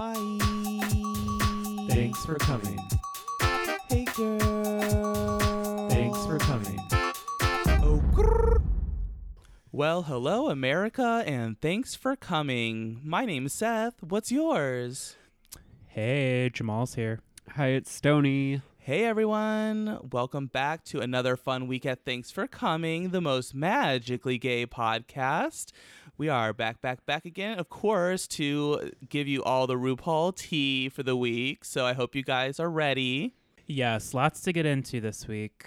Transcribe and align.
Hi. 0.00 0.14
Thanks 1.88 2.24
for 2.24 2.36
coming. 2.36 2.78
Hey, 3.88 4.04
girl. 4.14 5.88
Thanks 5.88 6.24
for 6.24 6.38
coming. 6.38 6.78
Oh, 7.82 8.00
grrr. 8.12 8.62
Well, 9.72 10.02
hello, 10.02 10.50
America, 10.50 11.24
and 11.26 11.60
thanks 11.60 11.96
for 11.96 12.14
coming. 12.14 13.00
My 13.02 13.24
name's 13.24 13.54
Seth. 13.54 14.00
What's 14.00 14.30
yours? 14.30 15.16
Hey, 15.88 16.48
Jamal's 16.54 16.94
here. 16.94 17.18
Hi, 17.56 17.70
it's 17.70 17.90
Stony. 17.90 18.62
Hey, 18.78 19.04
everyone. 19.04 19.98
Welcome 20.12 20.46
back 20.46 20.84
to 20.84 21.00
another 21.00 21.36
fun 21.36 21.66
week 21.66 21.84
at 21.84 22.04
Thanks 22.04 22.30
for 22.30 22.46
Coming, 22.46 23.10
the 23.10 23.20
most 23.20 23.52
magically 23.52 24.38
gay 24.38 24.64
podcast. 24.64 25.72
We 26.18 26.28
are 26.28 26.52
back, 26.52 26.80
back, 26.80 27.06
back 27.06 27.26
again, 27.26 27.60
of 27.60 27.68
course, 27.68 28.26
to 28.26 28.90
give 29.08 29.28
you 29.28 29.44
all 29.44 29.68
the 29.68 29.76
RuPaul 29.76 30.34
tea 30.34 30.88
for 30.88 31.04
the 31.04 31.14
week. 31.14 31.64
So 31.64 31.86
I 31.86 31.92
hope 31.92 32.16
you 32.16 32.24
guys 32.24 32.58
are 32.58 32.68
ready. 32.68 33.36
Yes, 33.68 34.12
lots 34.12 34.40
to 34.40 34.52
get 34.52 34.66
into 34.66 35.00
this 35.00 35.28
week. 35.28 35.66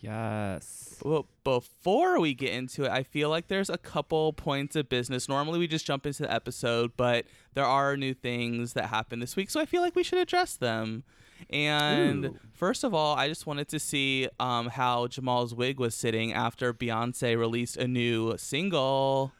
Yes. 0.00 0.98
Well, 1.04 1.26
before 1.44 2.18
we 2.18 2.32
get 2.32 2.54
into 2.54 2.84
it, 2.84 2.90
I 2.90 3.02
feel 3.02 3.28
like 3.28 3.48
there's 3.48 3.68
a 3.68 3.76
couple 3.76 4.32
points 4.32 4.76
of 4.76 4.88
business. 4.88 5.28
Normally, 5.28 5.58
we 5.58 5.66
just 5.66 5.84
jump 5.84 6.06
into 6.06 6.22
the 6.22 6.32
episode, 6.32 6.92
but 6.96 7.26
there 7.52 7.66
are 7.66 7.98
new 7.98 8.14
things 8.14 8.72
that 8.72 8.86
happen 8.86 9.20
this 9.20 9.36
week, 9.36 9.50
so 9.50 9.60
I 9.60 9.66
feel 9.66 9.82
like 9.82 9.94
we 9.94 10.02
should 10.02 10.20
address 10.20 10.56
them. 10.56 11.04
And 11.50 12.24
Ooh. 12.24 12.38
first 12.54 12.82
of 12.82 12.94
all, 12.94 13.14
I 13.14 13.28
just 13.28 13.46
wanted 13.46 13.68
to 13.68 13.78
see 13.78 14.26
um, 14.40 14.68
how 14.68 15.06
Jamal's 15.06 15.54
wig 15.54 15.78
was 15.78 15.94
sitting 15.94 16.32
after 16.32 16.72
Beyonce 16.72 17.38
released 17.38 17.76
a 17.76 17.86
new 17.86 18.38
single. 18.38 19.34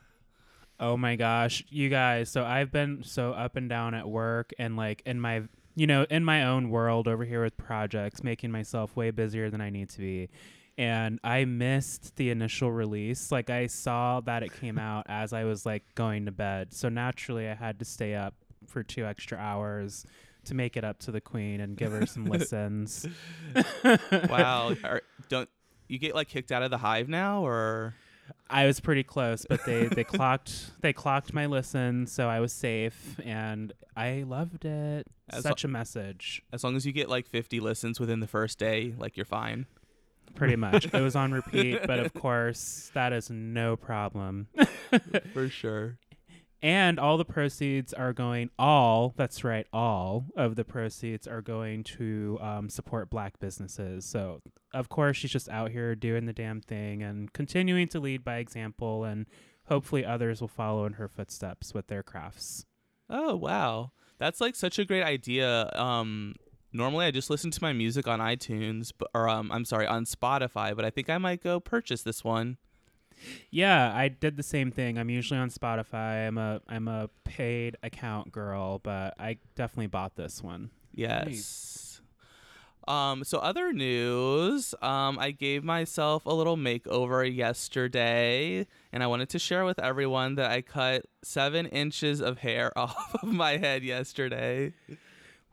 Oh 0.78 0.96
my 0.96 1.16
gosh, 1.16 1.64
you 1.68 1.88
guys. 1.88 2.30
So 2.30 2.44
I've 2.44 2.70
been 2.70 3.02
so 3.02 3.32
up 3.32 3.56
and 3.56 3.68
down 3.68 3.94
at 3.94 4.08
work 4.08 4.52
and 4.58 4.76
like 4.76 5.02
in 5.06 5.20
my, 5.20 5.42
you 5.74 5.86
know, 5.86 6.06
in 6.10 6.24
my 6.24 6.44
own 6.44 6.70
world 6.70 7.08
over 7.08 7.24
here 7.24 7.42
with 7.42 7.56
projects, 7.56 8.22
making 8.22 8.50
myself 8.50 8.94
way 8.94 9.10
busier 9.10 9.50
than 9.50 9.60
I 9.60 9.70
need 9.70 9.88
to 9.90 9.98
be. 9.98 10.28
And 10.78 11.18
I 11.24 11.46
missed 11.46 12.16
the 12.16 12.30
initial 12.30 12.70
release. 12.70 13.32
Like 13.32 13.48
I 13.48 13.66
saw 13.66 14.20
that 14.20 14.42
it 14.42 14.52
came 14.60 14.78
out 14.78 15.06
as 15.08 15.32
I 15.32 15.44
was 15.44 15.64
like 15.64 15.82
going 15.94 16.26
to 16.26 16.32
bed. 16.32 16.74
So 16.74 16.88
naturally 16.88 17.48
I 17.48 17.54
had 17.54 17.78
to 17.78 17.84
stay 17.84 18.14
up 18.14 18.34
for 18.66 18.82
two 18.82 19.06
extra 19.06 19.38
hours 19.38 20.04
to 20.46 20.54
make 20.54 20.76
it 20.76 20.84
up 20.84 20.98
to 21.00 21.10
the 21.10 21.20
queen 21.20 21.60
and 21.60 21.76
give 21.76 21.92
her 21.92 22.06
some 22.06 22.24
listens. 22.26 23.06
Wow, 24.12 24.74
Are, 24.84 25.02
don't 25.28 25.48
you 25.88 25.98
get 25.98 26.14
like 26.14 26.28
kicked 26.28 26.52
out 26.52 26.62
of 26.62 26.70
the 26.70 26.78
hive 26.78 27.08
now, 27.08 27.44
or 27.46 27.94
I 28.48 28.66
was 28.66 28.80
pretty 28.80 29.02
close, 29.02 29.46
but 29.48 29.64
they 29.64 29.86
they 29.86 30.04
clocked 30.04 30.70
they 30.80 30.92
clocked 30.92 31.32
my 31.32 31.46
listen, 31.46 32.06
so 32.06 32.28
I 32.28 32.40
was 32.40 32.52
safe, 32.52 33.18
and 33.24 33.72
I 33.96 34.24
loved 34.26 34.64
it. 34.64 35.06
As 35.28 35.42
Such 35.42 35.64
a 35.64 35.68
message, 35.68 36.42
as 36.52 36.62
long 36.62 36.76
as 36.76 36.86
you 36.86 36.92
get 36.92 37.08
like 37.08 37.26
50 37.26 37.58
listens 37.60 37.98
within 37.98 38.20
the 38.20 38.28
first 38.28 38.58
day, 38.58 38.94
like 38.98 39.16
you're 39.16 39.26
fine? 39.26 39.66
pretty 40.34 40.56
much. 40.56 40.86
it 40.92 41.00
was 41.00 41.16
on 41.16 41.32
repeat, 41.32 41.80
but 41.86 41.98
of 41.98 42.14
course 42.14 42.90
that 42.94 43.12
is 43.12 43.30
no 43.30 43.74
problem. 43.76 44.48
For 45.32 45.48
sure. 45.48 45.98
And 46.62 46.98
all 46.98 47.18
the 47.18 47.24
proceeds 47.24 47.92
are 47.92 48.12
going 48.12 48.50
all 48.58 49.12
that's 49.16 49.44
right, 49.44 49.66
all 49.72 50.26
of 50.36 50.56
the 50.56 50.64
proceeds 50.64 51.26
are 51.26 51.42
going 51.42 51.84
to 51.84 52.38
um, 52.40 52.70
support 52.70 53.10
black 53.10 53.38
businesses. 53.38 54.04
So 54.04 54.40
of 54.72 54.88
course 54.88 55.16
she's 55.16 55.30
just 55.30 55.48
out 55.48 55.70
here 55.70 55.94
doing 55.94 56.26
the 56.26 56.32
damn 56.32 56.60
thing 56.60 57.02
and 57.02 57.32
continuing 57.32 57.88
to 57.88 58.00
lead 58.00 58.24
by 58.24 58.36
example, 58.36 59.04
and 59.04 59.26
hopefully 59.68 60.04
others 60.04 60.40
will 60.40 60.48
follow 60.48 60.86
in 60.86 60.94
her 60.94 61.08
footsteps 61.08 61.74
with 61.74 61.88
their 61.88 62.02
crafts. 62.02 62.64
Oh 63.08 63.36
wow, 63.36 63.92
that's 64.18 64.40
like 64.40 64.54
such 64.54 64.78
a 64.78 64.84
great 64.84 65.04
idea. 65.04 65.70
Um, 65.74 66.34
normally 66.72 67.06
I 67.06 67.10
just 67.10 67.30
listen 67.30 67.50
to 67.50 67.62
my 67.62 67.72
music 67.72 68.08
on 68.08 68.20
iTunes, 68.20 68.92
or 69.14 69.28
um, 69.28 69.52
I'm 69.52 69.64
sorry, 69.64 69.86
on 69.86 70.04
Spotify. 70.04 70.74
But 70.74 70.84
I 70.84 70.90
think 70.90 71.10
I 71.10 71.18
might 71.18 71.42
go 71.42 71.60
purchase 71.60 72.02
this 72.02 72.24
one. 72.24 72.56
Yeah, 73.50 73.92
I 73.94 74.08
did 74.08 74.36
the 74.36 74.42
same 74.42 74.70
thing. 74.70 74.98
I'm 74.98 75.10
usually 75.10 75.38
on 75.38 75.50
Spotify. 75.50 76.26
I'm 76.26 76.38
a 76.38 76.60
I'm 76.68 76.88
a 76.88 77.08
paid 77.24 77.76
account 77.82 78.32
girl, 78.32 78.78
but 78.78 79.14
I 79.18 79.38
definitely 79.54 79.88
bought 79.88 80.16
this 80.16 80.42
one. 80.42 80.70
Yes. 80.94 82.00
Um, 82.88 83.24
so 83.24 83.38
other 83.38 83.72
news, 83.72 84.72
um, 84.80 85.18
I 85.18 85.32
gave 85.32 85.64
myself 85.64 86.24
a 86.24 86.32
little 86.32 86.56
makeover 86.56 87.34
yesterday, 87.34 88.64
and 88.92 89.02
I 89.02 89.08
wanted 89.08 89.28
to 89.30 89.40
share 89.40 89.64
with 89.64 89.80
everyone 89.80 90.36
that 90.36 90.52
I 90.52 90.62
cut 90.62 91.04
seven 91.22 91.66
inches 91.66 92.20
of 92.20 92.38
hair 92.38 92.72
off 92.78 93.16
of 93.22 93.28
my 93.28 93.56
head 93.56 93.82
yesterday. 93.82 94.72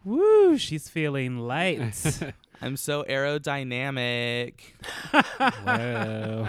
Woo, 0.04 0.58
she's 0.58 0.90
feeling 0.90 1.40
light. 1.40 2.20
I'm 2.64 2.78
so 2.78 3.04
aerodynamic. 3.04 4.54
Whoa. 5.12 6.48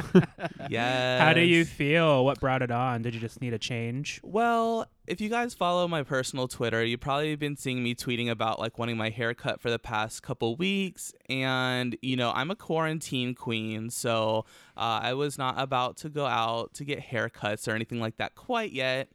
Yes. 0.70 1.20
How 1.20 1.32
do 1.32 1.40
you 1.40 1.64
feel? 1.64 2.24
What 2.24 2.38
brought 2.38 2.62
it 2.62 2.70
on? 2.70 3.02
Did 3.02 3.14
you 3.14 3.20
just 3.20 3.40
need 3.40 3.52
a 3.52 3.58
change? 3.58 4.20
Well, 4.22 4.86
if 5.08 5.20
you 5.20 5.28
guys 5.28 5.54
follow 5.54 5.88
my 5.88 6.04
personal 6.04 6.46
Twitter, 6.46 6.84
you've 6.84 7.00
probably 7.00 7.34
been 7.34 7.56
seeing 7.56 7.82
me 7.82 7.96
tweeting 7.96 8.30
about 8.30 8.60
like 8.60 8.78
wanting 8.78 8.96
my 8.96 9.10
haircut 9.10 9.60
for 9.60 9.70
the 9.70 9.78
past 9.80 10.22
couple 10.22 10.54
weeks. 10.54 11.12
And, 11.28 11.96
you 12.00 12.14
know, 12.14 12.30
I'm 12.30 12.52
a 12.52 12.56
quarantine 12.56 13.34
queen. 13.34 13.90
So 13.90 14.44
uh, 14.76 15.00
I 15.02 15.14
was 15.14 15.36
not 15.36 15.56
about 15.58 15.96
to 15.98 16.08
go 16.08 16.26
out 16.26 16.74
to 16.74 16.84
get 16.84 17.00
haircuts 17.00 17.66
or 17.66 17.72
anything 17.72 17.98
like 17.98 18.18
that 18.18 18.36
quite 18.36 18.70
yet. 18.70 19.08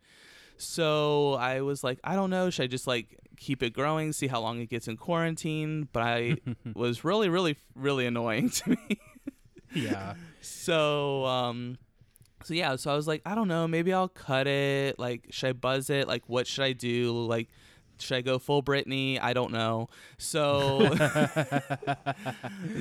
So 0.57 1.35
I 1.35 1.61
was 1.61 1.81
like, 1.81 2.01
I 2.03 2.15
don't 2.15 2.29
know. 2.29 2.49
Should 2.49 2.63
I 2.63 2.67
just 2.67 2.88
like 2.88 3.17
keep 3.39 3.63
it 3.63 3.72
growing, 3.72 4.13
see 4.13 4.27
how 4.27 4.41
long 4.41 4.59
it 4.59 4.69
gets 4.69 4.88
in 4.88 4.97
quarantine? 4.97 5.88
But 5.91 6.03
I 6.03 6.38
was 6.75 7.03
really, 7.03 7.29
really, 7.29 7.57
really 7.75 8.05
annoying 8.05 8.50
to 8.51 8.69
me. 8.72 8.77
Yeah. 9.72 10.16
So 10.41 11.25
um 11.25 11.77
so 12.44 12.55
yeah, 12.55 12.75
so 12.75 12.91
I 12.91 12.95
was 12.95 13.07
like, 13.07 13.22
I 13.23 13.35
don't 13.35 13.47
know, 13.47 13.67
maybe 13.67 13.94
I'll 13.94 14.07
cut 14.07 14.47
it. 14.47 14.97
Like, 14.97 15.27
should 15.29 15.50
I 15.50 15.53
buzz 15.53 15.91
it? 15.91 16.07
Like, 16.07 16.23
what 16.25 16.47
should 16.47 16.63
I 16.63 16.72
do? 16.73 17.11
Like, 17.11 17.50
should 18.00 18.17
I 18.17 18.22
go 18.22 18.39
full 18.39 18.63
Britney? 18.63 19.19
I 19.22 19.33
don't 19.33 19.51
know. 19.51 19.89
So 20.17 20.79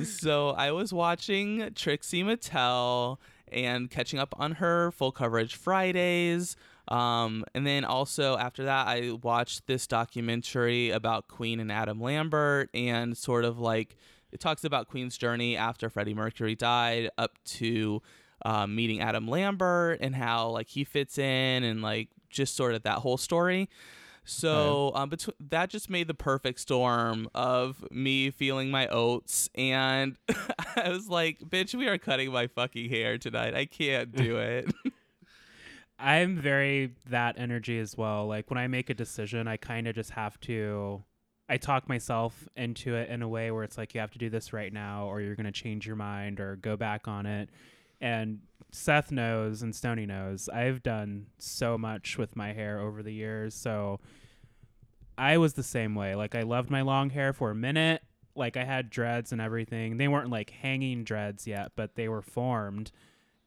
so 0.03 0.49
I 0.51 0.71
was 0.71 0.91
watching 0.93 1.69
Trixie 1.75 2.23
Mattel 2.23 3.17
and 3.51 3.89
catching 3.91 4.19
up 4.19 4.33
on 4.39 4.53
her 4.53 4.91
full 4.91 5.11
coverage 5.11 5.55
Fridays. 5.55 6.55
Um, 6.89 7.45
and 7.53 7.65
then 7.65 7.85
also 7.85 8.37
after 8.37 8.63
that, 8.65 8.87
I 8.87 9.11
watched 9.11 9.67
this 9.67 9.87
documentary 9.87 10.89
about 10.89 11.27
Queen 11.27 11.59
and 11.59 11.71
Adam 11.71 12.01
Lambert 12.01 12.69
and 12.73 13.15
sort 13.15 13.45
of 13.45 13.59
like 13.59 13.95
it 14.31 14.39
talks 14.39 14.63
about 14.63 14.87
Queen's 14.87 15.17
journey 15.17 15.55
after 15.55 15.89
Freddie 15.89 16.13
Mercury 16.13 16.55
died 16.55 17.09
up 17.17 17.37
to 17.45 18.01
um, 18.43 18.75
meeting 18.75 19.01
Adam 19.01 19.27
Lambert 19.27 19.99
and 20.01 20.15
how 20.15 20.49
like 20.49 20.67
he 20.67 20.83
fits 20.83 21.17
in 21.17 21.63
and 21.63 21.81
like 21.81 22.09
just 22.29 22.55
sort 22.55 22.73
of 22.73 22.83
that 22.83 22.99
whole 22.99 23.17
story. 23.17 23.69
So 24.25 24.91
um, 24.93 25.09
between 25.09 25.35
that 25.49 25.69
just 25.69 25.89
made 25.89 26.07
the 26.07 26.13
perfect 26.13 26.59
storm 26.59 27.29
of 27.33 27.83
me 27.89 28.29
feeling 28.29 28.69
my 28.69 28.87
oats, 28.87 29.49
and 29.55 30.17
I 30.75 30.89
was 30.89 31.07
like, 31.07 31.39
"Bitch, 31.39 31.73
we 31.73 31.87
are 31.87 31.97
cutting 31.97 32.31
my 32.31 32.45
fucking 32.45 32.89
hair 32.89 33.17
tonight. 33.17 33.55
I 33.55 33.65
can't 33.65 34.11
do 34.11 34.37
it." 34.37 34.71
I'm 35.99 36.37
very 36.37 36.95
that 37.09 37.37
energy 37.37 37.77
as 37.79 37.97
well. 37.97 38.27
Like 38.27 38.49
when 38.49 38.57
I 38.57 38.67
make 38.67 38.89
a 38.89 38.93
decision, 38.93 39.47
I 39.47 39.57
kind 39.57 39.87
of 39.87 39.95
just 39.95 40.11
have 40.11 40.39
to 40.41 41.03
I 41.49 41.57
talk 41.57 41.89
myself 41.89 42.47
into 42.55 42.93
it 42.95 43.09
in 43.09 43.23
a 43.23 43.27
way 43.27 43.49
where 43.49 43.63
it's 43.63 43.77
like 43.77 43.95
you 43.95 43.99
have 44.01 44.11
to 44.11 44.19
do 44.19 44.29
this 44.29 44.53
right 44.53 44.71
now 44.71 45.07
or 45.07 45.19
you're 45.19 45.35
going 45.35 45.47
to 45.47 45.51
change 45.51 45.87
your 45.87 45.95
mind 45.95 46.39
or 46.39 46.55
go 46.57 46.77
back 46.77 47.07
on 47.07 47.25
it. 47.25 47.49
And 47.99 48.41
Seth 48.71 49.11
knows 49.11 49.63
and 49.63 49.75
Stony 49.75 50.05
knows. 50.05 50.47
I've 50.47 50.83
done 50.83 51.25
so 51.39 51.75
much 51.75 52.19
with 52.19 52.35
my 52.35 52.53
hair 52.53 52.79
over 52.79 53.01
the 53.01 53.11
years, 53.11 53.55
so 53.55 53.99
I 55.17 55.37
was 55.37 55.53
the 55.53 55.63
same 55.63 55.95
way. 55.95 56.13
Like 56.13 56.35
I 56.35 56.43
loved 56.43 56.69
my 56.69 56.81
long 56.81 57.09
hair 57.09 57.33
for 57.33 57.49
a 57.49 57.55
minute. 57.55 58.03
Like 58.35 58.55
I 58.55 58.63
had 58.63 58.91
dreads 58.91 59.31
and 59.31 59.41
everything. 59.41 59.97
They 59.97 60.07
weren't 60.07 60.29
like 60.29 60.51
hanging 60.51 61.03
dreads 61.03 61.47
yet, 61.47 61.71
but 61.75 61.95
they 61.95 62.07
were 62.07 62.21
formed. 62.21 62.91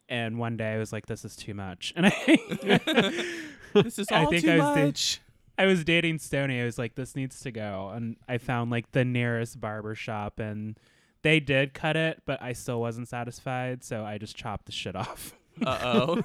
And 0.08 0.38
one 0.38 0.56
day 0.56 0.74
I 0.74 0.78
was 0.78 0.92
like, 0.92 1.06
"This 1.06 1.24
is 1.24 1.36
too 1.36 1.54
much," 1.54 1.92
and 1.96 2.06
I, 2.06 2.10
this 3.74 3.98
is 3.98 4.06
I 4.10 4.24
all 4.24 4.30
think 4.30 4.44
too 4.44 4.50
I 4.52 4.56
was 4.56 4.76
da- 4.76 4.84
much. 4.86 5.20
I 5.58 5.66
was 5.66 5.84
dating 5.84 6.18
Stony. 6.18 6.60
I 6.60 6.64
was 6.64 6.78
like, 6.78 6.94
"This 6.94 7.16
needs 7.16 7.40
to 7.40 7.50
go," 7.50 7.90
and 7.94 8.16
I 8.28 8.38
found 8.38 8.70
like 8.70 8.92
the 8.92 9.04
nearest 9.04 9.60
barber 9.60 9.94
shop, 9.94 10.38
and 10.38 10.78
they 11.22 11.40
did 11.40 11.72
cut 11.72 11.96
it, 11.96 12.22
but 12.26 12.42
I 12.42 12.52
still 12.52 12.80
wasn't 12.80 13.08
satisfied, 13.08 13.84
so 13.84 14.04
I 14.04 14.18
just 14.18 14.36
chopped 14.36 14.66
the 14.66 14.72
shit 14.72 14.96
off. 14.96 15.32
Uh 15.64 15.78
oh. 15.82 16.22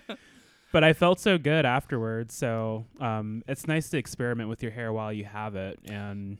but 0.72 0.82
I 0.82 0.92
felt 0.94 1.20
so 1.20 1.36
good 1.38 1.64
afterwards. 1.66 2.34
So 2.34 2.86
um, 3.00 3.42
it's 3.46 3.66
nice 3.68 3.88
to 3.90 3.98
experiment 3.98 4.48
with 4.48 4.62
your 4.62 4.72
hair 4.72 4.92
while 4.92 5.12
you 5.12 5.24
have 5.24 5.54
it, 5.56 5.78
and 5.84 6.38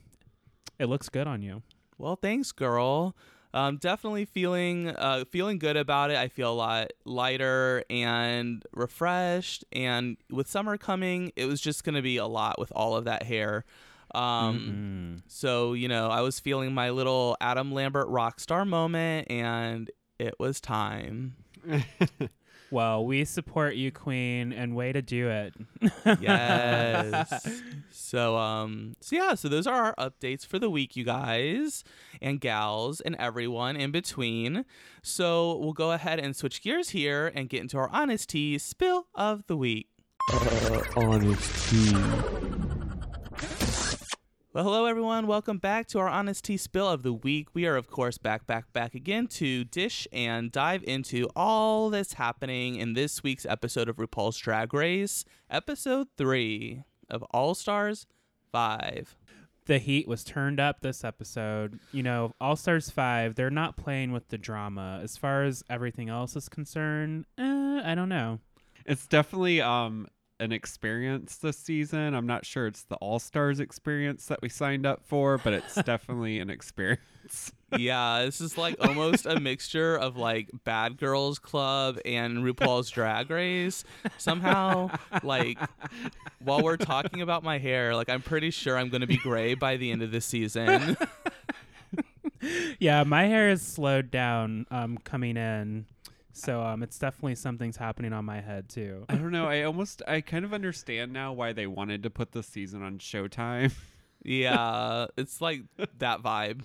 it 0.79 0.87
looks 0.87 1.09
good 1.09 1.27
on 1.27 1.43
you. 1.43 1.63
well, 1.99 2.17
thanks, 2.17 2.51
girl. 2.53 3.15
Um, 3.55 3.77
definitely 3.77 4.25
feeling 4.25 4.89
uh, 4.89 5.25
feeling 5.31 5.59
good 5.59 5.77
about 5.77 6.11
it. 6.11 6.17
I 6.17 6.29
feel 6.29 6.53
a 6.53 6.55
lot 6.55 6.93
lighter 7.05 7.85
and 7.91 8.65
refreshed. 8.73 9.65
And 9.73 10.17
with 10.31 10.49
summer 10.49 10.77
coming, 10.77 11.33
it 11.37 11.47
was 11.47 11.61
just 11.61 11.85
going 11.85 11.95
to 11.95 12.03
be 12.03 12.17
a 12.17 12.27
lot 12.27 12.59
with 12.59 12.73
all 12.75 12.97
of 12.97 13.05
that 13.05 13.23
hair. 13.25 13.65
Um, 14.15 15.23
Mhm. 15.23 15.23
So 15.29 15.73
you 15.73 15.89
know, 15.89 16.09
I 16.09 16.21
was 16.21 16.39
feeling 16.41 16.73
my 16.75 16.91
little 16.91 17.37
Adam 17.41 17.73
Lambert 17.73 18.09
rock 18.09 18.41
star 18.41 18.65
moment, 18.65 19.31
and 19.31 19.91
it 20.19 20.35
was 20.39 20.61
time. 20.61 21.35
Well, 22.73 23.05
we 23.05 23.27
support 23.27 23.75
you, 23.75 23.93
Queen, 23.93 24.51
and 24.51 24.75
way 24.75 24.93
to 24.93 25.03
do 25.03 25.29
it. 25.29 25.53
Yes. 26.21 27.47
so 27.91 28.39
um 28.39 28.97
so 29.01 29.15
yeah, 29.15 29.35
so 29.35 29.49
those 29.49 29.67
are 29.67 29.95
our 29.95 29.95
updates 30.11 30.47
for 30.47 30.59
the 30.59 30.71
week, 30.71 30.97
you 30.97 31.05
guys 31.05 31.85
and 32.23 32.41
gals 32.41 33.03
and 33.03 33.15
everyone 33.17 33.77
in 33.77 33.91
between. 33.91 34.65
So 35.03 35.59
we'll 35.59 35.75
go 35.75 35.93
ahead 35.93 36.19
and 36.19 36.35
switch 36.35 36.63
gears 36.63 36.89
here 36.91 37.31
and 37.35 37.51
get 37.51 37.61
into 37.61 37.77
our 37.77 37.91
honesty 37.91 38.57
spill 38.57 39.07
of 39.15 39.47
the 39.49 39.57
week. 39.57 39.89
Uh, 40.33 40.81
honesty. 40.97 41.93
Well, 44.55 44.65
hello 44.65 44.85
everyone. 44.85 45.27
Welcome 45.27 45.57
back 45.57 45.87
to 45.89 45.99
our 45.99 46.11
honesty 46.11 46.59
spill 46.59 46.87
of 46.87 47.03
the 47.03 47.13
week. 47.15 47.49
We 47.55 47.65
are 47.65 47.77
of 47.77 47.89
course 47.89 48.19
back 48.19 48.47
back 48.47 48.71
back 48.75 48.95
again 48.95 49.27
to 49.29 49.65
dish 49.65 50.07
and 50.13 50.53
dive 50.53 50.85
into 50.85 51.31
all 51.35 51.89
that's 51.89 52.13
happening 52.13 52.75
in 52.77 52.93
this 52.93 53.23
week's 53.23 53.47
episode 53.47 53.89
of 53.89 53.97
RuPaul's 53.97 54.37
Drag 54.37 54.75
Race, 54.75 55.25
episode 55.49 56.09
3 56.19 56.83
of 57.09 57.23
All 57.31 57.55
Stars 57.55 58.07
5. 58.53 59.17
the 59.65 59.79
heat 59.79 60.07
was 60.07 60.23
turned 60.23 60.61
up 60.61 60.83
this 60.83 61.03
episode. 61.03 61.81
You 61.91 62.03
know, 62.03 62.35
All 62.39 62.57
Stars 62.57 62.91
5, 62.91 63.37
they're 63.37 63.49
not 63.49 63.79
playing 63.79 64.13
with 64.13 64.29
the 64.29 64.37
drama. 64.37 65.01
As 65.03 65.17
far 65.17 65.45
as 65.45 65.65
everything 65.71 66.11
else 66.11 66.37
is 66.37 66.51
concerned, 66.51 67.25
eh, 67.39 67.81
I 67.83 67.95
don't 67.95 68.11
know. 68.11 68.39
It's 68.85 69.07
definitely 69.07 69.63
um 69.63 70.09
an 70.43 70.53
experience 70.53 71.37
this 71.37 71.57
season. 71.57 72.15
I'm 72.15 72.27
not 72.27 72.45
sure 72.45 72.67
it's 72.67 72.83
the 72.83 72.97
All 72.97 73.19
Stars 73.19 73.61
experience 73.61 74.27
that 74.27 74.43
we 74.43 74.49
signed 74.49 74.85
up 74.85 75.03
for, 75.05 75.39
but 75.39 75.53
it's 75.53 75.75
definitely 75.85 76.41
an 76.41 76.51
experience. 76.51 77.53
yeah, 77.79 78.25
this 78.25 78.41
is 78.41 78.59
like 78.59 78.77
almost 78.81 79.25
a 79.25 79.39
mixture 79.39 79.97
of 79.97 80.17
like 80.17 80.51
Bad 80.65 80.99
Girls 80.99 81.39
Club 81.39 81.99
and 82.05 82.39
RuPaul's 82.39 82.91
Drag 82.91 83.31
Race. 83.31 83.85
Somehow, 84.19 84.91
like 85.23 85.59
while 86.41 86.61
we're 86.63 86.77
talking 86.77 87.23
about 87.23 87.45
my 87.45 87.59
hair, 87.59 87.95
like 87.95 88.09
I'm 88.09 88.23
pretty 88.23 88.51
sure 88.51 88.77
I'm 88.77 88.89
going 88.89 89.03
to 89.03 89.07
be 89.07 89.19
gray 89.19 89.55
by 89.55 89.77
the 89.77 89.93
end 89.93 90.03
of 90.03 90.11
this 90.11 90.27
season. 90.27 90.97
Yeah, 92.81 93.05
my 93.05 93.27
hair 93.27 93.51
is 93.51 93.63
slowed 93.63 94.11
down 94.11 94.67
um, 94.71 94.99
coming 94.99 95.37
in. 95.37 95.87
So 96.33 96.63
um, 96.63 96.83
it's 96.83 96.99
definitely 96.99 97.35
something's 97.35 97.77
happening 97.77 98.13
on 98.13 98.25
my 98.25 98.41
head 98.41 98.69
too. 98.69 99.05
I 99.09 99.15
don't 99.17 99.33
know. 99.33 99.47
I 99.47 99.63
almost 99.65 100.03
I 100.07 100.21
kind 100.21 100.45
of 100.45 100.53
understand 100.53 101.13
now 101.13 101.33
why 101.33 101.53
they 101.53 101.67
wanted 101.67 102.03
to 102.05 102.11
put 102.11 102.33
the 102.33 102.43
season 102.43 102.83
on 102.83 102.99
Showtime. 102.99 103.73
yeah, 104.23 105.07
it's 105.17 105.41
like 105.41 105.63
that 105.99 106.23
vibe. 106.23 106.63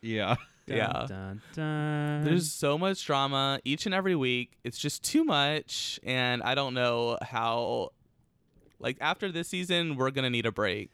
yeah. 0.00 0.36
Yeah. 0.66 1.06
Dun, 1.08 1.42
dun. 1.54 2.24
There's 2.24 2.50
so 2.50 2.78
much 2.78 3.04
drama 3.04 3.60
each 3.64 3.84
and 3.86 3.94
every 3.94 4.14
week. 4.14 4.52
It's 4.62 4.78
just 4.78 5.02
too 5.02 5.24
much, 5.24 5.98
and 6.04 6.42
I 6.42 6.54
don't 6.54 6.74
know 6.74 7.18
how. 7.20 7.90
Like 8.78 8.96
after 9.00 9.30
this 9.30 9.48
season, 9.48 9.96
we're 9.96 10.10
gonna 10.10 10.30
need 10.30 10.46
a 10.46 10.52
break. 10.52 10.90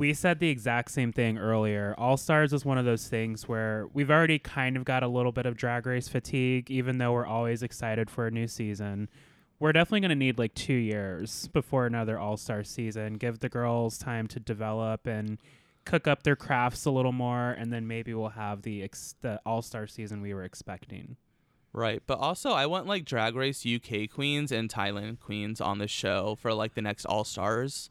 We 0.00 0.14
said 0.14 0.38
the 0.38 0.48
exact 0.48 0.92
same 0.92 1.12
thing 1.12 1.36
earlier. 1.36 1.94
All 1.98 2.16
Stars 2.16 2.54
is 2.54 2.64
one 2.64 2.78
of 2.78 2.86
those 2.86 3.06
things 3.06 3.46
where 3.46 3.86
we've 3.92 4.10
already 4.10 4.38
kind 4.38 4.78
of 4.78 4.86
got 4.86 5.02
a 5.02 5.08
little 5.08 5.30
bit 5.30 5.44
of 5.44 5.58
drag 5.58 5.84
race 5.84 6.08
fatigue, 6.08 6.70
even 6.70 6.96
though 6.96 7.12
we're 7.12 7.26
always 7.26 7.62
excited 7.62 8.08
for 8.08 8.26
a 8.26 8.30
new 8.30 8.48
season. 8.48 9.10
We're 9.58 9.74
definitely 9.74 10.00
going 10.00 10.08
to 10.08 10.14
need 10.14 10.38
like 10.38 10.54
two 10.54 10.72
years 10.72 11.48
before 11.48 11.84
another 11.84 12.18
All 12.18 12.38
Star 12.38 12.64
season. 12.64 13.18
Give 13.18 13.40
the 13.40 13.50
girls 13.50 13.98
time 13.98 14.26
to 14.28 14.40
develop 14.40 15.06
and 15.06 15.36
cook 15.84 16.08
up 16.08 16.22
their 16.22 16.34
crafts 16.34 16.86
a 16.86 16.90
little 16.90 17.12
more, 17.12 17.50
and 17.50 17.70
then 17.70 17.86
maybe 17.86 18.14
we'll 18.14 18.30
have 18.30 18.62
the 18.62 18.82
ex- 18.82 19.16
the 19.20 19.38
All 19.44 19.60
Star 19.60 19.86
season 19.86 20.22
we 20.22 20.32
were 20.32 20.44
expecting. 20.44 21.18
Right, 21.74 22.02
but 22.06 22.18
also 22.20 22.52
I 22.52 22.64
want 22.64 22.86
like 22.86 23.04
Drag 23.04 23.36
Race 23.36 23.66
UK 23.66 24.08
queens 24.08 24.50
and 24.50 24.70
Thailand 24.70 25.20
queens 25.20 25.60
on 25.60 25.76
the 25.76 25.86
show 25.86 26.38
for 26.40 26.54
like 26.54 26.72
the 26.72 26.80
next 26.80 27.04
All 27.04 27.24
Stars. 27.24 27.90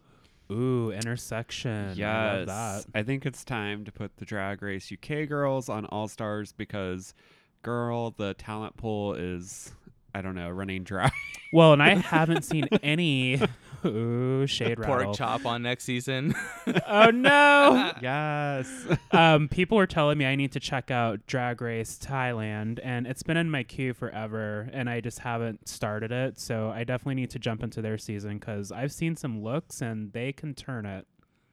Ooh, 0.51 0.92
intersection. 0.92 1.90
I 1.90 1.94
Yes. 1.94 1.98
love 1.98 2.46
that. 2.48 2.86
I 3.00 3.04
think 3.04 3.25
it's 3.25 3.44
time 3.44 3.86
to 3.86 3.92
put 3.92 4.18
the 4.18 4.25
Drag 4.25 4.62
Race 4.62 4.92
UK 4.92 5.28
girls 5.28 5.69
on 5.69 5.86
All 5.86 6.07
Stars 6.07 6.54
because, 6.54 7.13
girl, 7.62 8.12
the 8.18 8.34
talent 8.34 8.75
pool 8.78 9.13
is, 9.13 9.72
I 10.16 10.22
don't 10.22 10.36
know, 10.36 10.50
running 10.50 10.84
dry. 10.84 11.12
Well, 11.54 11.74
and 11.74 11.84
I 11.84 11.90
haven't 11.96 12.44
seen 12.46 12.68
any. 12.81 13.42
Ooh, 13.86 14.46
shade 14.48 14.78
Pork 14.81 15.00
rattle. 15.00 15.14
chop 15.14 15.46
on 15.46 15.62
next 15.64 15.84
season. 15.86 16.34
Oh 16.88 17.10
no. 17.12 17.92
yes. 18.02 18.86
um, 19.12 19.48
people 19.48 19.78
were 19.78 19.88
telling 19.88 20.18
me 20.18 20.26
I 20.26 20.36
need 20.36 20.52
to 20.54 20.60
check 20.60 20.92
out 20.92 21.26
Drag 21.28 21.62
Race 21.62 21.98
Thailand, 22.02 22.80
and 22.84 23.08
it's 23.08 23.24
been 23.24 23.38
in 23.38 23.50
my 23.50 23.64
queue 23.64 23.94
forever, 23.94 24.70
and 24.74 24.90
I 24.90 25.02
just 25.02 25.20
haven't 25.20 25.68
started 25.68 26.12
it. 26.12 26.40
So 26.40 26.70
I 26.70 26.84
definitely 26.84 27.16
need 27.16 27.30
to 27.31 27.40
jump 27.40 27.64
into 27.64 27.81
their 27.81 27.98
season 27.98 28.38
because 28.38 28.72
I've 28.72 28.92
seen 28.92 29.16
some 29.16 29.42
looks, 29.44 29.82
and 29.82 30.12
they 30.14 30.32
can 30.34 30.54
turn 30.54 30.86
it. 30.86 31.08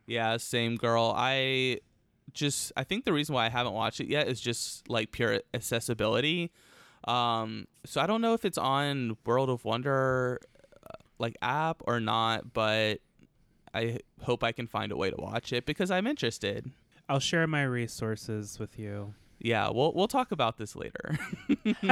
yeah, 0.07 0.37
same 0.37 0.77
girl. 0.77 1.15
I 1.17 1.81
just 2.33 2.73
I 2.77 2.85
think 2.85 3.05
the 3.05 3.13
reason 3.13 3.35
why 3.35 3.47
I 3.47 3.49
haven't 3.51 3.73
watched 3.73 4.01
it 4.01 4.09
yet 4.09 4.29
is 4.29 4.41
just 4.41 4.89
like 4.91 5.13
pure 5.13 5.41
accessibility. 5.55 6.51
Um, 7.07 7.67
so 7.85 8.01
I 8.01 8.07
don't 8.07 8.21
know 8.21 8.35
if 8.35 8.45
it's 8.45 8.59
on 8.59 9.17
World 9.25 9.49
of 9.49 9.65
Wonder 9.65 10.41
like 11.19 11.37
app 11.43 11.83
or 11.87 12.01
not, 12.01 12.53
but 12.53 13.01
I 13.75 13.99
hope 14.23 14.43
I 14.43 14.53
can 14.53 14.67
find 14.67 14.93
a 14.93 14.97
way 14.97 15.11
to 15.11 15.17
watch 15.17 15.53
it 15.53 15.67
because 15.67 15.91
I'm 15.91 16.07
interested. 16.07 16.71
I'll 17.09 17.21
share 17.21 17.47
my 17.47 17.63
resources 17.63 18.59
with 18.59 18.79
you. 18.79 19.15
Yeah, 19.39 19.69
we'll 19.71 19.93
we'll 19.95 20.09
talk 20.09 20.33
about 20.33 20.57
this 20.57 20.75
later. 20.75 21.19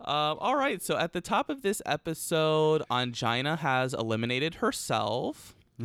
um, 0.00 0.38
all 0.38 0.56
right, 0.56 0.80
so 0.82 0.96
at 0.96 1.12
the 1.12 1.20
top 1.20 1.50
of 1.50 1.62
this 1.62 1.82
episode, 1.84 2.82
Ongina 2.90 3.58
has 3.58 3.92
eliminated 3.92 4.56
herself. 4.56 5.56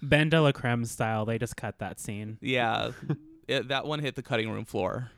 BenDeLaCreme 0.00 0.86
style. 0.86 1.24
They 1.24 1.38
just 1.38 1.56
cut 1.56 1.78
that 1.78 2.00
scene. 2.00 2.38
Yeah, 2.40 2.92
it, 3.46 3.68
that 3.68 3.86
one 3.86 4.00
hit 4.00 4.14
the 4.14 4.22
cutting 4.22 4.50
room 4.50 4.64
floor. 4.64 5.10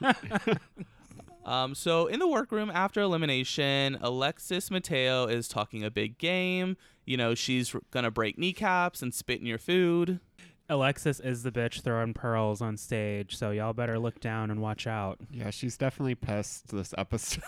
um, 1.44 1.74
so 1.74 2.06
in 2.06 2.18
the 2.18 2.28
workroom 2.28 2.70
after 2.72 3.00
elimination, 3.00 3.98
Alexis 4.00 4.70
Mateo 4.70 5.26
is 5.26 5.48
talking 5.48 5.84
a 5.84 5.90
big 5.90 6.18
game. 6.18 6.76
You 7.04 7.16
know, 7.16 7.34
she's 7.34 7.74
gonna 7.90 8.10
break 8.10 8.38
kneecaps 8.38 9.02
and 9.02 9.12
spit 9.12 9.40
in 9.40 9.46
your 9.46 9.58
food. 9.58 10.20
Alexis 10.68 11.20
is 11.20 11.42
the 11.42 11.50
bitch 11.50 11.82
throwing 11.82 12.14
pearls 12.14 12.62
on 12.62 12.76
stage, 12.76 13.36
so 13.36 13.50
y'all 13.50 13.72
better 13.72 13.98
look 13.98 14.20
down 14.20 14.50
and 14.50 14.60
watch 14.60 14.86
out. 14.86 15.18
yeah, 15.30 15.50
she's 15.50 15.76
definitely 15.76 16.14
pissed 16.14 16.68
this 16.68 16.94
episode. 16.96 17.42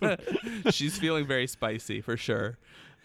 she's 0.70 0.98
feeling 0.98 1.26
very 1.26 1.46
spicy 1.46 2.00
for 2.00 2.16
sure. 2.16 2.58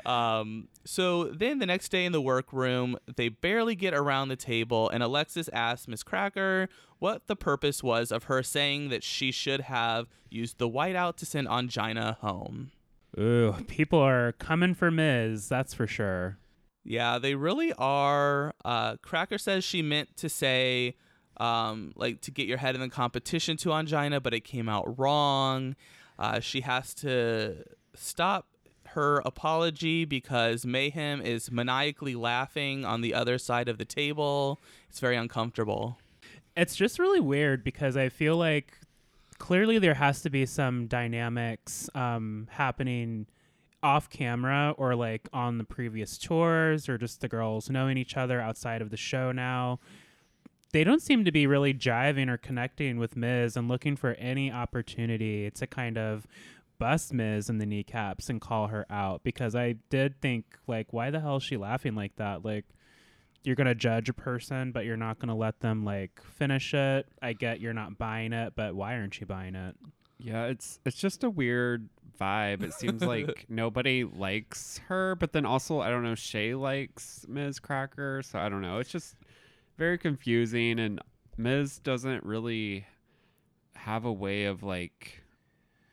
Um, 0.05 0.67
so 0.85 1.25
then 1.25 1.59
the 1.59 1.65
next 1.65 1.89
day 1.89 2.05
in 2.05 2.11
the 2.11 2.21
workroom, 2.21 2.97
they 3.15 3.29
barely 3.29 3.75
get 3.75 3.93
around 3.93 4.29
the 4.29 4.35
table, 4.35 4.89
and 4.89 5.01
Alexis 5.01 5.49
asks 5.49 5.87
Miz 5.87 6.03
Cracker 6.03 6.69
what 6.99 7.27
the 7.27 7.35
purpose 7.35 7.83
was 7.83 8.11
of 8.11 8.25
her 8.25 8.41
saying 8.43 8.89
that 8.89 9.03
she 9.03 9.31
should 9.31 9.61
have 9.61 10.07
used 10.29 10.57
the 10.57 10.69
whiteout 10.69 11.15
to 11.17 11.25
send 11.25 11.47
Ongina 11.47 12.17
home. 12.17 12.71
Ooh, 13.17 13.53
people 13.67 13.99
are 13.99 14.33
coming 14.33 14.73
for 14.73 14.91
Miz, 14.91 15.47
that's 15.47 15.73
for 15.73 15.87
sure. 15.87 16.37
Yeah, 16.83 17.17
they 17.17 17.35
really 17.35 17.73
are. 17.73 18.53
Uh, 18.63 18.97
Cracker 18.97 19.37
says 19.37 19.63
she 19.63 19.81
meant 19.81 20.15
to 20.17 20.29
say, 20.29 20.95
um, 21.37 21.93
like, 21.95 22.21
to 22.21 22.31
get 22.31 22.47
your 22.47 22.57
head 22.57 22.75
in 22.75 22.81
the 22.81 22.89
competition 22.89 23.57
to 23.57 23.69
Ongina, 23.69 24.21
but 24.21 24.33
it 24.33 24.41
came 24.41 24.69
out 24.69 24.99
wrong. 24.99 25.75
Uh, 26.19 26.39
she 26.39 26.61
has 26.61 26.93
to 26.95 27.63
stop 27.95 28.47
her 28.89 29.21
apology 29.25 30.05
because 30.05 30.65
Mayhem 30.65 31.21
is 31.21 31.51
maniacally 31.51 32.15
laughing 32.15 32.85
on 32.85 33.01
the 33.01 33.13
other 33.13 33.37
side 33.37 33.67
of 33.67 33.77
the 33.77 33.85
table. 33.85 34.61
It's 34.89 34.99
very 34.99 35.17
uncomfortable. 35.17 35.97
It's 36.55 36.75
just 36.75 36.99
really 36.99 37.19
weird 37.19 37.63
because 37.63 37.97
I 37.97 38.09
feel 38.09 38.37
like 38.37 38.77
clearly 39.37 39.79
there 39.79 39.93
has 39.93 40.21
to 40.21 40.29
be 40.29 40.45
some 40.45 40.87
dynamics 40.87 41.89
um, 41.93 42.47
happening 42.51 43.27
off 43.83 44.09
camera 44.09 44.73
or 44.77 44.95
like 44.95 45.29
on 45.31 45.57
the 45.57 45.63
previous 45.63 46.17
tours 46.17 46.89
or 46.89 46.97
just 46.97 47.21
the 47.21 47.27
girls 47.27 47.69
knowing 47.69 47.97
each 47.97 48.17
other 48.17 48.41
outside 48.41 48.81
of 48.81 48.89
the 48.89 48.97
show 48.97 49.31
now. 49.31 49.79
They 50.73 50.83
don't 50.83 51.01
seem 51.01 51.23
to 51.25 51.31
be 51.31 51.47
really 51.47 51.73
jiving 51.73 52.29
or 52.29 52.37
connecting 52.37 52.97
with 52.97 53.15
Miz 53.15 53.55
and 53.55 53.67
looking 53.67 53.95
for 53.95 54.13
any 54.13 54.51
opportunity 54.51 55.49
to 55.51 55.67
kind 55.67 55.97
of 55.97 56.25
bust 56.79 57.13
Miz 57.13 57.49
in 57.49 57.59
the 57.59 57.65
kneecaps 57.65 58.29
and 58.29 58.41
call 58.41 58.67
her 58.67 58.85
out 58.89 59.23
because 59.23 59.55
I 59.55 59.75
did 59.89 60.19
think 60.19 60.45
like 60.67 60.91
why 60.91 61.11
the 61.11 61.19
hell 61.19 61.37
is 61.37 61.43
she 61.43 61.55
laughing 61.55 61.95
like 61.95 62.15
that? 62.17 62.43
Like 62.43 62.65
you're 63.45 63.55
gonna 63.55 63.75
judge 63.75 64.09
a 64.09 64.13
person, 64.13 64.71
but 64.71 64.85
you're 64.85 64.97
not 64.97 65.19
gonna 65.19 65.35
let 65.35 65.59
them 65.59 65.83
like 65.85 66.21
finish 66.21 66.73
it. 66.73 67.07
I 67.21 67.33
get 67.33 67.59
you're 67.59 67.73
not 67.73 67.97
buying 67.97 68.33
it, 68.33 68.53
but 68.55 68.75
why 68.75 68.95
aren't 68.95 69.19
you 69.19 69.25
buying 69.25 69.55
it? 69.55 69.75
Yeah, 70.17 70.45
it's 70.45 70.79
it's 70.85 70.97
just 70.97 71.23
a 71.23 71.29
weird 71.29 71.89
vibe. 72.19 72.63
It 72.63 72.73
seems 72.73 73.01
like 73.03 73.45
nobody 73.49 74.03
likes 74.03 74.79
her, 74.87 75.15
but 75.15 75.33
then 75.33 75.45
also 75.45 75.79
I 75.79 75.89
don't 75.89 76.03
know, 76.03 76.15
Shea 76.15 76.55
likes 76.55 77.25
Miz 77.27 77.59
Cracker, 77.59 78.21
so 78.23 78.39
I 78.39 78.49
don't 78.49 78.61
know. 78.61 78.79
It's 78.79 78.91
just 78.91 79.15
very 79.77 79.97
confusing 79.97 80.79
and 80.79 81.01
Ms. 81.37 81.79
doesn't 81.79 82.23
really 82.23 82.85
have 83.75 84.05
a 84.05 84.13
way 84.13 84.45
of 84.45 84.63
like 84.63 85.21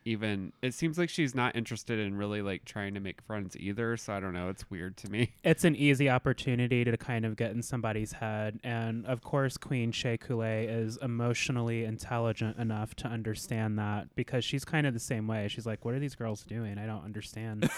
even 0.05 0.53
it 0.61 0.73
seems 0.73 0.97
like 0.97 1.09
she's 1.09 1.33
not 1.33 1.55
interested 1.55 1.99
in 1.99 2.15
really 2.15 2.41
like 2.41 2.65
trying 2.65 2.93
to 2.93 2.99
make 2.99 3.21
friends 3.21 3.55
either, 3.57 3.97
so 3.97 4.13
I 4.13 4.19
don't 4.19 4.33
know, 4.33 4.49
it's 4.49 4.69
weird 4.69 4.97
to 4.97 5.09
me. 5.09 5.31
It's 5.43 5.63
an 5.63 5.75
easy 5.75 6.09
opportunity 6.09 6.83
to 6.83 6.97
kind 6.97 7.25
of 7.25 7.35
get 7.35 7.51
in 7.51 7.61
somebody's 7.61 8.13
head, 8.13 8.59
and 8.63 9.05
of 9.05 9.21
course, 9.21 9.57
Queen 9.57 9.91
Shea 9.91 10.17
Coulee 10.17 10.65
is 10.65 10.97
emotionally 10.97 11.83
intelligent 11.83 12.57
enough 12.57 12.95
to 12.95 13.07
understand 13.07 13.77
that 13.79 14.13
because 14.15 14.43
she's 14.43 14.65
kind 14.65 14.87
of 14.87 14.93
the 14.93 14.99
same 14.99 15.27
way. 15.27 15.47
She's 15.47 15.65
like, 15.65 15.85
"What 15.85 15.93
are 15.93 15.99
these 15.99 16.15
girls 16.15 16.43
doing? 16.43 16.77
I 16.77 16.85
don't 16.85 17.03
understand." 17.03 17.69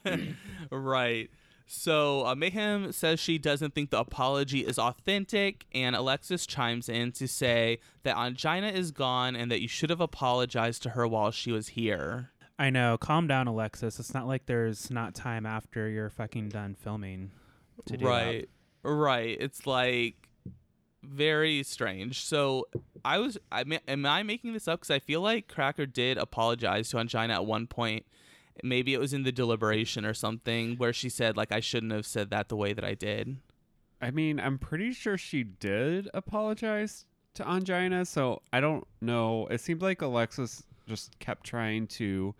right. 0.70 1.30
So 1.74 2.26
uh, 2.26 2.34
Mayhem 2.34 2.92
says 2.92 3.18
she 3.18 3.38
doesn't 3.38 3.74
think 3.74 3.88
the 3.88 3.98
apology 3.98 4.60
is 4.60 4.78
authentic, 4.78 5.64
and 5.72 5.96
Alexis 5.96 6.44
chimes 6.44 6.86
in 6.86 7.12
to 7.12 7.26
say 7.26 7.78
that 8.02 8.14
Ongina 8.14 8.70
is 8.70 8.90
gone 8.90 9.34
and 9.34 9.50
that 9.50 9.62
you 9.62 9.68
should 9.68 9.88
have 9.88 10.00
apologized 10.00 10.82
to 10.82 10.90
her 10.90 11.08
while 11.08 11.30
she 11.30 11.50
was 11.50 11.68
here. 11.68 12.28
I 12.58 12.68
know. 12.68 12.98
Calm 12.98 13.26
down, 13.26 13.48
Alexis. 13.48 13.98
It's 13.98 14.12
not 14.12 14.26
like 14.26 14.44
there's 14.44 14.90
not 14.90 15.14
time 15.14 15.46
after 15.46 15.88
you're 15.88 16.10
fucking 16.10 16.50
done 16.50 16.74
filming 16.74 17.30
to 17.86 17.96
do 17.96 18.06
right. 18.06 18.50
Right. 18.82 19.38
It's 19.40 19.66
like 19.66 20.28
very 21.02 21.62
strange. 21.62 22.22
So 22.22 22.68
I 23.02 23.16
was, 23.16 23.38
I 23.50 23.64
ma- 23.64 23.78
am 23.88 24.04
I 24.04 24.22
making 24.22 24.52
this 24.52 24.68
up? 24.68 24.80
Because 24.80 24.90
I 24.90 24.98
feel 24.98 25.22
like 25.22 25.48
Cracker 25.48 25.86
did 25.86 26.18
apologize 26.18 26.90
to 26.90 26.98
Ongina 26.98 27.32
at 27.32 27.46
one 27.46 27.66
point 27.66 28.04
maybe 28.62 28.94
it 28.94 29.00
was 29.00 29.12
in 29.12 29.22
the 29.22 29.32
deliberation 29.32 30.04
or 30.04 30.14
something 30.14 30.76
where 30.76 30.92
she 30.92 31.08
said 31.08 31.36
like 31.36 31.52
I 31.52 31.60
shouldn't 31.60 31.92
have 31.92 32.06
said 32.06 32.30
that 32.30 32.48
the 32.48 32.56
way 32.56 32.72
that 32.72 32.84
I 32.84 32.94
did. 32.94 33.38
I 34.00 34.10
mean, 34.10 34.40
I'm 34.40 34.58
pretty 34.58 34.92
sure 34.92 35.16
she 35.16 35.44
did 35.44 36.08
apologize 36.12 37.06
to 37.34 37.44
Ongina, 37.44 38.06
so 38.06 38.42
I 38.52 38.60
don't 38.60 38.86
know. 39.00 39.46
It 39.46 39.60
seemed 39.60 39.80
like 39.80 40.02
Alexis 40.02 40.64
just 40.88 41.18
kept 41.20 41.44
trying 41.46 41.86
to 41.86 42.34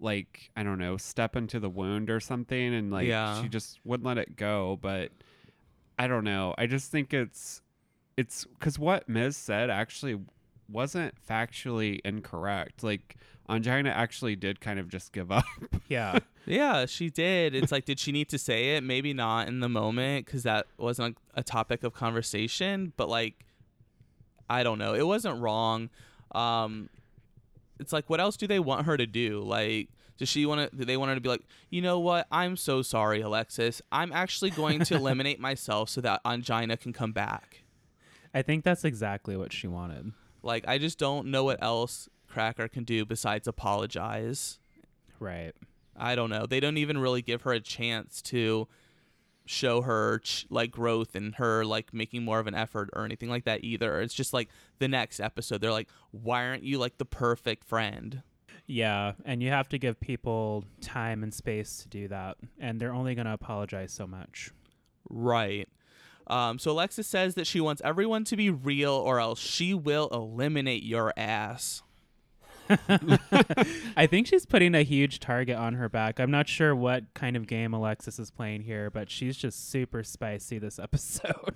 like, 0.00 0.50
I 0.56 0.62
don't 0.62 0.78
know, 0.78 0.96
step 0.96 1.36
into 1.36 1.58
the 1.60 1.70
wound 1.70 2.10
or 2.10 2.20
something 2.20 2.74
and 2.74 2.90
like 2.90 3.06
Yeah. 3.06 3.40
she 3.40 3.48
just 3.48 3.78
wouldn't 3.84 4.06
let 4.06 4.18
it 4.18 4.36
go, 4.36 4.78
but 4.82 5.10
I 5.98 6.06
don't 6.06 6.24
know. 6.24 6.54
I 6.58 6.66
just 6.66 6.90
think 6.90 7.14
it's 7.14 7.62
it's 8.16 8.46
cuz 8.60 8.78
what 8.78 9.08
Miz 9.08 9.36
said 9.36 9.70
actually 9.70 10.18
wasn't 10.68 11.14
factually 11.24 12.00
incorrect. 12.04 12.82
Like 12.82 13.16
Ongina 13.48 13.90
actually 13.90 14.36
did 14.36 14.60
kind 14.60 14.78
of 14.78 14.88
just 14.88 15.12
give 15.12 15.30
up. 15.32 15.44
Yeah. 15.88 16.18
Yeah, 16.46 16.86
she 16.86 17.10
did. 17.10 17.54
It's 17.54 17.72
like, 17.72 17.84
did 17.84 17.98
she 17.98 18.12
need 18.12 18.28
to 18.28 18.38
say 18.38 18.76
it? 18.76 18.82
Maybe 18.84 19.12
not 19.12 19.48
in 19.48 19.60
the 19.60 19.68
moment 19.68 20.26
because 20.26 20.44
that 20.44 20.66
wasn't 20.78 21.16
a 21.34 21.42
topic 21.42 21.82
of 21.82 21.92
conversation. 21.92 22.92
But 22.96 23.08
like, 23.08 23.34
I 24.48 24.62
don't 24.62 24.78
know. 24.78 24.94
It 24.94 25.06
wasn't 25.06 25.40
wrong. 25.40 25.90
Um, 26.32 26.88
it's 27.80 27.92
like, 27.92 28.08
what 28.08 28.20
else 28.20 28.36
do 28.36 28.46
they 28.46 28.58
want 28.60 28.86
her 28.86 28.96
to 28.96 29.06
do? 29.06 29.40
Like, 29.40 29.88
does 30.18 30.28
she 30.28 30.46
want 30.46 30.70
to? 30.70 30.76
Do 30.76 30.84
they 30.84 30.96
want 30.96 31.10
her 31.10 31.14
to 31.16 31.20
be 31.20 31.28
like, 31.28 31.42
you 31.68 31.82
know 31.82 31.98
what? 31.98 32.26
I'm 32.30 32.56
so 32.56 32.80
sorry, 32.82 33.20
Alexis. 33.20 33.82
I'm 33.92 34.12
actually 34.12 34.50
going 34.50 34.80
to 34.84 34.94
eliminate 34.96 35.40
myself 35.40 35.88
so 35.90 36.00
that 36.00 36.22
Ongina 36.24 36.80
can 36.80 36.92
come 36.92 37.12
back. 37.12 37.64
I 38.32 38.42
think 38.42 38.64
that's 38.64 38.84
exactly 38.84 39.36
what 39.36 39.52
she 39.52 39.66
wanted. 39.66 40.12
Like, 40.42 40.66
I 40.68 40.78
just 40.78 40.98
don't 40.98 41.26
know 41.28 41.44
what 41.44 41.62
else 41.62 42.08
Cracker 42.36 42.68
can 42.68 42.84
do 42.84 43.06
besides 43.06 43.48
apologize. 43.48 44.58
Right. 45.18 45.52
I 45.96 46.14
don't 46.14 46.28
know. 46.28 46.44
They 46.44 46.60
don't 46.60 46.76
even 46.76 46.98
really 46.98 47.22
give 47.22 47.42
her 47.42 47.52
a 47.52 47.60
chance 47.60 48.20
to 48.22 48.68
show 49.46 49.80
her 49.80 50.18
ch- 50.18 50.44
like 50.50 50.70
growth 50.70 51.14
and 51.14 51.34
her 51.36 51.64
like 51.64 51.94
making 51.94 52.24
more 52.26 52.38
of 52.38 52.46
an 52.46 52.54
effort 52.54 52.90
or 52.92 53.06
anything 53.06 53.30
like 53.30 53.44
that 53.44 53.64
either. 53.64 54.02
It's 54.02 54.12
just 54.12 54.34
like 54.34 54.50
the 54.80 54.86
next 54.86 55.18
episode 55.18 55.62
they're 55.62 55.70
like, 55.72 55.88
"Why 56.10 56.44
aren't 56.44 56.62
you 56.62 56.78
like 56.78 56.98
the 56.98 57.06
perfect 57.06 57.64
friend?" 57.64 58.22
Yeah, 58.66 59.12
and 59.24 59.42
you 59.42 59.48
have 59.48 59.70
to 59.70 59.78
give 59.78 59.98
people 59.98 60.66
time 60.82 61.22
and 61.22 61.32
space 61.32 61.78
to 61.78 61.88
do 61.88 62.06
that, 62.08 62.36
and 62.60 62.78
they're 62.78 62.92
only 62.92 63.14
going 63.14 63.24
to 63.24 63.32
apologize 63.32 63.94
so 63.94 64.06
much. 64.06 64.50
Right. 65.08 65.70
Um, 66.26 66.58
so 66.58 66.72
Alexis 66.72 67.06
says 67.06 67.34
that 67.36 67.46
she 67.46 67.62
wants 67.62 67.80
everyone 67.82 68.24
to 68.24 68.36
be 68.36 68.50
real 68.50 68.92
or 68.92 69.20
else 69.20 69.38
she 69.38 69.72
will 69.72 70.10
eliminate 70.12 70.82
your 70.82 71.14
ass. 71.16 71.82
I 73.96 74.06
think 74.06 74.26
she's 74.26 74.46
putting 74.46 74.74
a 74.74 74.82
huge 74.82 75.20
target 75.20 75.56
on 75.56 75.74
her 75.74 75.88
back. 75.88 76.18
I'm 76.20 76.30
not 76.30 76.48
sure 76.48 76.74
what 76.74 77.04
kind 77.14 77.36
of 77.36 77.46
game 77.46 77.72
Alexis 77.74 78.18
is 78.18 78.30
playing 78.30 78.62
here, 78.62 78.90
but 78.90 79.10
she's 79.10 79.36
just 79.36 79.70
super 79.70 80.02
spicy 80.02 80.58
this 80.58 80.78
episode. 80.82 81.54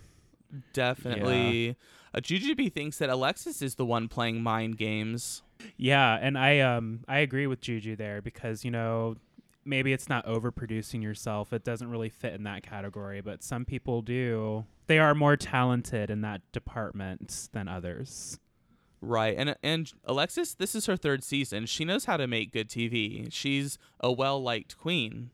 Definitely. 0.73 1.77
Uh, 2.15 2.21
Jujubee 2.21 2.73
thinks 2.73 2.99
that 2.99 3.09
Alexis 3.09 3.63
is 3.63 3.77
the 3.77 3.87
one 3.87 4.09
playing 4.09 4.43
mind 4.43 4.77
games. 4.79 5.43
yeah, 5.77 6.19
and 6.21 6.37
I 6.37 6.61
um 6.61 7.01
I 7.07 7.19
agree 7.19 7.47
with 7.47 7.61
Juju 7.61 7.97
there 7.97 8.21
because 8.21 8.65
you 8.65 8.71
know 8.71 9.17
maybe 9.65 9.93
it's 9.93 10.09
not 10.09 10.27
overproducing 10.27 11.03
yourself. 11.03 11.53
It 11.53 11.65
doesn't 11.65 11.89
really 11.89 12.09
fit 12.09 12.35
in 12.35 12.45
that 12.45 12.63
category, 12.63 13.21
but 13.21 13.43
some 13.43 13.65
people 13.65 14.03
do. 14.03 14.65
They 14.87 14.99
are 14.99 15.15
more 15.15 15.37
talented 15.37 16.11
in 16.11 16.23
that 16.23 16.41
department 16.53 17.49
than 17.53 17.69
others. 17.69 18.41
Right. 19.03 19.35
And 19.37 19.57
and 19.63 19.93
Alexis, 20.05 20.55
this 20.55 20.75
is 20.75 20.87
her 20.87 20.97
third 20.97 21.25
season. 21.25 21.67
She 21.67 21.85
knows 21.85 22.05
how 22.05 22.17
to 22.17 22.27
make 22.27 22.53
good 22.53 22.69
TV. 22.69 23.29
She's 23.33 23.79
a 24.01 24.13
well-liked 24.13 24.79
queen. 24.79 25.31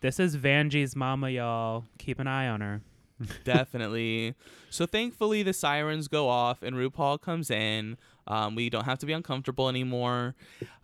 This 0.00 0.20
is 0.20 0.36
Vanjie's 0.36 0.94
mama, 0.94 1.30
y'all. 1.30 1.84
Keep 1.98 2.20
an 2.20 2.26
eye 2.26 2.48
on 2.48 2.60
her. 2.60 2.82
Definitely. 3.44 4.34
so 4.70 4.86
thankfully 4.86 5.42
the 5.42 5.52
sirens 5.52 6.06
go 6.08 6.28
off 6.28 6.62
and 6.62 6.76
RuPaul 6.76 7.20
comes 7.20 7.50
in. 7.50 7.96
Um, 8.28 8.54
we 8.54 8.68
don't 8.68 8.84
have 8.84 8.98
to 8.98 9.06
be 9.06 9.12
uncomfortable 9.12 9.68
anymore. 9.68 10.34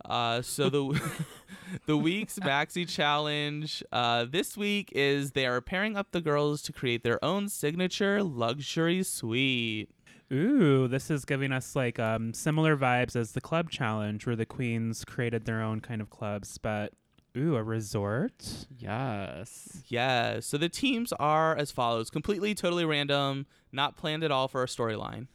Uh, 0.04 0.40
so 0.40 0.70
the 0.70 1.00
the 1.86 1.96
week's 1.96 2.38
maxi 2.38 2.88
challenge 2.88 3.82
uh, 3.92 4.24
this 4.24 4.56
week 4.56 4.90
is 4.94 5.32
they 5.32 5.46
are 5.46 5.60
pairing 5.60 5.96
up 5.96 6.10
the 6.10 6.22
girls 6.22 6.62
to 6.62 6.72
create 6.72 7.04
their 7.04 7.22
own 7.24 7.48
signature 7.48 8.22
luxury 8.22 9.02
suite. 9.02 9.90
Ooh, 10.32 10.88
this 10.88 11.10
is 11.10 11.24
giving 11.24 11.52
us 11.52 11.76
like 11.76 11.98
um, 11.98 12.32
similar 12.32 12.76
vibes 12.76 13.14
as 13.14 13.32
the 13.32 13.40
club 13.40 13.70
challenge, 13.70 14.26
where 14.26 14.36
the 14.36 14.46
queens 14.46 15.04
created 15.04 15.44
their 15.44 15.60
own 15.60 15.80
kind 15.80 16.00
of 16.00 16.10
clubs. 16.10 16.58
But 16.58 16.92
ooh, 17.36 17.56
a 17.56 17.62
resort. 17.62 18.66
Yes. 18.76 19.82
Yes. 19.86 20.46
So 20.46 20.56
the 20.56 20.68
teams 20.68 21.12
are 21.14 21.54
as 21.56 21.70
follows: 21.70 22.10
completely, 22.10 22.54
totally 22.54 22.84
random, 22.84 23.46
not 23.72 23.96
planned 23.96 24.24
at 24.24 24.30
all 24.30 24.48
for 24.48 24.62
a 24.62 24.66
storyline. 24.66 25.26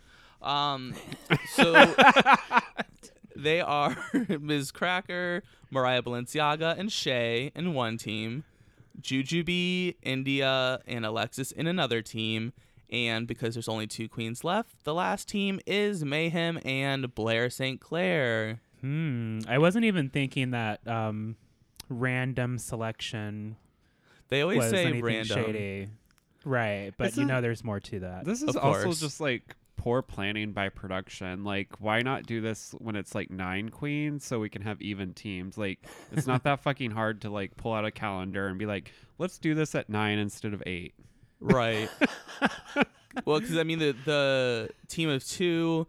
Um, 0.42 0.96
so 1.54 1.94
they 3.36 3.62
are 3.62 3.96
Miz 4.40 4.72
Cracker, 4.72 5.44
Mariah 5.70 6.02
Balenciaga, 6.02 6.78
and 6.78 6.92
Shea 6.92 7.52
in 7.56 7.74
one 7.74 7.98
team, 7.98 8.44
Jujubee, 9.02 9.96
India, 10.02 10.80
and 10.88 11.06
Alexis 11.06 11.52
in 11.52 11.68
another 11.68 12.02
team. 12.02 12.54
And 12.92 13.28
because 13.28 13.54
there's 13.54 13.70
only 13.70 13.86
two 13.88 14.10
queens 14.10 14.44
left, 14.44 14.84
the 14.84 14.94
last 14.94 15.28
team 15.28 15.60
is 15.68 16.04
Mayhem 16.04 16.60
and 16.66 17.14
Blair 17.14 17.50
St. 17.50 17.80
Clair. 17.80 18.62
Hmm. 18.82 19.40
I 19.48 19.58
wasn't 19.60 19.86
even 19.86 20.10
thinking 20.10 20.52
that 20.52 20.86
um, 20.88 21.36
random 21.90 22.58
selection 22.58 23.58
They 24.30 24.42
always 24.42 24.60
was 24.60 24.70
say 24.72 24.84
anything 24.86 25.04
random. 25.04 25.46
shady. 25.46 25.88
Right, 26.46 26.94
but 26.98 27.06
you 27.06 27.08
Isn't- 27.24 27.28
know, 27.28 27.42
there's 27.42 27.64
more 27.64 27.80
to 27.82 28.00
that. 28.00 28.26
This 28.26 28.42
is 28.42 28.56
also 28.56 28.94
just 28.94 29.20
like 29.20 29.56
poor 29.76 30.02
planning 30.02 30.52
by 30.54 30.70
production. 30.70 31.44
Like, 31.44 31.80
why 31.80 32.02
not 32.02 32.26
do 32.26 32.42
this 32.42 32.74
when 32.80 32.96
it's 32.96 33.14
like 33.14 33.30
nine 33.30 33.70
queens 33.70 34.26
so 34.26 34.40
we 34.40 34.50
can 34.50 34.62
have 34.62 34.82
even 34.82 35.14
teams? 35.14 35.58
Like, 35.58 35.80
it's 36.12 36.26
not 36.28 36.44
that 36.46 36.62
fucking 36.62 36.92
hard 36.92 37.22
to 37.22 37.30
like 37.30 37.56
pull 37.58 37.74
out 37.74 37.86
a 37.86 37.92
calendar 37.92 38.48
and 38.48 38.58
be 38.58 38.66
like, 38.66 38.94
let's 39.18 39.38
do 39.38 39.54
this 39.54 39.76
at 39.76 39.90
nine 39.90 40.18
instead 40.18 40.54
of 40.54 40.64
eight. 40.66 40.94
Right. 41.40 41.90
well, 43.26 43.40
because 43.40 43.58
I 43.58 43.64
mean, 43.64 43.80
the 43.80 43.96
the 44.06 44.70
team 44.88 45.10
of 45.10 45.26
two, 45.26 45.88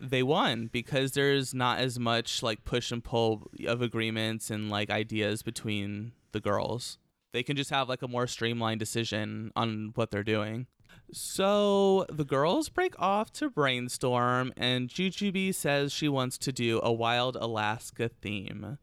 they 0.00 0.22
won 0.22 0.68
because 0.72 1.12
there's 1.12 1.54
not 1.54 1.78
as 1.78 1.98
much 1.98 2.42
like 2.42 2.64
push 2.64 2.92
and 2.92 3.02
pull 3.02 3.50
of 3.66 3.82
agreements 3.82 4.50
and 4.50 4.70
like 4.70 4.90
ideas 4.90 5.42
between 5.42 6.12
the 6.32 6.40
girls. 6.40 6.98
They 7.32 7.42
can 7.42 7.56
just 7.56 7.70
have 7.70 7.88
like 7.88 8.02
a 8.02 8.08
more 8.08 8.26
streamlined 8.26 8.80
decision 8.80 9.52
on 9.56 9.92
what 9.94 10.10
they're 10.10 10.22
doing. 10.22 10.66
So 11.12 12.06
the 12.10 12.24
girls 12.24 12.68
break 12.68 12.98
off 12.98 13.32
to 13.34 13.50
brainstorm, 13.50 14.52
and 14.56 14.88
Jujubee 14.88 15.54
says 15.54 15.92
she 15.92 16.08
wants 16.08 16.38
to 16.38 16.52
do 16.52 16.80
a 16.82 16.92
wild 16.92 17.36
Alaska 17.36 18.08
theme. 18.08 18.78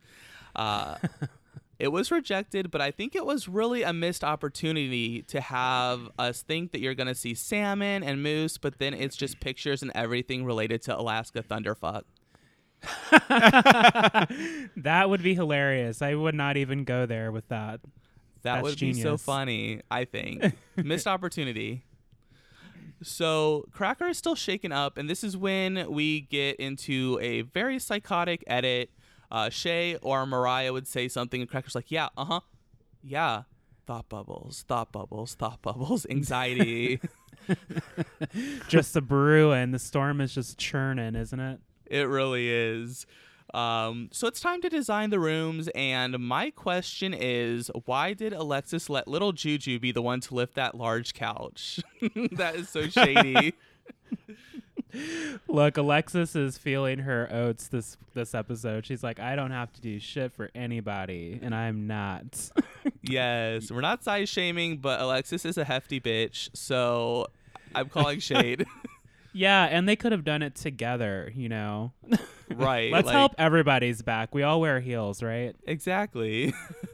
Uh, 0.56 0.96
it 1.80 1.94
was 1.94 2.12
rejected, 2.12 2.70
but 2.70 2.82
I 2.82 2.92
think 2.92 3.16
it 3.16 3.26
was 3.26 3.48
really 3.48 3.84
a 3.84 3.94
missed 3.94 4.24
opportunity 4.24 5.22
to 5.24 5.40
have 5.40 6.10
us 6.20 6.42
think 6.42 6.74
that 6.74 6.82
you're 6.82 6.94
going 6.94 7.08
to 7.08 7.16
see 7.16 7.34
salmon 7.34 8.04
and 8.04 8.22
moose, 8.22 8.58
but 8.58 8.80
then 8.80 8.94
it's 8.94 9.16
just 9.16 9.40
pictures 9.40 9.82
and 9.82 9.92
everything 9.96 10.44
related 10.44 10.82
to 10.84 10.98
Alaska 10.98 11.42
Thunderfuck. 11.42 12.04
that 14.78 15.10
would 15.10 15.24
be 15.24 15.34
hilarious. 15.34 16.02
I 16.02 16.16
would 16.16 16.36
not 16.36 16.58
even 16.58 16.84
go 16.84 17.06
there 17.06 17.32
with 17.32 17.48
that. 17.48 17.80
That 18.44 18.56
That's 18.56 18.64
would 18.64 18.80
be 18.80 18.94
so 18.94 19.18
funny, 19.18 19.82
I 19.90 20.06
think. 20.06 20.54
Missed 20.76 21.08
opportunity. 21.08 21.84
So 23.02 23.66
Cracker 23.72 24.08
is 24.08 24.18
still 24.18 24.36
shaken 24.36 24.72
up, 24.72 24.98
and 24.98 25.10
this 25.10 25.24
is 25.24 25.38
when 25.38 25.90
we 25.90 26.22
get 26.22 26.58
into 26.58 27.18
a 27.22 27.42
very 27.42 27.80
psychotic 27.80 28.44
edit. 28.48 28.92
Uh, 29.32 29.50
Shea 29.50 29.96
or 29.98 30.26
Mariah 30.26 30.74
would 30.74 30.88
say 30.88 31.08
something, 31.08 31.42
and 31.42 31.50
Cracker's 31.50 31.76
like, 31.76 31.92
"Yeah, 31.92 32.10
uh 32.18 32.26
huh, 32.26 32.40
yeah." 33.04 33.44
Thought 33.86 34.10
bubbles, 34.10 34.66
thought 34.68 34.92
bubbles, 34.92 35.34
thought 35.34 35.62
bubbles, 35.64 36.06
anxiety. 36.10 37.00
Just 38.68 38.94
the 38.94 39.02
brewing. 39.02 39.72
The 39.72 39.80
storm 39.80 40.22
is 40.22 40.36
just 40.36 40.60
churning, 40.60 41.16
isn't 41.16 41.40
it? 41.40 41.60
It 41.88 42.08
really 42.08 42.50
is. 42.50 43.08
Um, 43.54 44.10
so 44.12 44.28
it's 44.28 44.40
time 44.40 44.62
to 44.62 44.70
design 44.70 45.10
the 45.10 45.20
rooms, 45.20 45.70
and 45.74 46.20
my 46.20 46.52
question 46.52 47.16
is, 47.18 47.72
why 47.86 48.14
did 48.14 48.32
Alexis 48.32 48.90
let 48.90 49.08
little 49.08 49.32
Juju 49.32 49.80
be 49.80 49.92
the 49.92 50.04
one 50.04 50.20
to 50.22 50.36
lift 50.36 50.54
that 50.56 50.76
large 50.76 51.16
couch? 51.16 51.80
that 52.34 52.56
is 52.56 52.70
so 52.70 52.88
shady. 52.88 53.56
Look, 55.48 55.78
Alexis 55.78 56.36
is 56.36 56.58
feeling 56.58 57.00
her 57.00 57.28
oats 57.32 57.68
this 57.68 57.98
this 58.14 58.34
episode. 58.34 58.86
She's 58.86 59.04
like, 59.04 59.20
I 59.20 59.36
don't 59.36 59.52
have 59.52 59.72
to 59.74 59.82
do 59.82 60.00
shit 60.00 60.32
for 60.32 60.50
anybody, 60.56 61.40
and 61.42 61.54
I'm 61.54 61.88
not. 61.88 62.50
yes, 63.02 63.72
we're 63.72 63.82
not 63.82 64.04
size 64.04 64.30
shaming, 64.30 64.78
but 64.78 65.00
Alexis 65.00 65.46
is 65.46 65.58
a 65.58 65.64
hefty 65.66 66.00
bitch, 66.00 66.50
so 66.54 67.28
I'm 67.76 67.90
calling 67.90 68.20
shade. 68.20 68.66
yeah, 69.34 69.66
and 69.66 69.88
they 69.88 69.96
could 69.96 70.12
have 70.12 70.24
done 70.24 70.42
it 70.42 70.56
together, 70.56 71.32
you 71.36 71.50
know. 71.50 71.92
right. 72.56 72.92
Let's 72.92 73.08
like- 73.08 73.16
help 73.16 73.36
everybody's 73.38 74.02
back. 74.02 74.34
We 74.34 74.44
all 74.44 74.60
wear 74.62 74.80
heels, 74.80 75.22
right? 75.24 75.56
Exactly. 75.66 76.54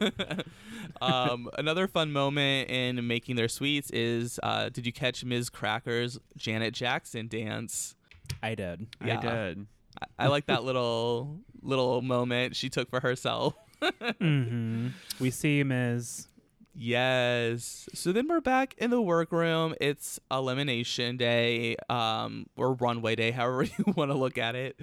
um, 1.00 1.50
another 1.58 1.86
fun 1.86 2.12
moment 2.12 2.70
in 2.70 3.06
making 3.06 3.36
their 3.36 3.48
suites 3.48 3.90
is 3.90 4.38
uh, 4.42 4.68
did 4.68 4.86
you 4.86 4.92
catch 4.92 5.24
Miz 5.24 5.50
Cracker's 5.50 6.18
Janet 6.36 6.74
Jackson 6.74 7.28
dance? 7.28 7.94
I 8.42 8.54
did. 8.54 8.86
Yeah. 9.04 9.18
I 9.18 9.20
did. 9.20 9.66
I, 10.18 10.24
I 10.24 10.26
like 10.28 10.46
that 10.46 10.64
little 10.64 11.38
little 11.62 12.02
moment 12.02 12.54
she 12.56 12.68
took 12.68 12.90
for 12.90 13.00
herself. 13.00 13.54
hmm 14.20 14.88
We 15.18 15.30
see 15.30 15.62
Ms. 15.62 16.28
Yes. 16.78 17.88
So 17.94 18.12
then 18.12 18.28
we're 18.28 18.42
back 18.42 18.74
in 18.76 18.90
the 18.90 19.00
workroom. 19.00 19.74
It's 19.80 20.20
elimination 20.30 21.16
day, 21.16 21.76
um, 21.88 22.46
or 22.56 22.74
runway 22.74 23.16
day, 23.16 23.30
however 23.32 23.64
you 23.64 23.94
want 23.96 24.10
to 24.10 24.16
look 24.16 24.36
at 24.36 24.54
it. 24.54 24.78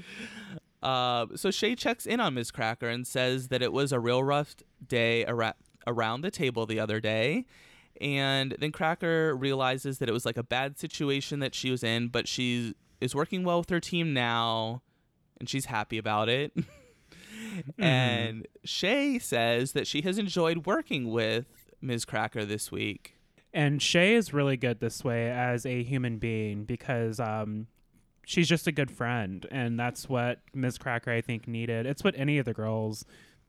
Uh, 0.84 1.28
so 1.36 1.50
Shea 1.50 1.76
checks 1.76 2.06
in 2.06 2.20
on 2.20 2.34
Miz 2.34 2.52
Cracker 2.52 2.90
and 2.90 3.08
says 3.08 3.48
that 3.48 3.62
it 3.62 3.72
was 3.72 3.92
a 3.92 4.00
real 4.00 4.24
rough 4.24 4.56
day 4.86 5.26
around 5.26 6.22
the 6.22 6.32
table 6.32 6.66
the 6.66 6.80
other 6.80 7.00
day. 7.00 7.46
And 8.02 8.56
then 8.60 8.72
Cracker 8.72 9.36
realizes 9.36 10.00
that 10.00 10.10
it 10.10 10.12
was 10.12 10.26
like 10.26 10.38
a 10.38 10.44
bad 10.44 10.78
situation 10.78 11.40
that 11.40 11.56
she 11.56 11.72
was 11.72 11.84
in, 11.84 12.10
but 12.10 12.28
she 12.28 12.76
is 13.00 13.16
working 13.16 13.44
well 13.44 13.60
with 13.60 13.70
her 13.70 13.80
team 13.80 14.14
now, 14.14 14.82
and 15.40 15.48
she's 15.48 15.66
happy 15.66 15.98
about 15.98 16.30
it. 16.30 16.54
And 17.78 18.48
Shea 18.64 19.20
says 19.20 19.74
that 19.74 19.86
she 19.86 20.02
has 20.02 20.18
enjoyed 20.18 20.66
working 20.66 21.12
with 21.12 21.46
Miz 21.82 22.06
Cracker 22.06 22.46
this 22.46 22.72
week. 22.72 23.16
And 23.54 23.82
Shea 23.82 24.16
is 24.16 24.34
really 24.34 24.58
good 24.58 24.80
this 24.80 25.04
way 25.04 25.30
as 25.30 25.66
a 25.66 25.84
human 25.84 26.18
being 26.18 26.66
because 26.66 27.20
um, 27.20 27.68
she's 28.26 28.48
just 28.48 28.68
a 28.68 28.72
good 28.72 28.92
friend, 28.92 29.46
and 29.52 29.80
that's 29.80 30.08
what 30.10 30.40
Miz 30.54 30.78
Cracker 30.78 31.12
I 31.12 31.22
think 31.22 31.48
needed. 31.48 31.86
It's 31.86 32.04
what 32.04 32.16
any 32.18 32.38
of 32.38 32.46
the 32.46 32.54
girls 32.54 33.06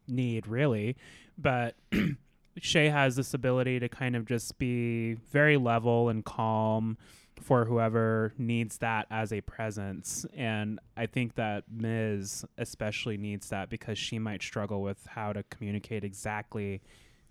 need, 0.09 0.47
really. 0.47 0.97
But 1.39 1.77
Shea 2.61 2.89
has 2.89 3.17
this 3.17 3.35
ability 3.35 3.81
to 3.81 3.89
kind 3.89 4.17
of 4.17 4.27
just 4.27 4.59
be 4.59 5.15
very 5.15 5.57
level 5.57 6.09
and 6.09 6.25
calm 6.25 6.97
for 7.41 7.65
whoever 7.65 8.33
needs 8.39 8.79
that 8.79 9.07
as 9.11 9.33
a 9.33 9.41
presence. 9.41 10.25
And 10.37 10.79
I 10.97 11.07
think 11.07 11.35
that 11.35 11.65
Ms. 11.71 12.45
especially 12.59 13.17
needs 13.17 13.49
that 13.49 13.71
because 13.71 13.99
she 13.99 14.19
might 14.19 14.43
struggle 14.43 14.83
with 14.83 15.05
how 15.07 15.33
to 15.33 15.43
communicate 15.45 16.05
exactly 16.05 16.81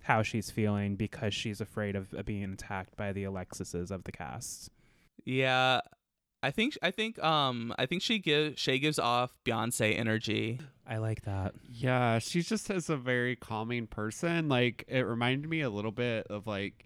how 0.03 0.21
she's 0.21 0.51
feeling 0.51 0.95
because 0.95 1.33
she's 1.33 1.61
afraid 1.61 1.95
of, 1.95 2.13
being 2.25 2.53
attacked 2.53 2.97
by 2.97 3.13
the 3.13 3.23
Alexises 3.23 3.89
of 3.89 4.03
the 4.03 4.11
cast. 4.11 4.69
Yeah, 5.23 5.79
I 6.43 6.51
think 6.51 6.77
I 6.83 6.91
think 6.91 7.17
um 7.23 7.73
I 7.79 7.85
think 7.87 8.01
she 8.03 8.19
gives 8.19 8.59
Shea 8.59 8.77
gives 8.77 8.99
off 8.99 9.33
Beyonce 9.45 9.97
energy. 9.97 10.59
I 10.85 10.97
like 10.97 11.21
that. 11.23 11.53
Yeah, 11.71 12.19
she 12.19 12.41
just 12.41 12.69
is 12.69 12.89
a 12.89 12.97
very 12.97 13.35
calming 13.37 13.87
person. 13.87 14.49
Like 14.49 14.83
it 14.87 15.01
reminded 15.07 15.49
me 15.49 15.61
a 15.61 15.69
little 15.69 15.91
bit 15.93 16.27
of 16.27 16.45
like 16.45 16.83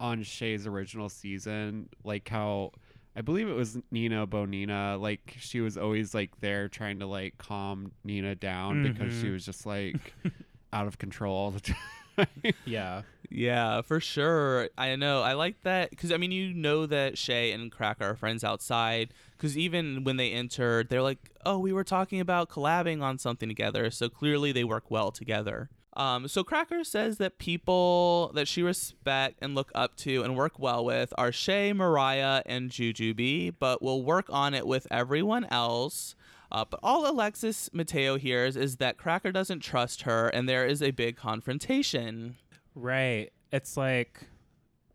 on 0.00 0.22
Shea's 0.24 0.66
original 0.66 1.08
season, 1.08 1.88
like 2.04 2.28
how 2.28 2.72
I 3.14 3.22
believe 3.22 3.48
it 3.48 3.54
was 3.54 3.78
Nina 3.92 4.26
Bo'nina. 4.26 5.00
Like 5.00 5.36
she 5.38 5.60
was 5.60 5.78
always 5.78 6.12
like 6.12 6.40
there 6.40 6.68
trying 6.68 6.98
to 6.98 7.06
like 7.06 7.38
calm 7.38 7.92
Nina 8.04 8.34
down 8.34 8.82
because 8.82 9.14
she 9.14 9.28
Mhm. 9.28 9.32
was 9.34 9.46
just 9.46 9.64
like 9.64 10.12
out 10.72 10.86
of 10.88 10.98
control 10.98 11.34
all 11.34 11.50
the 11.52 11.60
time. 11.72 11.76
Yeah. 12.64 13.02
Yeah, 13.30 13.82
for 13.82 13.98
sure. 14.00 14.68
I 14.78 14.94
know. 14.96 15.22
I 15.22 15.32
like 15.32 15.62
that 15.62 15.90
because 15.90 16.12
I 16.12 16.16
mean, 16.16 16.30
you 16.30 16.54
know 16.54 16.86
that 16.86 17.18
Shea 17.18 17.50
and 17.52 17.72
Cracker 17.72 18.04
are 18.04 18.16
friends 18.16 18.44
outside. 18.44 19.12
Because 19.32 19.58
even 19.58 20.04
when 20.04 20.16
they 20.16 20.32
entered, 20.32 20.88
they're 20.88 21.02
like, 21.02 21.30
"Oh, 21.44 21.58
we 21.58 21.72
were 21.72 21.84
talking 21.84 22.20
about 22.20 22.48
collabing 22.48 23.02
on 23.02 23.18
something 23.18 23.48
together." 23.48 23.90
So 23.90 24.08
clearly, 24.08 24.52
they 24.52 24.64
work 24.64 24.90
well 24.90 25.10
together. 25.10 25.70
Um, 25.96 26.28
so 26.28 26.44
Cracker 26.44 26.84
says 26.84 27.16
that 27.18 27.38
people 27.38 28.30
that 28.34 28.46
she 28.46 28.62
respect 28.62 29.38
and 29.40 29.54
look 29.54 29.72
up 29.74 29.96
to 29.98 30.22
and 30.22 30.36
work 30.36 30.58
well 30.58 30.84
with 30.84 31.12
are 31.16 31.32
Shea, 31.32 31.72
Mariah, 31.72 32.42
and 32.44 32.70
Jujubee, 32.70 33.54
but 33.58 33.82
will 33.82 34.04
work 34.04 34.26
on 34.28 34.52
it 34.52 34.66
with 34.66 34.86
everyone 34.90 35.46
else. 35.46 36.14
Uh, 36.50 36.64
but 36.68 36.80
all 36.82 37.10
Alexis 37.10 37.70
Mateo 37.72 38.16
hears 38.16 38.56
is 38.56 38.76
that 38.76 38.96
Cracker 38.96 39.32
doesn't 39.32 39.60
trust 39.60 40.02
her, 40.02 40.28
and 40.28 40.48
there 40.48 40.66
is 40.66 40.82
a 40.82 40.90
big 40.90 41.16
confrontation. 41.16 42.36
Right. 42.74 43.30
It's 43.52 43.76
like, 43.76 44.20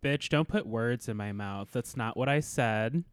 bitch, 0.04 0.30
don't 0.30 0.48
put 0.48 0.66
words 0.66 1.08
in 1.10 1.18
my 1.18 1.32
mouth. 1.32 1.70
That's 1.72 1.98
not 1.98 2.16
what 2.16 2.30
I 2.30 2.40
said. 2.40 3.04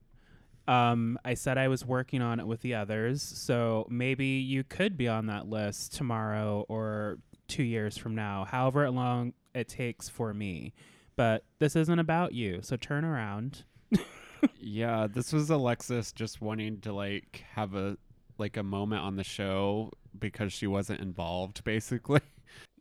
Um, 0.69 1.19
I 1.25 1.35
said 1.35 1.57
I 1.57 1.69
was 1.69 1.87
working 1.87 2.21
on 2.21 2.41
it 2.41 2.47
with 2.47 2.61
the 2.61 2.75
others, 2.75 3.23
so 3.23 3.87
maybe 3.89 4.27
you 4.27 4.65
could 4.65 4.99
be 4.99 5.09
on 5.09 5.27
that 5.27 5.49
list 5.49 5.95
tomorrow 5.95 6.67
or 6.69 7.19
two 7.49 7.63
years 7.63 7.97
from 7.97 8.15
now, 8.15 8.45
however 8.45 8.89
long 8.91 9.33
it 9.55 9.69
takes 9.69 10.11
for 10.11 10.35
me. 10.35 10.75
But 11.17 11.45
this 11.59 11.75
isn't 11.75 11.99
about 11.99 12.35
you, 12.35 12.61
so 12.63 12.77
turn 12.77 13.05
around. 13.05 13.65
yeah, 14.61 15.07
this 15.11 15.33
was 15.33 15.49
Alexis 15.49 16.13
just 16.13 16.43
wanting 16.43 16.81
to 16.83 16.93
like 16.93 17.45
have 17.55 17.75
a 17.75 17.97
like 18.39 18.57
a 18.57 18.63
moment 18.63 19.03
on 19.03 19.17
the 19.17 19.25
show 19.25 19.93
because 20.19 20.53
she 20.53 20.67
wasn't 20.67 21.01
involved 21.01 21.65
basically. 21.65 22.21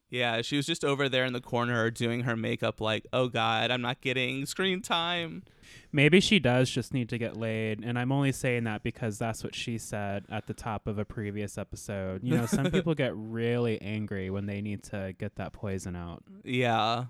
Yeah, 0.10 0.42
she 0.42 0.56
was 0.56 0.66
just 0.66 0.86
over 0.86 1.10
there 1.10 1.26
in 1.26 1.34
the 1.34 1.42
corner 1.42 1.92
doing 1.92 2.22
her 2.22 2.38
makeup, 2.38 2.80
like, 2.80 3.06
oh 3.12 3.28
God, 3.28 3.72
I'm 3.72 3.82
not 3.82 4.00
getting 4.00 4.46
screen 4.46 4.82
time. 4.82 5.44
Maybe 5.92 6.22
she 6.22 6.40
does 6.40 6.70
just 6.70 6.94
need 6.94 7.10
to 7.10 7.18
get 7.18 7.36
laid, 7.36 7.84
and 7.84 8.00
I'm 8.00 8.14
only 8.14 8.32
saying 8.32 8.64
that 8.64 8.84
because 8.84 9.20
that's 9.20 9.44
what 9.44 9.54
she 9.54 9.78
said 9.78 10.24
at 10.30 10.48
the 10.48 10.54
top 10.54 10.88
of 10.88 10.98
a 10.98 11.04
previous 11.04 11.58
episode. 11.58 12.24
You 12.24 12.38
know, 12.38 12.46
some 12.46 12.72
people 12.72 12.96
get 12.96 13.12
really 13.16 13.82
angry 13.82 14.30
when 14.30 14.46
they 14.46 14.62
need 14.62 14.84
to 14.84 15.14
get 15.18 15.36
that 15.36 15.52
poison 15.52 15.96
out. 15.98 16.24
Yeah. 16.46 17.06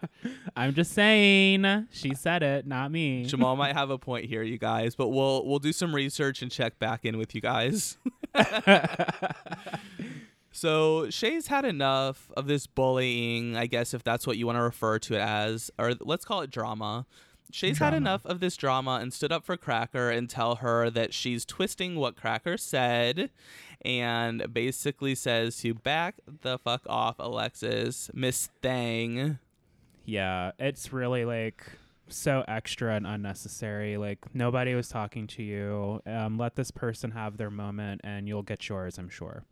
I'm 0.56 0.74
just 0.74 0.92
saying, 0.92 1.86
she 1.92 2.14
said 2.14 2.42
it, 2.42 2.66
not 2.66 2.90
me. 2.90 3.24
Jamal 3.24 3.54
might 3.54 3.74
have 3.74 3.90
a 3.90 3.98
point 3.98 4.24
here, 4.24 4.42
you 4.42 4.58
guys, 4.58 4.94
but 4.96 5.08
we'll 5.08 5.46
we'll 5.46 5.60
do 5.60 5.72
some 5.72 5.94
research 5.94 6.42
and 6.42 6.50
check 6.50 6.78
back 6.78 7.04
in 7.04 7.16
with 7.16 7.34
you 7.34 7.40
guys. 7.40 7.96
so 10.52 11.08
Shea's 11.10 11.46
had 11.46 11.64
enough 11.64 12.32
of 12.36 12.46
this 12.46 12.66
bullying, 12.66 13.56
I 13.56 13.66
guess 13.66 13.94
if 13.94 14.02
that's 14.02 14.26
what 14.26 14.36
you 14.36 14.46
want 14.46 14.56
to 14.56 14.62
refer 14.62 14.98
to 15.00 15.14
it 15.14 15.20
as, 15.20 15.70
or 15.78 15.92
let's 16.00 16.24
call 16.24 16.40
it 16.40 16.50
drama. 16.50 17.06
Shea's 17.54 17.78
had 17.78 17.94
enough 17.94 18.26
of 18.26 18.40
this 18.40 18.56
drama 18.56 18.98
and 19.00 19.12
stood 19.12 19.30
up 19.30 19.44
for 19.44 19.56
Cracker 19.56 20.10
and 20.10 20.28
tell 20.28 20.56
her 20.56 20.90
that 20.90 21.14
she's 21.14 21.44
twisting 21.44 21.94
what 21.94 22.16
Cracker 22.16 22.56
said 22.56 23.30
and 23.82 24.52
basically 24.52 25.14
says 25.14 25.58
to 25.58 25.72
back 25.72 26.16
the 26.42 26.58
fuck 26.58 26.82
off, 26.88 27.14
Alexis, 27.20 28.10
Miss 28.12 28.48
Thang. 28.60 29.38
yeah, 30.04 30.50
it's 30.58 30.92
really 30.92 31.24
like 31.24 31.64
so 32.08 32.44
extra 32.48 32.96
and 32.96 33.06
unnecessary. 33.06 33.98
Like 33.98 34.34
nobody 34.34 34.74
was 34.74 34.88
talking 34.88 35.28
to 35.28 35.44
you. 35.44 36.02
Um, 36.06 36.36
let 36.36 36.56
this 36.56 36.72
person 36.72 37.12
have 37.12 37.36
their 37.36 37.50
moment, 37.50 38.00
and 38.02 38.26
you'll 38.26 38.42
get 38.42 38.68
yours. 38.68 38.98
I'm 38.98 39.08
sure. 39.08 39.44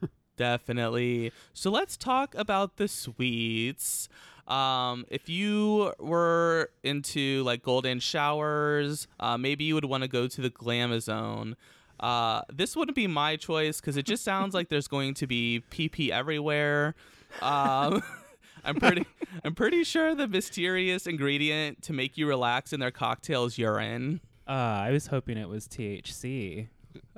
Definitely. 0.36 1.32
So 1.52 1.70
let's 1.70 1.96
talk 1.96 2.34
about 2.34 2.76
the 2.76 2.88
suites. 2.88 4.08
Um, 4.48 5.04
if 5.08 5.28
you 5.28 5.92
were 5.98 6.70
into 6.82 7.42
like 7.44 7.62
golden 7.62 8.00
showers, 8.00 9.06
uh, 9.20 9.38
maybe 9.38 9.64
you 9.64 9.74
would 9.74 9.84
want 9.84 10.02
to 10.02 10.08
go 10.08 10.26
to 10.26 10.40
the 10.40 10.50
Glamazone. 10.50 11.54
Uh, 12.00 12.42
this 12.52 12.74
wouldn't 12.74 12.96
be 12.96 13.06
my 13.06 13.36
choice 13.36 13.80
because 13.80 13.96
it 13.96 14.04
just 14.04 14.24
sounds 14.24 14.54
like 14.54 14.68
there's 14.68 14.88
going 14.88 15.14
to 15.14 15.26
be 15.26 15.62
PP 15.70 16.10
everywhere. 16.10 16.94
Um, 17.40 18.02
I'm 18.64 18.76
pretty, 18.76 19.06
I'm 19.44 19.54
pretty 19.54 19.84
sure 19.84 20.14
the 20.14 20.26
mysterious 20.26 21.06
ingredient 21.06 21.82
to 21.82 21.92
make 21.92 22.18
you 22.18 22.26
relax 22.26 22.72
in 22.72 22.80
their 22.80 22.90
cocktail 22.90 23.44
is 23.44 23.58
urine. 23.58 24.20
Uh, 24.48 24.50
I 24.50 24.90
was 24.90 25.06
hoping 25.06 25.38
it 25.38 25.48
was 25.48 25.68
THC. 25.68 26.68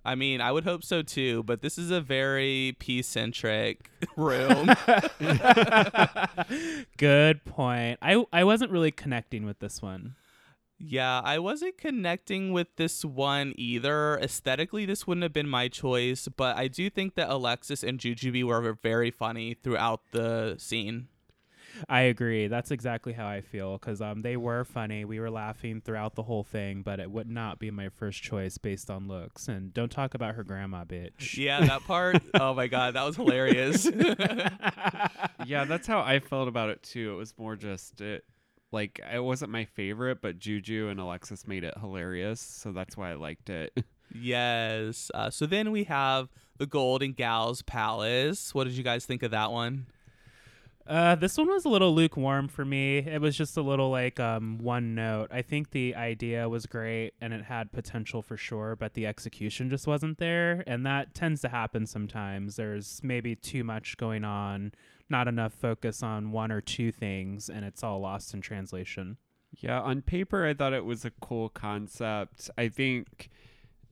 I 0.05 0.15
mean, 0.15 0.41
I 0.41 0.53
would 0.53 0.65
hope 0.65 0.85
so 0.85 1.03
too, 1.03 1.43
but 1.45 1.63
this 1.63 1.79
is 1.79 1.91
a 1.91 2.01
very 2.01 2.77
pee 2.79 3.03
centric 3.03 3.91
room. 4.17 4.71
Good 6.97 7.45
point. 7.45 7.99
I 8.03 8.25
I 8.33 8.45
wasn't 8.45 8.71
really 8.71 8.91
connecting 8.91 9.45
with 9.47 9.59
this 9.61 9.81
one. 9.83 10.17
yeah, 10.79 11.21
I 11.25 11.39
wasn't 11.39 11.79
connecting 11.79 12.53
with 12.53 12.69
this 12.77 13.05
one 13.05 13.55
either. 13.57 14.19
Aesthetically, 14.19 14.85
this 14.87 15.07
wouldn't 15.07 15.23
have 15.23 15.33
been 15.33 15.49
my 15.49 15.69
choice, 15.69 16.29
but 16.29 16.57
I 16.57 16.69
do 16.69 16.91
think 16.91 17.15
that 17.15 17.31
Alexis 17.31 17.83
and 17.83 17.99
Jujubee 17.99 18.45
were 18.45 18.77
very 18.83 19.11
funny 19.11 19.55
throughout 19.55 20.01
the 20.13 20.57
scene. 20.59 21.09
I 21.89 22.03
agree. 22.03 22.49
That's 22.49 22.71
exactly 22.71 23.13
how 23.13 23.27
I 23.27 23.41
feel 23.41 23.79
because 23.79 24.01
um 24.01 24.23
they 24.23 24.37
were 24.37 24.65
funny. 24.65 25.05
We 25.05 25.21
were 25.21 25.31
laughing 25.31 25.81
throughout 25.81 26.15
the 26.15 26.23
whole 26.23 26.45
thing, 26.45 26.83
but 26.83 27.01
it 27.01 27.11
would 27.11 27.29
not 27.29 27.59
be 27.59 27.71
my 27.71 27.89
first 27.89 28.23
choice 28.23 28.59
based 28.59 28.91
on 28.91 29.09
looks. 29.09 29.49
And 29.49 29.73
don't 29.73 29.91
talk 29.91 30.15
about 30.15 30.35
her 30.35 30.45
grandma, 30.45 30.85
bitch. 30.85 31.37
Yeah, 31.37 31.65
that 31.65 31.85
part. 31.85 32.23
oh 32.35 32.55
my 32.55 32.67
god, 32.67 32.95
that 32.95 33.05
was 33.05 33.17
hilarious. 33.17 33.87
yeah, 35.47 35.65
that's 35.65 35.87
how 35.87 36.01
I 36.01 36.21
felt 36.21 36.49
about 36.49 36.71
it 36.71 36.83
too. 36.83 37.13
It 37.13 37.17
was 37.17 37.35
more 37.39 37.57
just 37.57 38.01
it 38.01 38.25
like 38.73 39.01
it 39.13 39.23
wasn't 39.23 39.53
my 39.53 39.65
favorite, 39.65 40.21
but 40.21 40.39
Juju 40.39 40.89
and 40.89 41.01
Alexis 41.01 41.47
made 41.47 41.65
it 41.65 41.75
hilarious, 41.79 42.41
so 42.41 42.73
that's 42.73 42.97
why 42.97 43.13
I 43.13 43.15
liked 43.15 43.49
it. 43.49 43.85
yes. 44.15 45.11
Uh, 45.15 45.31
so 45.31 45.47
then 45.47 45.71
we 45.71 45.85
have 45.85 46.29
the 46.59 46.67
Golden 46.67 47.13
Gals 47.13 47.63
Palace. 47.63 48.55
What 48.55 48.65
did 48.65 48.75
you 48.75 48.85
guys 48.85 49.07
think 49.07 49.23
of 49.23 49.31
that 49.31 49.51
one? 49.53 49.87
Uh, 50.87 51.15
this 51.15 51.39
one 51.39 51.49
was 51.49 51.65
a 51.65 51.69
little 51.69 51.95
lukewarm 51.95 52.47
for 52.47 52.65
me. 52.65 52.99
It 52.99 53.21
was 53.21 53.37
just 53.37 53.57
a 53.57 53.63
little 53.63 53.91
like 53.91 54.21
um 54.21 54.59
one 54.59 54.95
note. 54.95 55.29
I 55.31 55.41
think 55.41 55.71
the 55.71 55.95
idea 55.95 56.49
was 56.49 56.67
great 56.67 57.13
and 57.21 57.33
it 57.33 57.45
had 57.45 57.73
potential 57.73 58.21
for 58.21 58.37
sure, 58.37 58.77
but 58.77 58.93
the 58.93 59.07
execution 59.07 59.71
just 59.71 59.87
wasn't 59.87 60.19
there, 60.19 60.63
and 60.67 60.85
that 60.85 61.15
tends 61.15 61.41
to 61.43 61.49
happen 61.49 61.87
sometimes. 61.87 62.57
There's 62.57 63.01
maybe 63.03 63.35
too 63.35 63.65
much 63.65 63.97
going 63.97 64.25
on, 64.25 64.73
not 65.09 65.27
enough 65.27 65.55
focus 65.55 66.03
on 66.03 66.33
one 66.33 66.53
or 66.53 66.61
two 66.61 66.93
things, 66.93 67.49
and 67.49 67.65
it's 67.65 67.83
all 67.83 68.01
lost 68.01 68.35
in 68.35 68.43
translation. 68.43 69.17
Yeah, 69.57 69.81
on 69.81 70.03
paper, 70.03 70.45
I 70.47 70.53
thought 70.53 70.73
it 70.73 70.85
was 70.85 71.05
a 71.05 71.13
cool 71.23 71.49
concept. 71.49 72.51
I 72.59 72.69
think, 72.69 73.31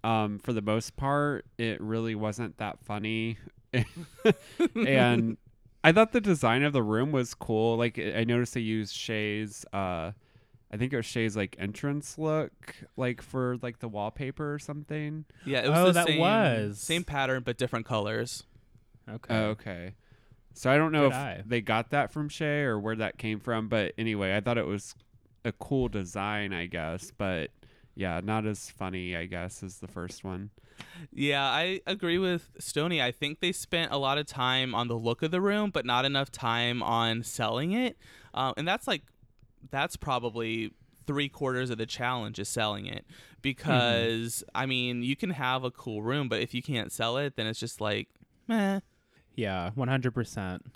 um, 0.05 0.38
for 0.40 0.52
the 0.52 0.61
most 0.61 0.96
part, 0.96 1.46
it 1.57 1.81
really 1.81 2.14
wasn't 2.14 2.59
that 2.59 2.85
funny, 2.85 3.38
and 4.74 5.38
I 5.84 5.92
thought 5.92 6.12
the 6.12 6.20
design 6.20 6.62
of 6.62 6.72
the 6.72 6.82
room 6.82 7.12
was 7.12 7.34
cool. 7.34 7.76
Like 7.76 7.98
I 7.98 8.24
noticed 8.24 8.54
they 8.54 8.60
used 8.60 8.94
Shea's, 8.94 9.64
uh, 9.72 10.12
I 10.72 10.76
think 10.76 10.92
it 10.92 10.96
was 10.96 11.06
Shea's 11.06 11.36
like 11.36 11.56
entrance 11.58 12.16
look, 12.18 12.52
like 12.96 13.20
for 13.20 13.58
like 13.62 13.80
the 13.80 13.88
wallpaper 13.88 14.54
or 14.54 14.58
something. 14.58 15.24
Yeah, 15.44 15.60
it 15.64 15.68
was 15.68 15.78
Oh, 15.78 15.86
the 15.86 15.92
that 15.92 16.06
same, 16.06 16.18
was. 16.20 16.78
same 16.78 17.04
pattern 17.04 17.42
but 17.44 17.58
different 17.58 17.84
colors. 17.86 18.44
Okay. 19.10 19.34
Oh, 19.34 19.44
okay. 19.50 19.94
So 20.54 20.70
I 20.70 20.76
don't 20.76 20.92
know 20.92 21.08
Good 21.08 21.12
if 21.12 21.18
eye. 21.18 21.42
they 21.46 21.60
got 21.60 21.90
that 21.90 22.12
from 22.12 22.28
Shay 22.28 22.60
or 22.60 22.78
where 22.78 22.96
that 22.96 23.18
came 23.18 23.40
from, 23.40 23.68
but 23.68 23.92
anyway, 23.98 24.36
I 24.36 24.40
thought 24.40 24.58
it 24.58 24.66
was 24.66 24.94
a 25.44 25.52
cool 25.52 25.88
design, 25.88 26.52
I 26.52 26.66
guess. 26.66 27.10
But 27.16 27.50
yeah, 27.96 28.20
not 28.22 28.46
as 28.46 28.70
funny, 28.70 29.16
I 29.16 29.26
guess, 29.26 29.62
as 29.62 29.78
the 29.78 29.88
first 29.88 30.22
one. 30.24 30.50
Yeah, 31.12 31.42
I 31.42 31.80
agree 31.87 32.18
with 32.18 32.50
Stony. 32.58 33.02
I 33.02 33.12
think 33.12 33.40
they 33.40 33.52
spent 33.52 33.92
a 33.92 33.96
lot 33.96 34.18
of 34.18 34.26
time 34.26 34.74
on 34.74 34.88
the 34.88 34.96
look 34.96 35.22
of 35.22 35.30
the 35.30 35.40
room, 35.40 35.70
but 35.70 35.85
not 35.85 36.04
enough 36.04 36.30
time 36.30 36.82
on 36.82 37.22
selling 37.22 37.72
it. 37.72 37.96
Um, 38.35 38.54
and 38.56 38.66
that's 38.66 38.87
like, 38.87 39.02
that's 39.70 39.96
probably 39.96 40.72
three 41.06 41.28
quarters 41.28 41.70
of 41.70 41.78
the 41.78 41.87
challenge 41.87 42.38
is 42.38 42.48
selling 42.48 42.87
it. 42.87 43.04
Because, 43.42 44.44
I 44.54 44.66
mean, 44.66 45.02
you 45.02 45.16
can 45.16 45.30
have 45.30 45.64
a 45.64 45.70
cool 45.70 46.02
room, 46.02 46.28
but 46.28 46.40
if 46.40 46.54
you 46.54 46.62
can't 46.62 46.92
sell 46.92 47.16
it, 47.16 47.37
then 47.37 47.46
it's 47.46 47.58
just 47.58 47.80
like, 47.80 48.08
meh. 48.46 48.80
Yeah, 49.35 49.70
one 49.74 49.88
hundred 49.88 50.14
percent. 50.14 50.66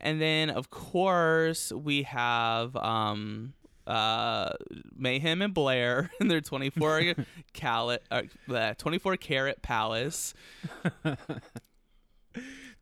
And 0.00 0.20
then, 0.20 0.50
of 0.50 0.70
course, 0.70 1.72
we 1.72 2.02
have 2.02 2.76
um, 2.76 3.54
uh, 3.86 4.52
Mayhem 4.96 5.42
and 5.42 5.54
Blair 5.54 6.10
in 6.20 6.28
their 6.28 6.40
24 6.40 7.14
carat, 7.52 8.02
uh, 8.10 8.74
24 8.74 9.16
carat 9.16 9.62
palace. 9.62 10.34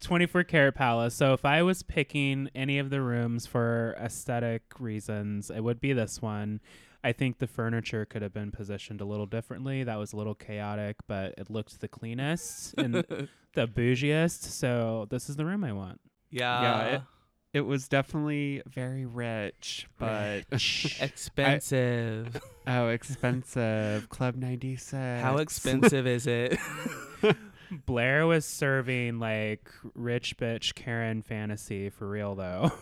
24 0.01 0.45
karat 0.45 0.75
palace. 0.75 1.15
So 1.15 1.33
if 1.33 1.45
I 1.45 1.63
was 1.63 1.83
picking 1.83 2.51
any 2.55 2.79
of 2.79 2.91
the 2.91 3.01
rooms 3.01 3.47
for 3.47 3.97
aesthetic 4.01 4.63
reasons, 4.79 5.51
it 5.51 5.61
would 5.61 5.81
be 5.81 5.93
this 5.93 6.21
one. 6.21 6.61
I 7.03 7.13
think 7.13 7.39
the 7.39 7.47
furniture 7.47 8.05
could 8.07 8.23
have 8.23 8.33
been 8.33 8.51
positioned 8.51 9.01
a 9.01 9.05
little 9.05 9.27
differently. 9.27 9.85
That 9.85 9.97
was 9.97 10.13
a 10.13 10.17
little 10.17 10.35
chaotic, 10.35 10.97
but 11.07 11.35
it 11.39 11.51
looked 11.51 11.81
the 11.81 11.89
cleanest 11.89 12.75
and 12.79 12.95
the 13.55 13.69
bougiest. 13.69 14.43
So 14.45 15.07
this 15.11 15.29
is 15.29 15.37
the 15.37 15.45
room 15.45 15.65
I 15.65 15.73
want. 15.73 16.01
Yeah. 16.31 16.63
Yeah, 16.63 16.85
it- 16.97 17.03
It 17.55 17.61
was 17.61 17.87
definitely 17.87 18.63
very 18.67 19.07
rich, 19.07 19.87
but 19.97 20.43
expensive. 20.51 22.43
oh, 22.67 22.89
expensive. 22.89 24.09
Club 24.09 24.35
96. 24.35 25.23
How 25.23 25.37
expensive 25.37 26.05
is 26.05 26.27
it? 26.27 26.59
Blair 27.87 28.27
was 28.27 28.45
serving 28.45 29.21
like 29.21 29.71
rich 29.95 30.37
bitch 30.37 30.75
Karen 30.75 31.23
fantasy 31.23 31.91
for 31.91 32.09
real 32.09 32.35
though. 32.35 32.73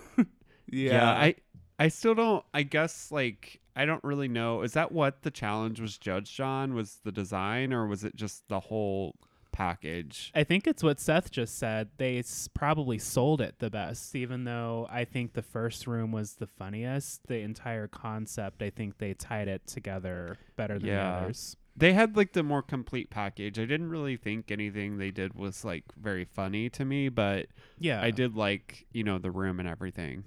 Yeah. 0.66 1.06
I 1.06 1.34
I 1.78 1.88
still 1.88 2.14
don't 2.14 2.44
I 2.54 2.62
guess 2.62 3.12
like 3.12 3.60
I 3.76 3.84
don't 3.84 4.02
really 4.02 4.28
know. 4.28 4.62
Is 4.62 4.72
that 4.72 4.90
what 4.90 5.22
the 5.22 5.30
challenge 5.30 5.82
was 5.82 5.98
judged 5.98 6.40
on? 6.40 6.72
Was 6.72 7.00
the 7.04 7.12
design 7.12 7.74
or 7.74 7.86
was 7.86 8.04
it 8.04 8.16
just 8.16 8.48
the 8.48 8.60
whole 8.60 9.16
package? 9.52 10.32
I 10.34 10.44
think 10.44 10.66
it's 10.66 10.82
what 10.82 10.98
Seth 10.98 11.30
just 11.30 11.58
said. 11.58 11.90
They 11.98 12.18
s- 12.18 12.48
probably 12.52 12.98
sold 12.98 13.40
it 13.40 13.56
the 13.58 13.70
best, 13.70 14.16
even 14.16 14.44
though 14.44 14.88
I 14.90 15.04
think 15.04 15.34
the 15.34 15.42
first 15.42 15.86
room 15.86 16.10
was 16.12 16.34
the 16.34 16.46
funniest. 16.46 17.26
The 17.28 17.38
entire 17.40 17.86
concept, 17.86 18.62
I 18.62 18.70
think 18.70 18.98
they 18.98 19.14
tied 19.14 19.48
it 19.48 19.66
together 19.66 20.36
better 20.56 20.78
than 20.78 20.88
Yeah. 20.88 21.10
the 21.10 21.16
others. 21.24 21.56
They 21.74 21.94
had 21.94 22.16
like 22.16 22.32
the 22.32 22.42
more 22.42 22.60
complete 22.62 23.08
package. 23.08 23.58
I 23.58 23.64
didn't 23.64 23.88
really 23.88 24.16
think 24.16 24.50
anything 24.50 24.98
they 24.98 25.10
did 25.10 25.34
was 25.34 25.64
like 25.64 25.84
very 25.96 26.24
funny 26.24 26.68
to 26.70 26.84
me, 26.84 27.08
but 27.08 27.46
Yeah, 27.78 28.02
I 28.02 28.10
did 28.10 28.34
like, 28.36 28.86
you 28.92 29.04
know, 29.04 29.18
the 29.18 29.30
room 29.30 29.58
and 29.60 29.68
everything. 29.68 30.24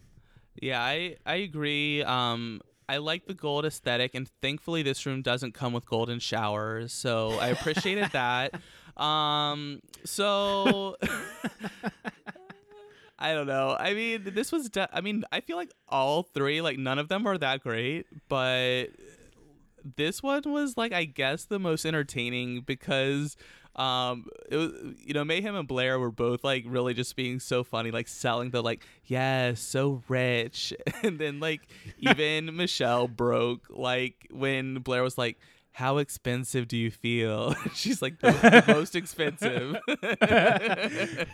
yeah, 0.61 0.81
I 0.81 1.17
I 1.25 1.35
agree. 1.35 2.01
Um, 2.03 2.61
I 2.87 2.97
like 2.97 3.25
the 3.25 3.33
gold 3.33 3.65
aesthetic, 3.65 4.13
and 4.15 4.27
thankfully 4.43 4.83
this 4.83 5.05
room 5.07 5.21
doesn't 5.23 5.53
come 5.55 5.73
with 5.73 5.85
golden 5.87 6.19
showers, 6.19 6.93
so 6.93 7.31
I 7.39 7.47
appreciated 7.49 8.09
that. 8.13 8.59
Um, 8.97 9.81
so. 10.03 10.95
I 13.17 13.33
don't 13.33 13.47
know. 13.47 13.75
I 13.79 13.93
mean, 13.93 14.23
this 14.33 14.51
was. 14.51 14.69
De- 14.69 14.89
I 14.91 15.01
mean, 15.01 15.23
I 15.31 15.39
feel 15.41 15.55
like 15.57 15.71
all 15.87 16.23
three, 16.23 16.61
like 16.61 16.77
none 16.77 16.99
of 16.99 17.07
them 17.07 17.25
are 17.25 17.37
that 17.37 17.63
great, 17.63 18.07
but 18.27 18.87
this 19.95 20.21
one 20.21 20.43
was 20.45 20.77
like, 20.77 20.91
I 20.93 21.05
guess, 21.05 21.45
the 21.45 21.59
most 21.59 21.85
entertaining 21.85 22.61
because, 22.61 23.37
um, 23.77 24.25
it 24.49 24.57
was 24.57 24.71
you 25.03 25.13
know, 25.13 25.23
Mayhem 25.23 25.55
and 25.55 25.67
Blair 25.67 25.97
were 25.97 26.11
both 26.11 26.43
like 26.43 26.65
really 26.67 26.93
just 26.93 27.15
being 27.15 27.39
so 27.39 27.63
funny, 27.63 27.89
like 27.89 28.07
selling 28.07 28.51
the 28.51 28.61
like, 28.61 28.83
yes, 29.05 29.61
so 29.61 30.03
rich, 30.09 30.73
and 31.03 31.17
then 31.17 31.39
like 31.39 31.61
even 31.99 32.55
Michelle 32.57 33.07
broke 33.07 33.65
like 33.69 34.27
when 34.29 34.75
Blair 34.79 35.03
was 35.03 35.17
like. 35.17 35.37
How 35.75 35.97
expensive 35.97 36.69
do 36.69 36.77
you 36.77 36.89
feel? 36.89 37.53
She's 37.73 38.01
like 38.01 38.21
the, 38.21 38.31
the 38.31 38.63
most 38.73 38.95
expensive. 38.95 39.75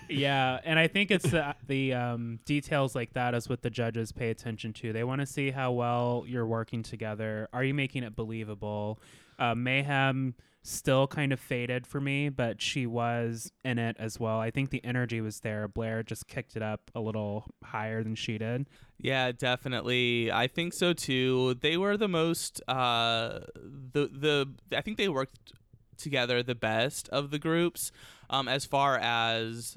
yeah, 0.10 0.60
and 0.64 0.80
I 0.80 0.88
think 0.88 1.12
it's 1.12 1.30
the, 1.30 1.54
the 1.68 1.94
um, 1.94 2.40
details 2.44 2.96
like 2.96 3.14
that 3.14 3.36
is 3.36 3.48
what 3.48 3.62
the 3.62 3.70
judges 3.70 4.12
pay 4.12 4.32
attention 4.32 4.74
to. 4.74 4.94
They 4.94 5.04
want 5.04 5.22
to 5.22 5.28
see 5.28 5.52
how 5.52 5.74
well 5.74 6.24
you're 6.26 6.48
working 6.48 6.82
together. 6.82 7.50
Are 7.54 7.64
you 7.64 7.76
making 7.76 8.02
it 8.02 8.16
believable? 8.16 9.00
Uh, 9.38 9.54
Mayhem 9.54 10.34
still 10.64 11.06
kind 11.06 11.32
of 11.32 11.40
faded 11.40 11.86
for 11.86 12.02
me, 12.02 12.30
but 12.30 12.64
she 12.64 12.88
was 12.88 13.52
in 13.64 13.78
it 13.78 13.96
as 14.00 14.20
well. 14.20 14.40
I 14.40 14.50
think 14.50 14.72
the 14.72 14.84
energy 14.84 15.22
was 15.22 15.42
there. 15.42 15.68
Blair 15.68 16.02
just 16.02 16.28
kicked 16.28 16.56
it 16.56 16.64
up 16.64 16.90
a 16.96 17.00
little 17.00 17.46
higher 17.64 18.04
than 18.04 18.16
she 18.16 18.40
did. 18.40 18.68
Yeah, 19.02 19.32
definitely. 19.32 20.32
I 20.32 20.48
think 20.48 20.74
so 20.74 20.94
too. 20.94 21.56
They 21.56 21.76
were 21.76 21.98
the 21.98 22.08
most 22.08 22.62
uh 22.68 23.40
the 23.56 24.08
the 24.08 24.50
I 24.78 24.82
think 24.82 24.98
they 24.98 25.10
worked 25.10 25.54
together 25.98 26.44
the 26.44 26.56
best 26.56 27.10
of 27.10 27.32
the 27.32 27.40
groups 27.40 27.92
um 28.30 28.48
as 28.48 28.66
far 28.66 28.98
as 28.98 29.76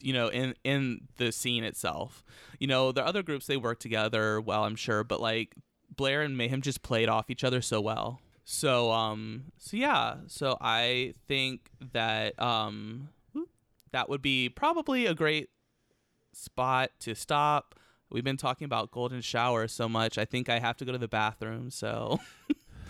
you 0.00 0.12
know, 0.12 0.28
in 0.28 0.54
in 0.64 1.02
the 1.16 1.32
scene 1.32 1.64
itself. 1.64 2.24
You 2.58 2.66
know, 2.66 2.92
the 2.92 3.04
other 3.06 3.22
groups 3.22 3.46
they 3.46 3.56
worked 3.56 3.82
together 3.82 4.40
well, 4.40 4.64
I'm 4.64 4.76
sure, 4.76 5.04
but 5.04 5.20
like 5.20 5.54
Blair 5.94 6.22
and 6.22 6.36
Mayhem 6.36 6.60
just 6.60 6.82
played 6.82 7.08
off 7.08 7.30
each 7.30 7.44
other 7.44 7.62
so 7.62 7.80
well. 7.80 8.20
So 8.44 8.90
um 8.90 9.44
so 9.58 9.76
yeah, 9.76 10.16
so 10.26 10.58
I 10.60 11.14
think 11.28 11.70
that 11.92 12.40
um 12.42 13.10
that 13.92 14.08
would 14.08 14.22
be 14.22 14.48
probably 14.48 15.06
a 15.06 15.14
great 15.14 15.50
spot 16.32 16.90
to 17.00 17.14
stop. 17.14 17.75
We've 18.10 18.24
been 18.24 18.36
talking 18.36 18.64
about 18.64 18.90
golden 18.90 19.20
shower 19.20 19.68
so 19.68 19.88
much. 19.88 20.16
I 20.18 20.24
think 20.24 20.48
I 20.48 20.58
have 20.58 20.76
to 20.78 20.84
go 20.84 20.92
to 20.92 20.98
the 20.98 21.08
bathroom, 21.08 21.70
so 21.70 22.20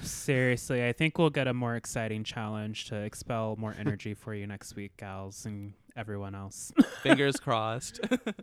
Seriously, 0.02 0.86
I 0.86 0.92
think 0.92 1.18
we'll 1.18 1.30
get 1.30 1.48
a 1.48 1.54
more 1.54 1.74
exciting 1.76 2.24
challenge 2.24 2.86
to 2.86 2.96
expel 2.96 3.56
more 3.58 3.74
energy 3.78 4.14
for 4.14 4.34
you 4.34 4.46
next 4.46 4.76
week, 4.76 4.96
gals 4.96 5.46
and 5.46 5.72
everyone 5.96 6.34
else. 6.34 6.72
fingers 7.02 7.38
crossed. 7.38 8.00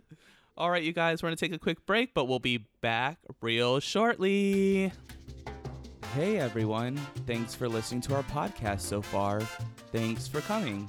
All 0.56 0.70
right, 0.70 0.82
you 0.82 0.92
guys, 0.92 1.22
we're 1.22 1.28
going 1.28 1.36
to 1.36 1.44
take 1.44 1.54
a 1.54 1.58
quick 1.58 1.84
break, 1.84 2.14
but 2.14 2.26
we'll 2.26 2.38
be 2.38 2.66
back 2.80 3.18
real 3.40 3.80
shortly. 3.80 4.92
Hey, 6.14 6.38
everyone. 6.38 6.96
Thanks 7.26 7.54
for 7.54 7.68
listening 7.68 8.02
to 8.02 8.14
our 8.14 8.22
podcast 8.24 8.80
so 8.80 9.02
far. 9.02 9.40
Thanks 9.90 10.28
for 10.28 10.40
coming. 10.42 10.88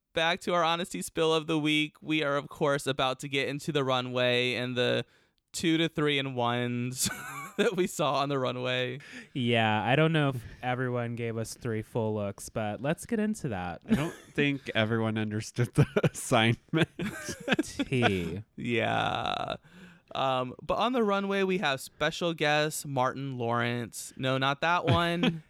back 0.13 0.39
to 0.41 0.53
our 0.53 0.63
honesty 0.63 1.01
spill 1.01 1.33
of 1.33 1.47
the 1.47 1.57
week. 1.59 1.95
We 2.01 2.23
are, 2.23 2.37
of 2.37 2.47
course, 2.49 2.87
about 2.87 3.19
to 3.21 3.27
get 3.27 3.47
into 3.47 3.71
the 3.71 3.83
runway 3.83 4.55
and 4.55 4.75
the 4.75 5.05
two 5.53 5.77
to 5.77 5.89
three 5.89 6.17
and 6.17 6.35
ones 6.35 7.09
that 7.57 7.75
we 7.75 7.85
saw 7.87 8.15
on 8.15 8.29
the 8.29 8.39
runway. 8.39 8.99
yeah, 9.33 9.83
I 9.83 9.95
don't 9.95 10.13
know 10.13 10.29
if 10.29 10.37
everyone 10.63 11.15
gave 11.15 11.37
us 11.37 11.53
three 11.53 11.81
full 11.81 12.15
looks, 12.15 12.49
but 12.49 12.81
let's 12.81 13.05
get 13.05 13.19
into 13.19 13.49
that. 13.49 13.81
I 13.89 13.95
don't 13.95 14.13
think 14.33 14.69
everyone 14.73 15.17
understood 15.17 15.73
the 15.73 15.85
assignment. 16.11 16.87
T. 17.63 18.41
Yeah. 18.55 19.55
Um, 20.13 20.53
but 20.61 20.75
on 20.75 20.93
the 20.93 21.03
runway, 21.03 21.43
we 21.43 21.59
have 21.59 21.79
special 21.81 22.33
guest 22.33 22.85
Martin 22.85 23.37
Lawrence. 23.37 24.13
No, 24.17 24.37
not 24.37 24.61
that 24.61 24.85
one. 24.85 25.43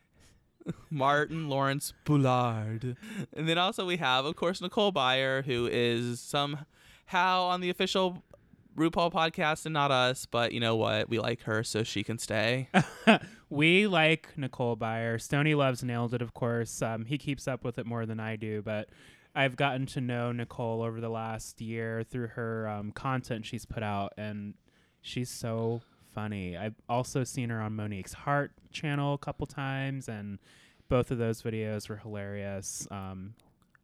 Martin 0.89 1.49
Lawrence 1.49 1.93
Bullard. 2.05 2.95
And 3.33 3.47
then 3.47 3.57
also 3.57 3.85
we 3.85 3.97
have, 3.97 4.25
of 4.25 4.35
course, 4.35 4.61
Nicole 4.61 4.91
Byer, 4.91 5.43
who 5.45 5.67
is 5.71 6.19
somehow 6.19 7.43
on 7.43 7.61
the 7.61 7.69
official 7.69 8.23
RuPaul 8.75 9.11
podcast 9.11 9.65
and 9.65 9.73
not 9.73 9.91
us, 9.91 10.25
but 10.25 10.53
you 10.53 10.59
know 10.59 10.75
what? 10.75 11.09
We 11.09 11.19
like 11.19 11.41
her, 11.43 11.63
so 11.63 11.83
she 11.83 12.03
can 12.03 12.17
stay. 12.17 12.69
we 13.49 13.87
like 13.87 14.29
Nicole 14.37 14.77
Byer. 14.77 15.19
Stony 15.21 15.55
loves 15.55 15.83
nailed 15.83 16.13
it, 16.13 16.21
of 16.21 16.33
course. 16.33 16.81
Um, 16.81 17.05
he 17.05 17.17
keeps 17.17 17.47
up 17.47 17.63
with 17.63 17.77
it 17.77 17.85
more 17.85 18.05
than 18.05 18.19
I 18.19 18.37
do, 18.37 18.61
but 18.61 18.89
I've 19.35 19.55
gotten 19.55 19.85
to 19.87 20.01
know 20.01 20.31
Nicole 20.31 20.81
over 20.81 21.01
the 21.01 21.09
last 21.09 21.61
year 21.61 22.03
through 22.03 22.27
her 22.27 22.67
um, 22.67 22.91
content 22.91 23.45
she's 23.45 23.65
put 23.65 23.83
out, 23.83 24.13
and 24.17 24.53
she's 25.01 25.29
so 25.29 25.81
funny. 26.13 26.57
I've 26.57 26.75
also 26.89 27.23
seen 27.23 27.49
her 27.49 27.61
on 27.61 27.75
Monique's 27.75 28.13
Heart 28.13 28.51
channel 28.71 29.13
a 29.13 29.17
couple 29.17 29.47
times, 29.47 30.07
and 30.07 30.39
both 30.89 31.11
of 31.11 31.17
those 31.17 31.41
videos 31.41 31.89
were 31.89 31.97
hilarious. 31.97 32.87
Um, 32.91 33.33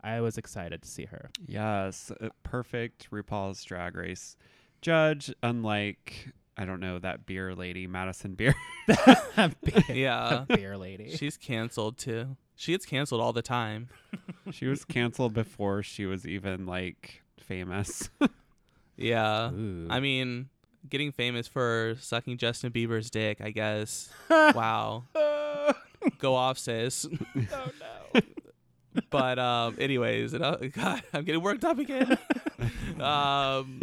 I 0.03 0.21
was 0.21 0.37
excited 0.37 0.81
to 0.81 0.87
see 0.87 1.05
her. 1.05 1.29
yes, 1.47 2.11
uh, 2.21 2.29
perfect 2.43 3.09
RuPaul's 3.11 3.63
Drag 3.63 3.95
Race 3.95 4.37
judge. 4.81 5.33
Unlike 5.43 6.29
I 6.57 6.65
don't 6.65 6.79
know 6.79 6.97
that 6.99 7.25
beer 7.25 7.53
lady, 7.55 7.87
Madison 7.87 8.33
Beer. 8.35 8.55
beer, 8.87 9.83
Yeah. 9.89 10.45
beer 10.47 10.77
lady. 10.77 11.15
She's 11.15 11.37
canceled 11.37 11.97
too. 11.97 12.35
She 12.55 12.71
gets 12.71 12.85
canceled 12.85 13.21
all 13.21 13.33
the 13.33 13.41
time. 13.43 13.89
she 14.51 14.65
was 14.65 14.83
canceled 14.85 15.33
before 15.33 15.83
she 15.83 16.05
was 16.07 16.25
even 16.27 16.65
like 16.65 17.21
famous. 17.39 18.09
Yeah. 18.95 19.51
Ooh. 19.51 19.87
I 19.91 19.99
mean, 19.99 20.49
getting 20.89 21.11
famous 21.11 21.47
for 21.47 21.95
sucking 21.99 22.37
Justin 22.37 22.71
Bieber's 22.71 23.09
dick, 23.09 23.39
I 23.41 23.51
guess. 23.51 24.09
wow. 24.29 25.03
Go 26.19 26.35
off, 26.35 26.57
sis. 26.57 27.05
oh 27.35 27.71
no. 28.13 28.21
but 29.11 29.37
um 29.37 29.75
anyways 29.79 30.33
and, 30.33 30.43
uh, 30.43 30.55
god 30.73 31.03
i'm 31.13 31.23
getting 31.23 31.41
worked 31.41 31.63
up 31.63 31.77
again 31.77 32.17
um 32.99 33.79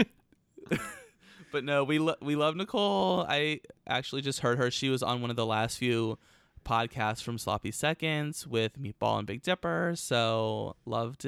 but 1.53 1.63
no 1.63 1.85
we 1.85 2.01
lo- 2.01 2.17
we 2.21 2.35
love 2.35 2.57
nicole 2.57 3.25
i 3.29 3.61
actually 3.87 4.23
just 4.23 4.41
heard 4.41 4.59
her 4.59 4.73
she 4.73 4.89
was 4.89 5.05
on 5.05 5.21
one 5.21 5.31
of 5.31 5.37
the 5.37 5.47
last 5.47 5.79
few 5.79 6.19
podcasts 6.65 7.23
from 7.23 7.39
sloppy 7.39 7.71
seconds 7.71 8.45
with 8.45 8.81
meatball 8.81 9.19
and 9.19 9.27
big 9.27 9.41
dipper 9.43 9.93
so 9.95 10.75
loved 10.85 11.25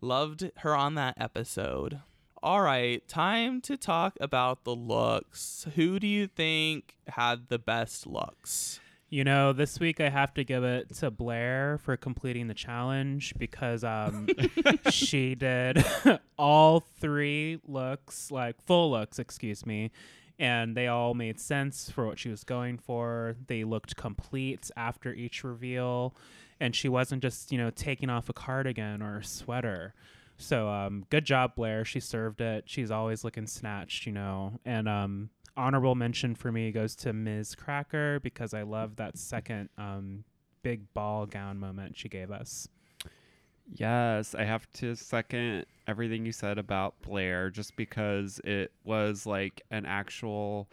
loved 0.00 0.50
her 0.58 0.76
on 0.76 0.94
that 0.94 1.14
episode 1.18 2.00
all 2.46 2.62
right 2.62 3.08
time 3.08 3.60
to 3.60 3.76
talk 3.76 4.16
about 4.20 4.62
the 4.62 4.72
looks 4.72 5.66
who 5.74 5.98
do 5.98 6.06
you 6.06 6.28
think 6.28 6.94
had 7.08 7.48
the 7.48 7.58
best 7.58 8.06
looks 8.06 8.78
You 9.10 9.24
know, 9.24 9.52
this 9.52 9.80
week 9.80 10.00
I 10.00 10.10
have 10.10 10.32
to 10.34 10.44
give 10.44 10.62
it 10.62 10.94
to 10.96 11.10
Blair 11.10 11.80
for 11.82 11.96
completing 11.96 12.46
the 12.46 12.54
challenge 12.54 13.34
because 13.36 13.82
um, 13.82 14.28
she 14.90 15.34
did 15.34 15.84
all 16.38 16.80
three 17.00 17.60
looks, 17.66 18.30
like 18.30 18.60
full 18.64 18.92
looks, 18.92 19.18
excuse 19.18 19.66
me, 19.66 19.90
and 20.38 20.76
they 20.76 20.86
all 20.86 21.14
made 21.14 21.40
sense 21.40 21.90
for 21.90 22.06
what 22.06 22.18
she 22.18 22.28
was 22.28 22.44
going 22.44 22.78
for. 22.78 23.36
They 23.46 23.64
looked 23.64 23.96
complete 23.96 24.70
after 24.76 25.12
each 25.12 25.42
reveal, 25.42 26.14
and 26.60 26.74
she 26.76 26.88
wasn't 26.88 27.22
just, 27.22 27.50
you 27.50 27.58
know, 27.58 27.70
taking 27.70 28.10
off 28.10 28.28
a 28.28 28.32
cardigan 28.32 29.02
or 29.02 29.18
a 29.18 29.24
sweater. 29.24 29.94
So, 30.38 30.68
um, 30.68 31.06
good 31.10 31.24
job, 31.24 31.54
Blair. 31.54 31.84
She 31.84 32.00
served 32.00 32.40
it. 32.40 32.64
She's 32.66 32.90
always 32.90 33.24
looking 33.24 33.46
snatched, 33.46 34.06
you 34.06 34.12
know, 34.12 34.52
and 34.64 34.88
um, 34.88 35.30
honorable 35.56 35.94
mention 35.94 36.34
for 36.34 36.52
me 36.52 36.70
goes 36.70 36.94
to 36.96 37.12
Miz 37.12 37.54
Cracker 37.54 38.20
because 38.20 38.52
I 38.52 38.62
love 38.62 38.96
that 38.96 39.16
second 39.18 39.70
um, 39.78 40.24
big 40.62 40.92
ball 40.92 41.26
gown 41.26 41.58
moment 41.58 41.96
she 41.96 42.08
gave 42.08 42.30
us. 42.30 42.68
Yes, 43.72 44.34
I 44.34 44.44
have 44.44 44.70
to 44.74 44.94
second 44.94 45.66
everything 45.86 46.24
you 46.24 46.32
said 46.32 46.58
about 46.58 47.00
Blair 47.02 47.50
just 47.50 47.74
because 47.76 48.40
it 48.44 48.72
was 48.84 49.26
like 49.26 49.62
an 49.70 49.86
actual 49.86 50.68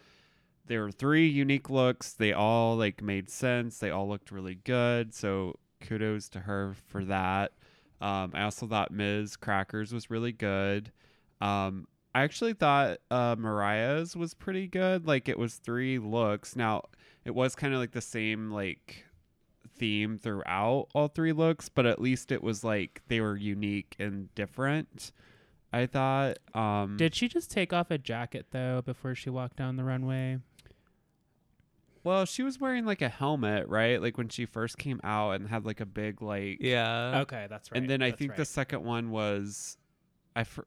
there 0.65 0.81
were 0.81 0.91
three 0.91 1.27
unique 1.27 1.69
looks. 1.69 2.13
They 2.13 2.31
all 2.31 2.77
like 2.77 3.01
made 3.01 3.29
sense. 3.29 3.79
They 3.79 3.89
all 3.89 4.07
looked 4.07 4.31
really 4.31 4.55
good. 4.55 5.13
So 5.13 5.59
kudos 5.81 6.29
to 6.29 6.41
her 6.41 6.75
for 6.87 7.03
that. 7.05 7.51
Um, 8.03 8.31
I 8.33 8.43
also 8.43 8.67
thought 8.67 8.91
Miz 8.91 9.37
Crackers 9.37 9.93
was 9.93 10.09
really 10.09 10.33
good. 10.33 10.91
Um, 11.39 11.87
I 12.13 12.23
actually 12.23 12.53
thought 12.53 12.97
uh, 13.09 13.37
Mariah's 13.39 14.15
was 14.15 14.33
pretty 14.33 14.67
good. 14.67 15.07
Like 15.07 15.29
it 15.29 15.39
was 15.39 15.55
three 15.55 15.99
looks. 15.99 16.55
Now 16.55 16.83
it 17.23 17.33
was 17.33 17.55
kind 17.55 17.73
of 17.73 17.79
like 17.79 17.93
the 17.93 18.01
same 18.01 18.51
like 18.51 19.05
theme 19.77 20.17
throughout 20.17 20.89
all 20.93 21.07
three 21.07 21.31
looks, 21.31 21.69
but 21.69 21.85
at 21.85 22.01
least 22.01 22.31
it 22.31 22.43
was 22.43 22.61
like 22.63 23.01
they 23.07 23.21
were 23.21 23.37
unique 23.37 23.95
and 23.97 24.33
different. 24.35 25.13
I 25.71 25.85
thought. 25.85 26.37
Um, 26.53 26.97
Did 26.97 27.15
she 27.15 27.29
just 27.29 27.49
take 27.49 27.71
off 27.71 27.89
a 27.89 27.97
jacket 27.97 28.47
though 28.51 28.81
before 28.83 29.15
she 29.15 29.29
walked 29.29 29.55
down 29.55 29.77
the 29.77 29.85
runway? 29.85 30.39
Well, 32.03 32.25
she 32.25 32.43
was 32.43 32.59
wearing 32.59 32.85
like 32.85 33.01
a 33.01 33.09
helmet, 33.09 33.67
right? 33.67 34.01
Like 34.01 34.17
when 34.17 34.29
she 34.29 34.45
first 34.45 34.77
came 34.77 34.99
out 35.03 35.31
and 35.31 35.47
had 35.47 35.65
like 35.65 35.79
a 35.79 35.85
big 35.85 36.21
like. 36.21 36.57
yeah 36.61 37.21
Okay, 37.21 37.47
that's 37.49 37.71
right. 37.71 37.77
And 37.81 37.89
then 37.89 38.01
I 38.01 38.09
That's 38.09 38.19
think 38.19 38.31
right. 38.31 38.37
the 38.37 38.45
second 38.45 38.83
one 38.83 39.09
was, 39.11 39.77
I 40.35 40.43
for, 40.43 40.65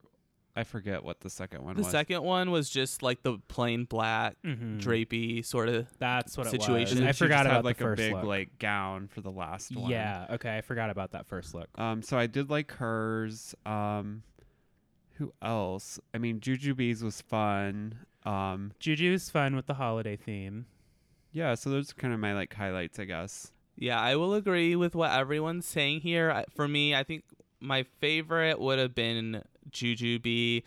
I 0.58 0.64
forget 0.64 1.04
what 1.04 1.20
the 1.20 1.28
second 1.28 1.62
one 1.64 1.74
was. 1.74 1.82
The 1.84 1.88
was. 1.88 1.90
second 1.92 2.22
one 2.22 2.50
was 2.50 2.70
just 2.70 3.02
like 3.02 3.22
the 3.22 3.36
plain 3.48 3.84
black 3.84 4.36
Mhm. 4.42 4.80
drapey 4.80 5.44
sort 5.44 5.68
of. 5.68 5.86
That's 5.98 6.38
what 6.38 6.46
situation. 6.48 6.78
it 6.80 6.90
was. 6.90 6.98
And 7.00 7.08
I 7.08 7.12
she 7.12 7.18
forgot 7.18 7.44
just 7.44 7.46
about 7.46 7.56
had 7.56 7.64
like 7.66 7.76
the 7.78 7.90
a 7.90 7.96
big 7.96 8.12
look. 8.14 8.24
like 8.24 8.58
gown 8.58 9.08
for 9.08 9.20
the 9.20 9.30
last 9.30 9.76
one. 9.76 9.90
Yeah. 9.90 10.26
Okay, 10.30 10.56
I 10.56 10.62
forgot 10.62 10.88
about 10.88 11.10
that 11.12 11.26
first 11.26 11.52
look. 11.54 11.68
Um. 11.76 12.00
So 12.00 12.16
I 12.16 12.26
did 12.26 12.48
like 12.48 12.72
hers. 12.72 13.54
Um. 13.66 14.22
Who 15.16 15.32
else? 15.42 15.98
I 16.14 16.18
mean, 16.18 16.40
Juju 16.40 16.74
Bees 16.74 17.02
was 17.04 17.20
fun. 17.20 18.06
Um. 18.24 18.72
Juju's 18.78 19.28
fun 19.28 19.56
with 19.56 19.66
the 19.66 19.74
holiday 19.74 20.16
theme. 20.16 20.64
Yeah. 21.36 21.54
So 21.54 21.68
those 21.70 21.90
are 21.90 21.94
kind 21.94 22.14
of 22.14 22.20
my 22.20 22.32
like 22.32 22.54
highlights, 22.54 22.98
I 22.98 23.04
guess. 23.04 23.52
Yeah, 23.76 24.00
I 24.00 24.16
will 24.16 24.32
agree 24.32 24.74
with 24.74 24.94
what 24.94 25.10
everyone's 25.10 25.66
saying 25.66 26.00
here. 26.00 26.44
For 26.54 26.66
me, 26.66 26.94
I 26.94 27.02
think 27.04 27.24
my 27.60 27.84
favorite 28.00 28.58
would 28.58 28.78
have 28.78 28.94
been 28.94 29.42
Jujubee. 29.70 30.62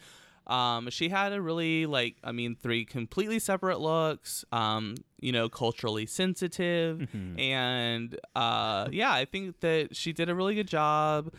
Um, 0.45 0.89
she 0.91 1.10
had 1.10 1.34
a 1.34 1.41
really 1.41 1.86
like 1.88 2.17
I 2.23 2.32
mean 2.32 2.55
three 2.55 2.86
completely 2.86 3.39
separate 3.39 3.79
looks. 3.79 4.45
Um, 4.51 4.95
you 5.19 5.32
know, 5.32 5.49
culturally 5.49 6.05
sensitive, 6.05 6.99
Mhm. 6.99 7.39
and 7.39 8.19
uh, 8.36 8.88
yeah, 8.91 9.12
I 9.12 9.25
think 9.25 9.60
that 9.62 9.95
she 9.95 10.13
did 10.13 10.29
a 10.29 10.36
really 10.36 10.53
good 10.55 10.67
job. 10.67 11.34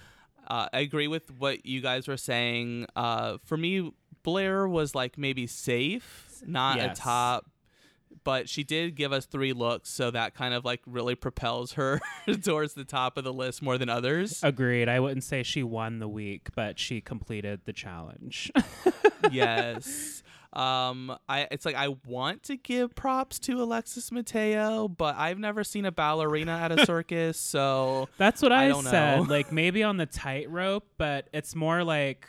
Uh, 0.49 0.69
I 0.73 0.81
agree 0.81 1.07
with 1.09 1.31
what 1.39 1.65
you 1.65 1.81
guys 1.81 2.09
were 2.09 2.17
saying. 2.17 2.87
Uh, 2.97 3.39
for 3.45 3.57
me, 3.57 3.93
Blair 4.25 4.67
was 4.69 4.95
like 4.95 5.17
maybe 5.17 5.47
safe, 5.47 6.43
not 6.47 6.77
Yes. 6.79 6.99
a 6.99 7.01
top, 7.01 7.47
but 8.25 8.49
she 8.49 8.63
did 8.65 8.95
give 8.95 9.13
us 9.13 9.27
three 9.27 9.53
looks, 9.53 9.91
so 9.91 10.11
that 10.11 10.35
kind 10.35 10.55
of 10.55 10.65
like 10.65 10.81
really 10.87 11.15
propels 11.15 11.73
her 11.73 12.01
towards 12.43 12.75
the 12.75 12.85
top 12.85 13.17
of 13.17 13.25
the 13.25 13.33
list 13.33 13.63
more 13.63 13.79
than 13.79 13.89
others. 13.89 14.41
Agreed. 14.43 14.89
I 14.89 15.01
wouldn't 15.01 15.25
say 15.25 15.43
she 15.43 15.63
won 15.63 15.99
the 15.99 16.09
week, 16.09 16.49
but 16.55 16.79
she 16.79 17.01
completed 17.01 17.61
the 17.65 17.73
challenge. 17.73 18.51
yes. 19.31 20.23
Um, 20.53 21.17
I 21.29 21.47
it's 21.53 21.65
like 21.65 21.77
I 21.77 21.95
want 22.07 22.43
to 22.45 22.57
give 22.57 22.95
props 22.97 23.39
to 23.41 23.63
Alexis 23.63 24.11
Mateo, 24.11 24.89
but 24.89 25.17
I've 25.17 25.39
never 25.39 25.63
seen 25.63 25.85
a 25.85 25.93
ballerina 25.93 26.53
at 26.53 26.73
a 26.73 26.85
circus, 26.87 27.39
so 27.39 28.09
That's 28.19 28.43
what 28.43 28.51
I 28.51 28.71
I, 28.71 28.83
said. 28.83 29.29
Like 29.29 29.53
maybe 29.53 29.85
on 29.85 29.97
the 29.97 30.07
tightrope, 30.07 30.87
but 30.99 31.29
it's 31.33 31.55
more 31.55 31.85
like 31.85 32.27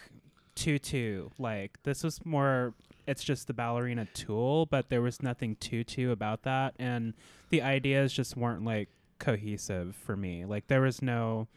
tutu. 0.54 1.30
Like 1.40 1.82
this 1.84 2.04
was 2.04 2.24
more. 2.26 2.76
It's 3.08 3.24
just 3.24 3.48
the 3.48 3.54
ballerina 3.54 4.08
tool, 4.14 4.66
but 4.66 4.90
there 4.90 5.02
was 5.02 5.22
nothing 5.22 5.56
tutu 5.56 6.12
about 6.12 6.44
that, 6.44 6.76
and 6.78 7.14
the 7.50 7.62
ideas 7.62 8.14
just 8.14 8.38
weren't 8.38 8.64
like 8.64 8.90
cohesive 9.20 9.96
for 9.96 10.16
me. 10.16 10.46
Like 10.46 10.68
there 10.68 10.82
was 10.82 11.02
no. 11.02 11.48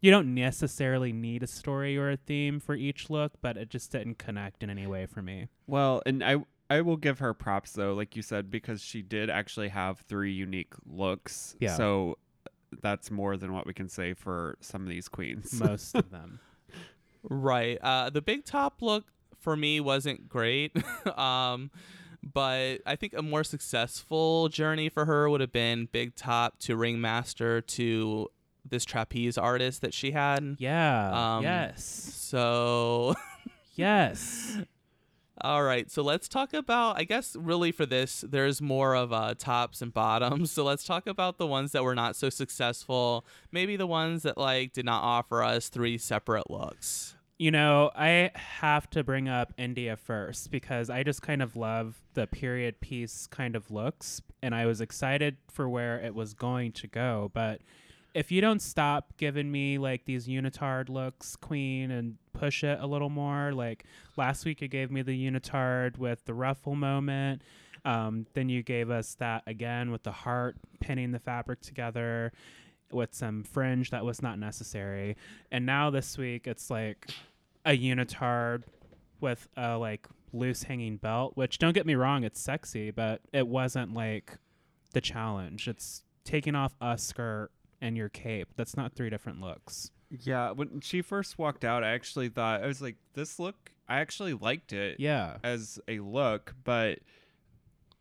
You 0.00 0.12
don't 0.12 0.32
necessarily 0.32 1.12
need 1.12 1.42
a 1.42 1.48
story 1.48 1.98
or 1.98 2.10
a 2.10 2.16
theme 2.16 2.60
for 2.60 2.76
each 2.76 3.10
look, 3.10 3.32
but 3.40 3.56
it 3.56 3.68
just 3.68 3.90
didn't 3.90 4.18
connect 4.18 4.62
in 4.62 4.70
any 4.70 4.86
way 4.86 5.06
for 5.06 5.22
me. 5.22 5.48
Well, 5.66 6.02
and 6.06 6.22
I 6.22 6.36
I 6.70 6.82
will 6.82 6.96
give 6.96 7.18
her 7.18 7.34
props 7.34 7.72
though, 7.72 7.94
like 7.94 8.14
you 8.14 8.22
said, 8.22 8.50
because 8.50 8.82
she 8.82 9.02
did 9.02 9.30
actually 9.30 9.68
have 9.68 10.00
three 10.08 10.32
unique 10.32 10.72
looks. 10.86 11.56
Yeah. 11.60 11.76
So 11.76 12.18
that's 12.82 13.10
more 13.10 13.36
than 13.36 13.52
what 13.52 13.66
we 13.66 13.72
can 13.72 13.88
say 13.88 14.14
for 14.14 14.56
some 14.60 14.82
of 14.82 14.88
these 14.88 15.08
queens. 15.08 15.58
Most 15.58 15.94
of 15.94 16.10
them. 16.10 16.40
Right. 17.28 17.78
Uh, 17.82 18.10
the 18.10 18.22
big 18.22 18.44
top 18.44 18.80
look 18.80 19.04
for 19.48 19.56
me 19.56 19.80
wasn't 19.80 20.28
great. 20.28 20.76
um, 21.18 21.70
but 22.22 22.82
I 22.84 22.96
think 22.96 23.14
a 23.16 23.22
more 23.22 23.42
successful 23.44 24.50
journey 24.50 24.90
for 24.90 25.06
her 25.06 25.30
would 25.30 25.40
have 25.40 25.52
been 25.52 25.88
big 25.90 26.14
top 26.16 26.58
to 26.60 26.76
ringmaster 26.76 27.62
to 27.62 28.28
this 28.68 28.84
trapeze 28.84 29.38
artist 29.38 29.80
that 29.80 29.94
she 29.94 30.10
had. 30.10 30.56
Yeah. 30.58 31.36
Um, 31.36 31.44
yes. 31.44 31.82
So, 31.82 33.14
Yes. 33.74 34.58
all 35.40 35.62
right. 35.62 35.90
So 35.90 36.02
let's 36.02 36.28
talk 36.28 36.52
about, 36.52 36.98
I 36.98 37.04
guess, 37.04 37.34
really 37.34 37.72
for 37.72 37.86
this, 37.86 38.22
there's 38.28 38.60
more 38.60 38.94
of 38.94 39.14
uh, 39.14 39.32
tops 39.38 39.80
and 39.80 39.94
bottoms. 39.94 40.50
So 40.58 40.62
let's 40.62 40.84
talk 40.84 41.06
about 41.06 41.38
the 41.38 41.46
ones 41.46 41.72
that 41.72 41.84
were 41.84 41.94
not 41.94 42.16
so 42.16 42.28
successful. 42.28 43.24
Maybe 43.50 43.76
the 43.76 43.86
ones 43.86 44.24
that 44.24 44.36
like 44.36 44.74
did 44.74 44.84
not 44.84 45.02
offer 45.02 45.42
us 45.42 45.70
three 45.70 45.96
separate 45.96 46.50
looks. 46.50 47.14
You 47.38 47.52
know, 47.52 47.92
I 47.94 48.32
have 48.34 48.90
to 48.90 49.04
bring 49.04 49.28
up 49.28 49.52
India 49.56 49.96
first 49.96 50.50
because 50.50 50.90
I 50.90 51.04
just 51.04 51.22
kind 51.22 51.40
of 51.40 51.54
love 51.54 52.02
the 52.14 52.26
period 52.26 52.80
piece 52.80 53.28
kind 53.28 53.54
of 53.54 53.70
looks, 53.70 54.20
and 54.42 54.56
I 54.56 54.66
was 54.66 54.80
excited 54.80 55.36
for 55.48 55.68
where 55.68 56.00
it 56.00 56.16
was 56.16 56.34
going 56.34 56.72
to 56.72 56.88
go. 56.88 57.30
But 57.32 57.60
if 58.12 58.32
you 58.32 58.40
don't 58.40 58.60
stop 58.60 59.16
giving 59.18 59.52
me 59.52 59.78
like 59.78 60.04
these 60.04 60.26
unitard 60.26 60.88
looks, 60.88 61.36
Queen, 61.36 61.92
and 61.92 62.16
push 62.32 62.64
it 62.64 62.80
a 62.80 62.86
little 62.88 63.10
more, 63.10 63.52
like 63.52 63.84
last 64.16 64.44
week 64.44 64.60
you 64.60 64.66
gave 64.66 64.90
me 64.90 65.02
the 65.02 65.30
unitard 65.30 65.96
with 65.96 66.24
the 66.24 66.34
ruffle 66.34 66.74
moment. 66.74 67.42
Um, 67.84 68.26
then 68.34 68.48
you 68.48 68.64
gave 68.64 68.90
us 68.90 69.14
that 69.20 69.44
again 69.46 69.92
with 69.92 70.02
the 70.02 70.10
heart 70.10 70.56
pinning 70.80 71.12
the 71.12 71.20
fabric 71.20 71.60
together 71.60 72.32
with 72.92 73.14
some 73.14 73.42
fringe 73.44 73.90
that 73.90 74.04
was 74.04 74.22
not 74.22 74.38
necessary. 74.38 75.16
And 75.50 75.66
now 75.66 75.90
this 75.90 76.16
week 76.18 76.46
it's 76.46 76.70
like 76.70 77.08
a 77.64 77.76
unitard 77.76 78.62
with 79.20 79.48
a 79.56 79.76
like 79.76 80.06
loose 80.32 80.62
hanging 80.64 80.96
belt, 80.96 81.32
which 81.36 81.58
don't 81.58 81.72
get 81.74 81.86
me 81.86 81.94
wrong, 81.94 82.24
it's 82.24 82.40
sexy, 82.40 82.90
but 82.90 83.20
it 83.32 83.46
wasn't 83.48 83.94
like 83.94 84.36
the 84.92 85.00
challenge. 85.00 85.68
It's 85.68 86.02
taking 86.24 86.54
off 86.54 86.74
a 86.80 86.96
skirt 86.98 87.50
and 87.80 87.96
your 87.96 88.08
cape. 88.08 88.48
That's 88.56 88.76
not 88.76 88.94
three 88.94 89.10
different 89.10 89.40
looks. 89.40 89.90
Yeah, 90.10 90.52
when 90.52 90.80
she 90.80 91.02
first 91.02 91.38
walked 91.38 91.64
out, 91.64 91.84
I 91.84 91.90
actually 91.92 92.28
thought 92.30 92.62
I 92.62 92.66
was 92.66 92.80
like, 92.80 92.96
this 93.14 93.38
look. 93.38 93.72
I 93.90 94.00
actually 94.00 94.34
liked 94.34 94.72
it 94.74 95.00
Yeah. 95.00 95.36
as 95.42 95.78
a 95.88 96.00
look, 96.00 96.54
but 96.64 96.98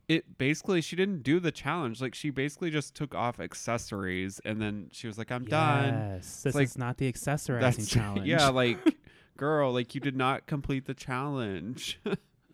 it 0.07 0.37
basically 0.37 0.81
she 0.81 0.95
didn't 0.95 1.23
do 1.23 1.39
the 1.39 1.51
challenge. 1.51 2.01
Like 2.01 2.15
she 2.15 2.29
basically 2.29 2.69
just 2.71 2.95
took 2.95 3.13
off 3.13 3.39
accessories 3.39 4.39
and 4.45 4.61
then 4.61 4.87
she 4.91 5.07
was 5.07 5.17
like, 5.17 5.31
I'm 5.31 5.45
done. 5.45 5.93
Yes. 6.13 6.43
This 6.43 6.55
like- 6.55 6.65
is 6.65 6.77
not 6.77 6.97
the 6.97 7.11
accessorizing 7.11 7.59
That's 7.61 7.87
challenge. 7.89 8.25
yeah, 8.27 8.47
like 8.49 8.77
girl, 9.37 9.73
like 9.73 9.93
you 9.95 10.01
did 10.01 10.15
not 10.15 10.45
complete 10.47 10.85
the 10.85 10.93
challenge. 10.93 11.99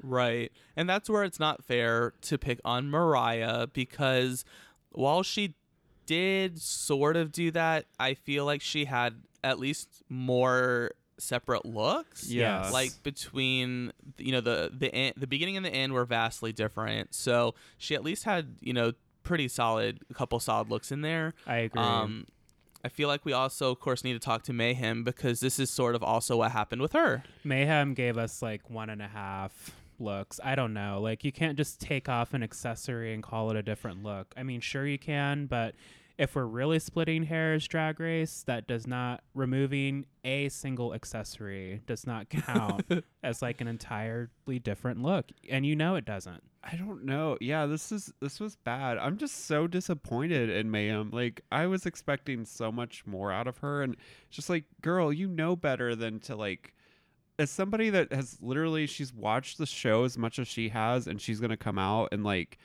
Right. 0.05 0.51
And 0.75 0.89
that's 0.89 1.09
where 1.09 1.23
it's 1.23 1.39
not 1.39 1.63
fair 1.63 2.11
to 2.23 2.37
pick 2.37 2.59
on 2.65 2.89
Mariah 2.89 3.67
because 3.67 4.43
while 4.91 5.23
she 5.23 5.55
did 6.05 6.59
sort 6.61 7.15
of 7.15 7.31
do 7.31 7.51
that, 7.51 7.85
I 7.97 8.13
feel 8.13 8.43
like 8.43 8.59
she 8.61 8.83
had 8.83 9.21
at 9.45 9.59
least 9.59 10.03
more 10.09 10.91
separate 11.23 11.65
looks. 11.65 12.29
Yeah. 12.29 12.69
Like 12.71 12.91
between 13.03 13.91
you 14.17 14.31
know 14.31 14.41
the 14.41 14.71
the 14.77 14.93
en- 14.93 15.13
the 15.17 15.27
beginning 15.27 15.57
and 15.57 15.65
the 15.65 15.73
end 15.73 15.93
were 15.93 16.05
vastly 16.05 16.51
different. 16.51 17.13
So 17.13 17.55
she 17.77 17.95
at 17.95 18.03
least 18.03 18.23
had, 18.23 18.55
you 18.62 18.73
know, 18.73 18.93
pretty 19.23 19.47
solid 19.47 19.99
a 20.09 20.13
couple 20.13 20.39
solid 20.39 20.69
looks 20.69 20.91
in 20.91 21.01
there. 21.01 21.33
I 21.47 21.57
agree. 21.57 21.81
Um 21.81 22.27
I 22.86 22.89
feel 22.89 23.07
like 23.07 23.23
we 23.23 23.31
also 23.31 23.71
of 23.71 23.79
course 23.79 24.03
need 24.03 24.13
to 24.13 24.19
talk 24.19 24.43
to 24.43 24.53
Mayhem 24.53 25.03
because 25.03 25.39
this 25.39 25.57
is 25.57 25.69
sort 25.69 25.95
of 25.95 26.03
also 26.03 26.38
what 26.38 26.51
happened 26.51 26.81
with 26.81 26.91
her. 26.93 27.23
Mayhem 27.43 27.93
gave 27.93 28.17
us 28.17 28.41
like 28.41 28.69
one 28.69 28.89
and 28.89 29.01
a 29.01 29.07
half 29.07 29.71
looks. 29.99 30.39
I 30.43 30.55
don't 30.55 30.73
know. 30.73 30.99
Like 31.01 31.23
you 31.23 31.31
can't 31.31 31.57
just 31.57 31.79
take 31.79 32.09
off 32.09 32.33
an 32.33 32.43
accessory 32.43 33.13
and 33.13 33.23
call 33.23 33.49
it 33.51 33.55
a 33.55 33.63
different 33.63 34.03
look. 34.03 34.33
I 34.36 34.43
mean, 34.43 34.59
sure 34.59 34.86
you 34.86 34.99
can, 34.99 35.45
but 35.45 35.75
if 36.17 36.36
we're 36.36 36.45
really 36.45 36.80
splitting 36.80 37.23
hairs 37.23 37.67
drag 37.67 37.99
race, 37.99 38.43
that 38.45 38.67
does 38.67 38.86
not 38.86 39.23
removing 39.34 40.06
a 40.23 40.49
single 40.49 40.93
accessory 40.93 41.82
does 41.86 42.06
not 42.06 42.30
count 42.30 42.86
as 43.23 43.41
like 43.41 43.62
an 43.62 43.67
entirely 43.67 44.60
different 44.62 45.02
look. 45.02 45.32
And 45.49 45.65
you 45.65 45.76
know 45.76 45.95
it 45.95 46.06
doesn't. 46.06 46.43
I 46.63 46.76
don't 46.78 47.04
know. 47.04 47.38
Yeah, 47.41 47.65
this 47.65 47.91
is 47.91 48.13
this 48.21 48.39
was 48.39 48.56
bad. 48.56 48.97
I'm 48.97 49.17
just 49.17 49.45
so 49.45 49.67
disappointed 49.67 50.49
in 50.49 50.71
Mayhem. 50.71 51.10
Like 51.12 51.41
I 51.52 51.65
was 51.65 51.86
expecting 51.86 52.45
so 52.45 52.71
much 52.71 53.06
more 53.06 53.32
out 53.32 53.47
of 53.47 53.58
her 53.58 53.82
and 53.82 53.97
just 54.30 54.49
like, 54.49 54.65
girl, 54.82 55.12
you 55.12 55.28
know 55.28 55.56
better 55.56 55.95
than 55.95 56.19
to 56.21 56.36
like 56.36 56.73
as 57.39 57.49
somebody 57.49 57.89
that 57.89 58.13
has 58.13 58.38
literally 58.41 58.86
she's 58.86 59.13
watched 59.13 59.58
the 59.58 59.65
show 59.65 60.04
as 60.04 60.17
much 60.17 60.39
as 60.39 60.47
she 60.47 60.69
has 60.69 61.08
and 61.08 61.19
she's 61.19 61.39
going 61.39 61.49
to 61.49 61.58
come 61.58 61.80
out 61.80 62.10
and 62.12 62.23
like 62.23 62.58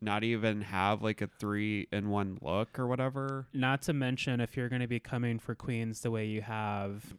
not 0.00 0.24
even 0.24 0.62
have 0.62 1.02
like 1.02 1.20
a 1.20 1.26
3 1.26 1.88
in 1.92 2.08
1 2.08 2.38
look 2.40 2.78
or 2.78 2.86
whatever. 2.86 3.46
Not 3.52 3.82
to 3.82 3.92
mention 3.92 4.40
if 4.40 4.56
you're 4.56 4.68
going 4.68 4.80
to 4.80 4.88
be 4.88 5.00
coming 5.00 5.38
for 5.38 5.54
queens 5.54 6.00
the 6.00 6.10
way 6.10 6.26
you 6.26 6.42
have 6.42 7.14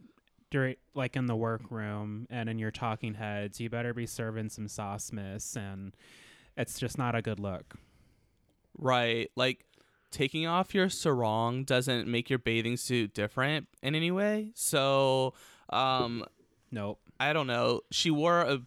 during 0.50 0.76
like 0.94 1.15
in 1.15 1.28
the 1.28 1.36
workroom 1.36 2.28
and 2.30 2.50
in 2.50 2.60
your 2.60 2.72
talking 2.72 3.13
heads, 3.13 3.60
you 3.60 3.70
better 3.70 3.94
be 3.94 4.06
serving 4.06 4.50
some 4.50 4.67
sauce 4.67 5.12
miss 5.12 5.56
and 5.56 5.96
it's 6.58 6.80
just 6.80 6.98
not 6.98 7.15
a 7.15 7.22
good 7.22 7.39
look. 7.39 7.76
Right. 8.78 9.30
Like 9.36 9.65
taking 10.10 10.48
off 10.48 10.74
your 10.74 10.89
sarong 10.89 11.63
doesn't 11.63 12.08
make 12.08 12.30
your 12.30 12.39
bathing 12.39 12.78
suit 12.78 13.13
different 13.13 13.67
in 13.82 13.96
any 13.96 14.12
way. 14.12 14.52
So, 14.56 15.34
um 15.70 16.26
Nope. 16.72 17.00
I 17.20 17.34
don't 17.34 17.48
know. 17.48 17.82
She 17.91 18.10
wore 18.12 18.41
a 18.41 18.62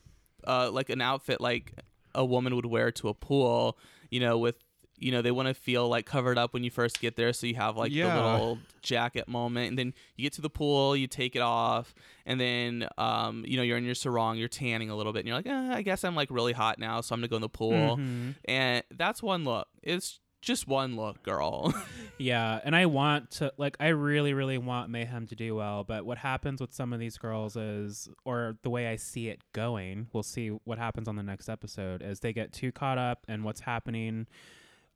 uh 0.46 0.70
like 0.70 0.88
an 0.88 1.00
outfit 1.00 1.40
like 1.40 1.74
a 2.14 2.24
woman 2.24 2.54
would 2.54 2.66
wear 2.66 2.92
to 2.92 3.08
a 3.08 3.14
pool, 3.14 3.76
you 4.14 4.20
know, 4.20 4.38
with 4.38 4.56
you 4.96 5.10
know, 5.10 5.22
they 5.22 5.32
want 5.32 5.48
to 5.48 5.54
feel 5.54 5.88
like 5.88 6.06
covered 6.06 6.38
up 6.38 6.54
when 6.54 6.62
you 6.62 6.70
first 6.70 7.00
get 7.00 7.16
there 7.16 7.32
so 7.32 7.48
you 7.48 7.56
have 7.56 7.76
like 7.76 7.90
Yeah. 7.92 8.14
the 8.14 8.22
little 8.22 8.58
jacket 8.80 9.26
moment 9.26 9.70
and 9.70 9.76
then 9.78 9.92
you 10.16 10.22
get 10.22 10.32
to 10.34 10.40
the 10.40 10.48
pool, 10.60 10.94
you 10.96 11.08
take 11.08 11.34
it 11.34 11.42
off 11.42 11.92
and 12.24 12.38
then 12.40 12.86
um 12.96 13.44
you 13.44 13.56
know, 13.56 13.64
you're 13.64 13.76
in 13.76 13.84
your 13.84 13.96
sarong, 13.96 14.38
you're 14.38 14.46
tanning 14.62 14.90
a 14.90 14.96
little 14.96 15.12
bit 15.12 15.20
and 15.20 15.28
you're 15.28 15.36
like, 15.36 15.48
eh, 15.48 15.74
I 15.78 15.82
guess 15.82 16.04
I'm 16.04 16.14
like 16.14 16.30
really 16.30 16.52
hot 16.52 16.78
now, 16.78 17.00
so 17.00 17.12
I'm 17.12 17.18
going 17.20 17.28
to 17.28 17.32
go 17.32 17.36
in 17.36 17.42
the 17.42 17.48
pool. 17.48 17.96
Mhm. 17.96 18.34
And 18.44 18.84
that's 18.92 19.20
one 19.20 19.42
look. 19.44 19.66
It's 19.82 20.20
just 20.44 20.68
one 20.68 20.96
look, 20.96 21.22
girl. 21.22 21.74
Yeah, 22.16 22.60
and 22.62 22.76
I 22.76 22.86
want 22.86 23.32
to 23.32 23.52
like 23.56 23.76
I 23.80 23.88
really 23.88 24.34
really 24.34 24.56
want 24.56 24.88
Mayhem 24.88 25.26
to 25.26 25.34
do 25.34 25.56
well, 25.56 25.82
but 25.82 26.06
what 26.06 26.18
happens 26.18 26.60
with 26.60 26.72
some 26.72 26.92
of 26.92 27.00
these 27.00 27.18
girls 27.18 27.56
is 27.56 28.08
or 28.24 28.56
the 28.62 28.70
way 28.70 28.86
I 28.86 28.96
see 28.96 29.28
it 29.28 29.40
going, 29.52 30.06
we'll 30.12 30.22
see 30.22 30.50
what 30.64 30.78
happens 30.78 31.08
on 31.08 31.16
the 31.16 31.22
next 31.22 31.48
episode 31.48 32.02
is 32.02 32.20
they 32.20 32.32
get 32.32 32.52
too 32.52 32.70
caught 32.70 32.98
up 32.98 33.26
in 33.28 33.42
what's 33.42 33.62
happening 33.62 34.26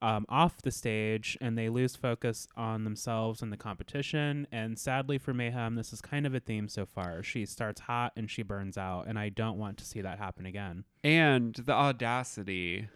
um, 0.00 0.26
off 0.28 0.62
the 0.62 0.70
stage 0.70 1.36
and 1.40 1.58
they 1.58 1.68
lose 1.68 1.96
focus 1.96 2.46
on 2.56 2.84
themselves 2.84 3.42
and 3.42 3.52
the 3.52 3.56
competition. 3.56 4.46
And 4.52 4.78
sadly 4.78 5.18
for 5.18 5.34
Mayhem, 5.34 5.74
this 5.74 5.92
is 5.92 6.00
kind 6.00 6.26
of 6.26 6.34
a 6.34 6.40
theme 6.40 6.68
so 6.68 6.86
far. 6.86 7.22
She 7.22 7.46
starts 7.46 7.80
hot 7.80 8.12
and 8.16 8.30
she 8.30 8.42
burns 8.42 8.78
out, 8.78 9.06
and 9.06 9.18
I 9.18 9.28
don't 9.28 9.58
want 9.58 9.76
to 9.78 9.84
see 9.84 10.00
that 10.02 10.18
happen 10.18 10.46
again. 10.46 10.84
And 11.02 11.54
the 11.54 11.72
audacity 11.72 12.88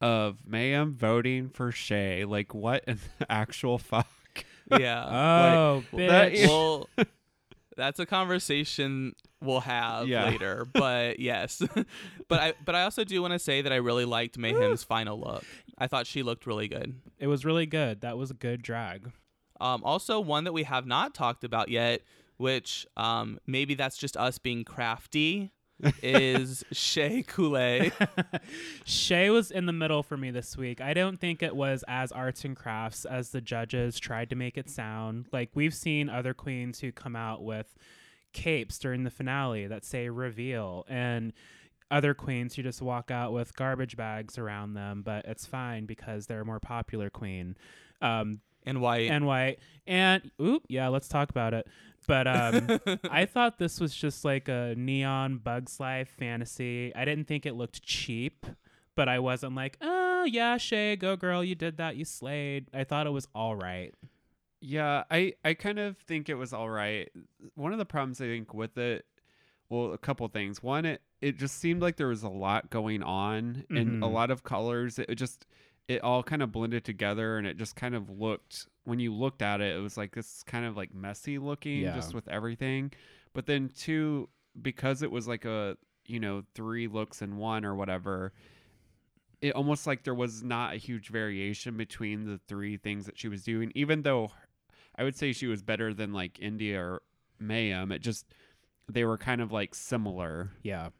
of 0.00 0.38
Mayhem 0.46 0.94
voting 0.94 1.48
for 1.48 1.72
Shea. 1.72 2.24
Like, 2.24 2.54
what 2.54 2.84
in 2.86 2.98
the 3.18 3.26
actual 3.32 3.78
fuck? 3.78 4.06
Yeah. 4.70 5.04
Oh, 5.56 5.84
that 5.96 6.32
bitch. 6.32 6.34
is- 6.34 6.48
well, 6.48 6.88
that's 7.76 7.98
a 7.98 8.06
conversation 8.06 9.14
we'll 9.42 9.60
have 9.60 10.08
Yeah. 10.08 10.26
later. 10.26 10.64
But 10.72 11.20
yes, 11.20 11.60
but 12.28 12.40
I 12.40 12.54
but 12.64 12.74
I 12.74 12.82
also 12.84 13.04
do 13.04 13.20
want 13.20 13.32
to 13.34 13.38
say 13.38 13.62
that 13.62 13.72
I 13.72 13.76
really 13.76 14.04
liked 14.04 14.38
Mayhem's 14.38 14.82
final 14.84 15.18
look. 15.20 15.44
I 15.76 15.86
thought 15.86 16.06
she 16.06 16.22
looked 16.22 16.46
really 16.46 16.68
good. 16.68 16.94
it 17.18 17.26
was 17.26 17.44
really 17.44 17.66
good. 17.66 18.00
That 18.02 18.16
was 18.16 18.30
a 18.30 18.34
good 18.34 18.62
drag. 18.62 19.10
Um, 19.60 19.82
also, 19.84 20.18
one 20.20 20.44
that 20.44 20.52
we 20.52 20.62
have 20.64 20.86
not 20.86 21.14
talked 21.14 21.44
about 21.44 21.68
yet, 21.68 22.02
which 22.36 22.86
um, 22.96 23.38
maybe 23.46 23.74
that's 23.74 23.96
just 23.96 24.16
us 24.16 24.38
being 24.38 24.64
crafty, 24.64 25.50
is 26.02 26.64
Shea 26.72 27.22
Coulee. 27.22 27.92
Shea 28.84 29.30
was 29.30 29.50
in 29.50 29.66
the 29.66 29.72
middle 29.72 30.02
for 30.02 30.16
me 30.16 30.30
this 30.30 30.56
week. 30.56 30.80
I 30.80 30.94
don't 30.94 31.20
think 31.20 31.42
it 31.42 31.54
was 31.54 31.84
as 31.88 32.12
arts 32.12 32.44
and 32.44 32.56
crafts 32.56 33.04
as 33.04 33.30
the 33.30 33.40
judges 33.40 33.98
tried 33.98 34.30
to 34.30 34.36
make 34.36 34.56
it 34.56 34.70
sound. 34.70 35.26
Like 35.32 35.50
we've 35.54 35.74
seen 35.74 36.08
other 36.08 36.34
queens 36.34 36.80
who 36.80 36.92
come 36.92 37.16
out 37.16 37.42
with 37.42 37.76
capes 38.32 38.78
during 38.78 39.04
the 39.04 39.10
finale 39.10 39.66
that 39.66 39.84
say 39.84 40.08
reveal 40.08 40.84
and 40.88 41.32
other 41.90 42.14
queens 42.14 42.54
who 42.54 42.62
just 42.62 42.82
walk 42.82 43.10
out 43.10 43.32
with 43.32 43.54
garbage 43.54 43.96
bags 43.96 44.38
around 44.38 44.74
them, 44.74 45.02
but 45.02 45.24
it's 45.26 45.46
fine 45.46 45.86
because 45.86 46.26
they're 46.26 46.40
a 46.40 46.46
more 46.46 46.60
popular 46.60 47.10
queen. 47.10 47.56
Um, 48.00 48.40
and 48.64 48.80
white. 48.80 49.10
and 49.10 49.26
white. 49.26 49.58
And 49.86 50.30
oop, 50.40 50.64
yeah, 50.68 50.88
let's 50.88 51.08
talk 51.08 51.30
about 51.30 51.54
it. 51.54 51.66
But 52.06 52.26
um, 52.26 52.80
I 53.10 53.24
thought 53.26 53.58
this 53.58 53.80
was 53.80 53.94
just 53.94 54.24
like 54.24 54.48
a 54.48 54.74
neon 54.76 55.38
Bugs 55.38 55.80
Life 55.80 56.08
fantasy. 56.18 56.94
I 56.94 57.04
didn't 57.04 57.26
think 57.26 57.46
it 57.46 57.54
looked 57.54 57.82
cheap, 57.82 58.46
but 58.94 59.08
I 59.08 59.18
wasn't 59.18 59.54
like, 59.54 59.76
oh 59.80 60.24
yeah, 60.24 60.56
Shea, 60.58 60.96
go 60.96 61.16
girl, 61.16 61.42
you 61.44 61.54
did 61.54 61.76
that, 61.78 61.96
you 61.96 62.04
slayed. 62.04 62.68
I 62.74 62.84
thought 62.84 63.06
it 63.06 63.10
was 63.10 63.28
all 63.34 63.56
right. 63.56 63.94
Yeah, 64.60 65.04
I 65.10 65.34
I 65.44 65.54
kind 65.54 65.78
of 65.78 65.98
think 65.98 66.28
it 66.28 66.34
was 66.36 66.52
all 66.54 66.70
right. 66.70 67.10
One 67.54 67.72
of 67.72 67.78
the 67.78 67.84
problems 67.84 68.20
I 68.20 68.24
think 68.26 68.54
with 68.54 68.78
it, 68.78 69.04
well, 69.68 69.92
a 69.92 69.98
couple 69.98 70.26
things. 70.28 70.62
One, 70.62 70.84
it 70.86 71.02
it 71.20 71.38
just 71.38 71.58
seemed 71.58 71.82
like 71.82 71.96
there 71.96 72.08
was 72.08 72.22
a 72.22 72.28
lot 72.30 72.70
going 72.70 73.02
on 73.02 73.64
and 73.70 74.02
a 74.02 74.06
Mhm. 74.06 74.12
lot 74.12 74.30
of 74.30 74.42
colors. 74.42 74.98
It 74.98 75.14
just 75.16 75.46
it 75.88 76.02
all 76.02 76.22
kind 76.22 76.42
of 76.42 76.50
blended 76.50 76.84
together 76.84 77.36
and 77.36 77.46
it 77.46 77.56
just 77.58 77.76
kind 77.76 77.94
of 77.94 78.08
looked 78.08 78.66
when 78.84 78.98
you 79.00 79.12
looked 79.14 79.42
at 79.42 79.60
it, 79.60 79.76
it 79.76 79.80
was 79.80 79.96
like 79.96 80.14
this 80.14 80.42
kind 80.44 80.64
of 80.64 80.76
like 80.76 80.94
messy 80.94 81.38
looking 81.38 81.80
Yeah. 81.80 81.94
just 81.94 82.14
with 82.14 82.26
everything. 82.28 82.92
But 83.34 83.46
then 83.46 83.68
two, 83.76 84.28
because 84.60 85.02
it 85.02 85.10
was 85.10 85.26
like 85.28 85.44
a 85.44 85.76
you 86.06 86.20
know 86.20 86.42
three 86.54 86.86
looks 86.86 87.20
in 87.22 87.36
one 87.36 87.64
or 87.64 87.74
whatever, 87.74 88.32
it 89.40 89.54
almost 89.54 89.86
like 89.86 90.04
there 90.04 90.14
was 90.14 90.42
not 90.42 90.74
a 90.74 90.76
huge 90.78 91.08
variation 91.08 91.76
between 91.76 92.24
the 92.26 92.40
three 92.48 92.76
things 92.76 93.04
that 93.06 93.18
she 93.18 93.28
was 93.28 93.42
doing, 93.42 93.72
even 93.74 94.02
though 94.02 94.30
I 94.96 95.04
would 95.04 95.16
say 95.16 95.32
she 95.32 95.46
was 95.46 95.62
better 95.62 95.92
than 95.92 96.12
like 96.12 96.38
India 96.40 96.80
or 96.80 97.02
Mayhem. 97.38 97.90
It 97.92 98.00
just 98.00 98.26
they 98.90 99.04
were 99.04 99.18
kind 99.18 99.40
of 99.40 99.50
like 99.52 99.74
similar. 99.74 100.50
Yeah. 100.62 100.90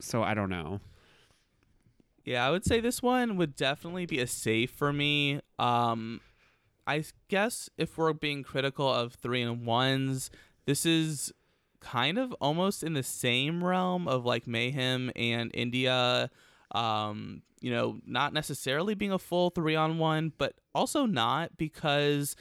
So 0.00 0.22
I 0.22 0.34
don't 0.34 0.50
know. 0.50 0.80
Yeah, 2.24 2.46
I 2.46 2.50
would 2.50 2.64
say 2.64 2.80
this 2.80 3.02
one 3.02 3.36
would 3.36 3.54
definitely 3.54 4.06
be 4.06 4.18
a 4.18 4.26
safe 4.26 4.70
for 4.70 4.92
me. 4.92 5.40
Um, 5.58 6.20
I 6.86 7.04
guess 7.28 7.68
if 7.76 7.98
we're 7.98 8.12
being 8.12 8.42
critical 8.42 8.90
of 8.90 9.14
three 9.14 9.42
and 9.42 9.66
ones, 9.66 10.30
this 10.64 10.86
is 10.86 11.32
kind 11.80 12.16
of 12.16 12.32
almost 12.40 12.82
in 12.82 12.94
the 12.94 13.02
same 13.02 13.62
realm 13.62 14.08
of 14.08 14.24
like 14.24 14.46
Mayhem 14.46 15.10
and 15.14 15.50
India. 15.52 16.30
Um, 16.72 17.42
you 17.60 17.70
know, 17.70 17.98
not 18.06 18.32
necessarily 18.32 18.94
being 18.94 19.12
a 19.12 19.18
full 19.18 19.50
three 19.50 19.76
on 19.76 19.98
one, 19.98 20.32
but 20.36 20.54
also 20.74 21.06
not 21.06 21.56
because 21.56 22.36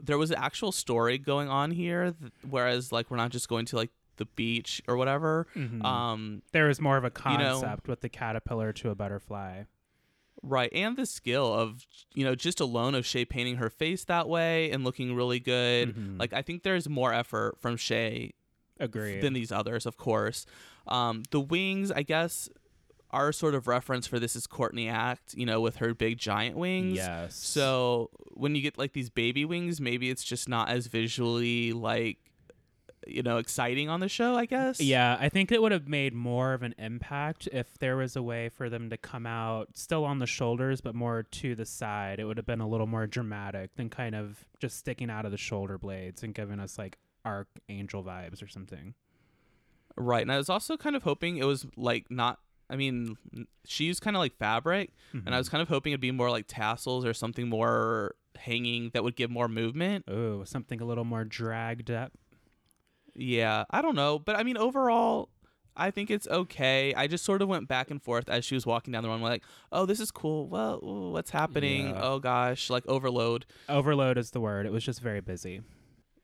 there 0.00 0.16
was 0.18 0.30
an 0.30 0.38
actual 0.38 0.72
story 0.72 1.18
going 1.18 1.48
on 1.48 1.70
here. 1.70 2.14
Whereas, 2.48 2.92
like, 2.92 3.10
we're 3.10 3.16
not 3.18 3.30
just 3.30 3.48
going 3.48 3.66
to 3.66 3.76
like 3.76 3.90
the 4.22 4.30
beach 4.36 4.80
or 4.86 4.96
whatever. 4.96 5.46
Mhm. 5.56 5.82
Um, 5.84 6.42
there 6.52 6.66
was 6.68 6.80
more 6.80 6.96
of 6.96 7.04
a 7.04 7.12
you 7.30 7.38
know- 7.38 7.60
concept 7.60 7.88
with 7.88 8.00
the 8.00 8.08
caterpillar 8.08 8.72
to 8.74 8.90
a 8.90 8.94
butterfly. 8.94 9.64
Right, 10.44 10.72
and 10.72 10.96
the 10.96 11.06
skill 11.06 11.52
of 11.52 11.86
you 12.14 12.24
know 12.24 12.34
just 12.34 12.58
alone 12.60 12.94
of 12.96 13.06
Shea 13.06 13.24
painting 13.24 13.56
her 13.56 13.70
face 13.70 14.04
that 14.04 14.28
way 14.28 14.70
and 14.72 14.82
looking 14.82 15.14
really 15.14 15.38
good. 15.38 15.94
Mhm. 15.94 16.18
Like 16.18 16.32
I 16.32 16.42
think 16.42 16.62
there's 16.64 16.88
more 16.88 17.12
effort 17.12 17.60
from 17.60 17.76
Shea 17.76 18.32
Agreed. 18.80 19.20
than 19.20 19.34
these 19.34 19.52
others, 19.52 19.86
of 19.86 19.96
course. 19.96 20.44
Um, 20.88 21.22
the 21.30 21.38
wings, 21.40 21.92
I 21.92 22.02
guess, 22.02 22.48
our 23.12 23.30
sort 23.30 23.54
of 23.54 23.68
reference 23.68 24.06
for 24.08 24.18
this 24.18 24.34
is 24.34 24.48
Courtney 24.48 24.88
Act, 24.88 25.34
you 25.34 25.46
know, 25.46 25.60
with 25.60 25.76
her 25.76 25.94
big 25.94 26.18
giant 26.18 26.56
wings. 26.56 26.96
yes. 26.96 27.36
So 27.36 28.10
when 28.34 28.56
you 28.56 28.62
get 28.62 28.76
like 28.78 28.94
these 28.94 29.10
baby 29.10 29.44
wings, 29.44 29.80
maybe 29.80 30.10
it's 30.10 30.24
just 30.24 30.48
not 30.48 30.68
as 30.70 30.88
visually 30.88 31.72
like 31.72 32.18
you 33.06 33.22
know 33.22 33.38
exciting 33.38 33.88
on 33.88 34.00
the 34.00 34.08
show. 34.08 34.36
I 34.36 34.46
guess. 34.46 34.80
Yeah, 34.80 35.16
I 35.20 35.28
think 35.28 35.52
it 35.52 35.60
would 35.60 35.72
have 35.72 35.88
made 35.88 36.14
more 36.14 36.54
of 36.54 36.62
an 36.62 36.74
impact 36.78 37.48
if 37.52 37.78
there 37.78 37.96
was 37.96 38.16
a 38.16 38.22
way 38.22 38.48
for 38.48 38.68
them 38.68 38.90
to 38.90 38.96
come 38.96 39.26
out 39.26 39.70
still 39.74 40.04
on 40.04 40.18
the 40.18 40.26
shoulders, 40.26 40.80
but 40.80 40.94
more 40.94 41.22
to 41.22 41.54
the 41.54 41.66
side. 41.66 42.18
It 42.18 42.24
would 42.24 42.36
have 42.36 42.46
been 42.46 42.60
a 42.60 42.68
little 42.68 42.86
more 42.86 43.06
dramatic 43.06 43.74
than 43.76 43.88
kind 43.88 44.14
of 44.14 44.44
just 44.60 44.78
sticking 44.78 45.10
out 45.10 45.24
of 45.24 45.30
the 45.30 45.38
shoulder 45.38 45.78
blades 45.78 46.22
and 46.22 46.34
giving 46.34 46.60
us 46.60 46.78
like 46.78 46.98
archangel 47.24 48.02
vibes 48.02 48.42
or 48.42 48.48
something. 48.48 48.94
Right, 49.96 50.22
and 50.22 50.32
I 50.32 50.38
was 50.38 50.48
also 50.48 50.76
kind 50.76 50.96
of 50.96 51.02
hoping 51.02 51.36
it 51.36 51.44
was 51.44 51.66
like 51.76 52.10
not. 52.10 52.38
I 52.70 52.76
mean, 52.76 53.18
she 53.66 53.84
used 53.84 54.00
kind 54.00 54.16
of 54.16 54.20
like 54.20 54.34
fabric, 54.38 54.92
and 55.12 55.34
I 55.34 55.38
was 55.38 55.46
mm-hmm. 55.46 55.56
kind 55.56 55.62
of 55.62 55.68
hoping 55.68 55.92
it'd 55.92 56.00
be 56.00 56.10
more 56.10 56.30
like 56.30 56.46
tassels 56.48 57.04
or 57.04 57.12
something 57.12 57.48
more 57.48 58.14
hanging 58.36 58.90
that 58.94 59.04
would 59.04 59.16
give 59.16 59.30
more 59.30 59.48
movement. 59.48 60.04
oh 60.08 60.44
something 60.44 60.80
a 60.80 60.84
little 60.84 61.04
more 61.04 61.24
dragged 61.24 61.90
up. 61.90 62.12
Yeah, 63.14 63.64
I 63.70 63.82
don't 63.82 63.94
know, 63.96 64.18
but 64.18 64.36
I 64.36 64.42
mean, 64.42 64.56
overall, 64.56 65.28
I 65.76 65.90
think 65.90 66.10
it's 66.10 66.26
okay. 66.28 66.92
I 66.94 67.06
just 67.06 67.24
sort 67.24 67.42
of 67.42 67.48
went 67.48 67.68
back 67.68 67.90
and 67.90 68.02
forth 68.02 68.28
as 68.28 68.44
she 68.44 68.54
was 68.54 68.66
walking 68.66 68.92
down 68.92 69.02
the 69.02 69.08
runway, 69.08 69.30
like, 69.30 69.44
"Oh, 69.70 69.86
this 69.86 70.00
is 70.00 70.10
cool. 70.10 70.48
Well, 70.48 70.80
ooh, 70.84 71.10
what's 71.12 71.30
happening? 71.30 71.88
Yeah. 71.88 72.00
Oh 72.02 72.18
gosh, 72.18 72.70
like 72.70 72.86
overload." 72.86 73.46
Overload 73.68 74.18
is 74.18 74.30
the 74.30 74.40
word. 74.40 74.66
It 74.66 74.72
was 74.72 74.84
just 74.84 75.00
very 75.00 75.20
busy. 75.20 75.62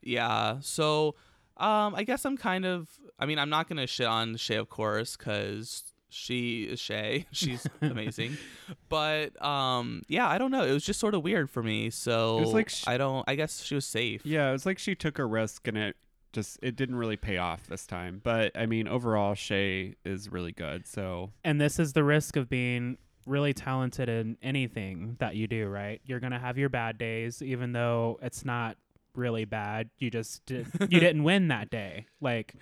Yeah, 0.03 0.59
so 0.61 1.15
um, 1.57 1.95
I 1.95 2.05
guess 2.05 2.25
I'm 2.25 2.37
kind 2.37 2.65
of. 2.65 2.89
I 3.19 3.27
mean, 3.27 3.39
I'm 3.39 3.51
not 3.51 3.69
gonna 3.69 3.87
shit 3.87 4.07
on 4.07 4.37
Shea, 4.37 4.57
of 4.57 4.69
course, 4.69 5.17
because 5.17 5.83
she 6.09 6.65
is 6.65 6.79
Shea. 6.81 7.27
She's 7.33 7.67
amazing, 7.83 8.37
but 8.89 9.41
um, 9.45 10.03
yeah, 10.09 10.29
I 10.29 10.39
don't 10.39 10.51
know. 10.51 10.63
It 10.65 10.73
was 10.73 10.85
just 10.85 11.01
sort 11.01 11.15
of 11.15 11.23
weird 11.23 11.51
for 11.51 11.63
me. 11.63 11.91
So 11.91 12.39
It 12.39 12.41
was 12.41 12.53
like 12.55 12.69
sh- 12.71 12.85
I 12.87 12.97
don't. 12.97 13.25
I 13.29 13.35
guess 13.35 13.63
she 13.63 13.75
was 13.75 13.87
safe. 13.87 14.25
Yeah, 14.25 14.49
it 14.49 14.53
was 14.53 14.67
like 14.67 14.79
she 14.79 14.95
took 14.95 15.19
a 15.19 15.27
risk 15.27 15.67
and 15.69 15.77
it 15.77 15.97
just 16.33 16.59
it 16.63 16.77
didn't 16.77 16.97
really 16.97 17.17
pay 17.17 17.39
off 17.39 17.67
this 17.67 17.87
time. 17.87 18.21
But 18.23 18.57
I 18.57 18.67
mean, 18.67 18.89
overall, 18.89 19.35
Shea 19.35 19.95
is 20.05 20.31
really 20.31 20.53
good. 20.53 20.87
So 20.87 21.31
And 21.45 21.61
this 21.61 21.79
is 21.79 21.93
the 21.93 22.05
risk 22.05 22.37
of 22.37 22.49
being 22.49 22.99
really 23.27 23.53
talented 23.53 24.09
in 24.09 24.37
anything 24.43 25.17
that 25.21 25.37
you 25.37 25.47
do, 25.47 25.69
right? 25.69 26.01
You're 26.05 26.21
going 26.21 26.33
to 26.33 26.39
have 26.39 26.57
your 26.57 26.71
bad 26.71 26.99
days 26.99 27.43
even 27.43 27.73
though 27.73 28.19
it's 28.23 28.45
not 28.45 28.77
really 29.15 29.45
bad. 29.45 29.91
You 29.99 30.11
just 30.11 30.45
did, 30.47 30.67
you 30.89 31.01
didn't 31.01 31.25
win 31.25 31.49
that 31.49 31.71
day. 31.71 32.07
Like 32.21 32.55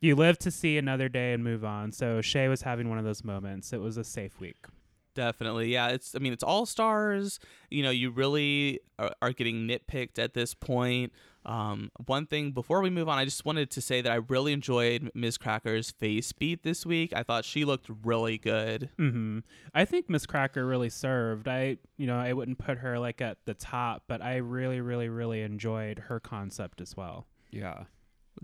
you 0.00 0.14
live 0.14 0.38
to 0.38 0.50
see 0.50 0.78
another 0.78 1.08
day 1.08 1.32
and 1.32 1.42
move 1.42 1.64
on. 1.64 1.92
So 1.92 2.20
Shea 2.20 2.48
was 2.48 2.62
having 2.62 2.88
one 2.88 2.98
of 2.98 3.04
those 3.04 3.24
moments. 3.24 3.72
It 3.72 3.80
was 3.80 3.96
a 3.96 4.04
safe 4.04 4.38
week. 4.40 4.66
Definitely. 5.14 5.72
Yeah, 5.72 5.88
it's 5.88 6.14
I 6.14 6.18
mean 6.18 6.34
it's 6.34 6.42
all 6.42 6.66
stars. 6.66 7.40
You 7.70 7.82
know, 7.82 7.90
you 7.90 8.10
really 8.10 8.80
are, 8.98 9.12
are 9.22 9.32
getting 9.32 9.66
nitpicked 9.66 10.18
at 10.18 10.34
this 10.34 10.52
point. 10.54 11.12
Um, 11.46 11.92
one 12.06 12.26
thing 12.26 12.50
before 12.50 12.80
we 12.82 12.90
move 12.90 13.08
on, 13.08 13.18
I 13.18 13.24
just 13.24 13.44
wanted 13.44 13.70
to 13.70 13.80
say 13.80 14.00
that 14.02 14.10
I 14.10 14.16
really 14.16 14.52
enjoyed 14.52 15.10
Miz 15.14 15.38
Cracker's 15.38 15.92
face 15.92 16.32
beat 16.32 16.64
this 16.64 16.84
week. 16.84 17.12
I 17.14 17.22
thought 17.22 17.44
she 17.44 17.64
looked 17.64 17.88
really 18.04 18.36
good. 18.36 18.90
hmm 18.96 19.38
I 19.72 19.84
think 19.84 20.10
Miz 20.10 20.26
Cracker 20.26 20.66
really 20.66 20.88
served. 20.90 21.46
I, 21.46 21.78
you 21.96 22.06
know, 22.08 22.18
I 22.18 22.32
wouldn't 22.32 22.58
put 22.58 22.78
her 22.78 22.98
like 22.98 23.20
at 23.20 23.38
the 23.46 23.54
top, 23.54 24.02
but 24.08 24.20
I 24.20 24.36
really, 24.36 24.80
really, 24.80 25.08
really 25.08 25.42
enjoyed 25.42 26.00
her 26.08 26.18
concept 26.20 26.80
as 26.80 26.96
well. 26.96 27.26
yeah, 27.50 27.84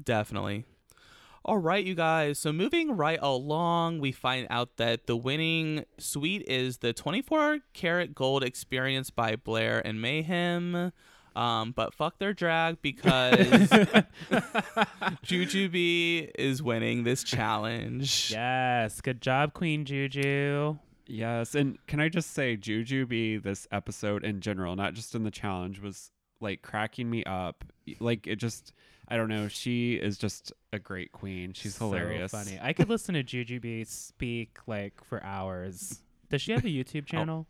Definitely. 0.03 0.65
All 1.45 1.59
right, 1.59 1.85
you 1.85 1.97
guys. 1.97 2.39
So 2.39 2.53
moving 2.53 2.97
right 2.97 3.19
along, 3.21 3.99
we 3.99 4.13
find 4.13 4.47
out 4.49 4.77
that 4.77 5.07
the 5.09 5.17
winning 5.17 5.85
suite 5.99 6.45
is 6.47 6.79
the 6.79 6.93
24 6.93 7.59
karat 7.73 8.15
gold 8.15 8.45
experience 8.45 9.11
by 9.11 9.35
Blair 9.35 9.85
and 9.85 10.01
Mayhem. 10.01 10.93
Um, 11.35 11.73
but 11.73 11.95
fuck 11.95 12.19
their 12.19 12.33
drag 12.35 12.83
because 12.83 13.37
Jujubee 15.25 16.31
is 16.39 16.63
winning 16.63 17.05
this 17.05 17.25
challenge. 17.25 18.31
Yes, 18.33 19.01
good 19.01 19.21
job, 19.21 19.55
Queen 19.55 19.85
Juju. 19.85 20.77
Yes, 21.07 21.55
and 21.55 21.79
can 21.87 22.01
I 22.01 22.09
just 22.09 22.33
say, 22.33 22.57
Jujubee 22.57 23.43
this 23.43 23.67
episode 23.73 24.25
in 24.25 24.41
general, 24.41 24.77
not 24.77 24.95
just 24.95 25.15
in 25.15 25.25
the 25.25 25.31
challenge, 25.31 25.81
was 25.81 26.11
like 26.41 26.63
cracking 26.63 27.09
me 27.11 27.25
up. 27.25 27.65
Like 28.01 28.27
it 28.27 28.37
just, 28.37 28.73
I 29.09 29.17
don't 29.17 29.29
know. 29.29 29.49
She 29.49 29.95
is 29.95 30.17
just 30.19 30.53
a 30.73 30.79
great 30.79 31.13
queen. 31.13 31.53
She's 31.55 31.75
So 31.75 31.87
hilarious. 31.87 32.31
funny. 32.33 32.59
I 32.63 32.73
could 32.73 32.89
listen 32.89 33.15
to 33.15 33.23
Jujubee 33.25 33.87
speak 33.87 34.59
like 34.67 35.03
for 35.05 35.23
hours. 35.25 36.01
Does 36.31 36.41
she 36.43 36.53
have 36.53 36.65
a 36.65 36.69
YouTube 36.69 37.07
channel? 37.07 37.47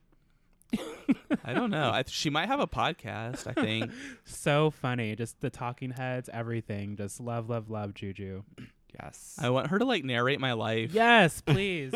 I 1.44 1.52
don't 1.54 1.70
know. 1.70 1.90
I, 1.90 2.04
she 2.06 2.30
might 2.30 2.46
have 2.46 2.60
a 2.60 2.66
podcast. 2.66 3.46
I 3.46 3.52
think. 3.60 3.90
So 4.24 4.70
funny. 4.70 5.14
Just 5.16 5.40
the 5.40 5.50
talking 5.50 5.90
heads, 5.90 6.30
everything. 6.32 6.96
Just 6.96 7.20
love, 7.20 7.48
love, 7.50 7.70
love 7.70 7.94
Juju. 7.94 8.42
Yes. 9.02 9.38
I 9.40 9.48
want 9.48 9.68
her 9.68 9.78
to 9.78 9.86
like 9.86 10.04
narrate 10.04 10.38
my 10.38 10.52
life. 10.52 10.92
Yes, 10.92 11.40
please. 11.46 11.94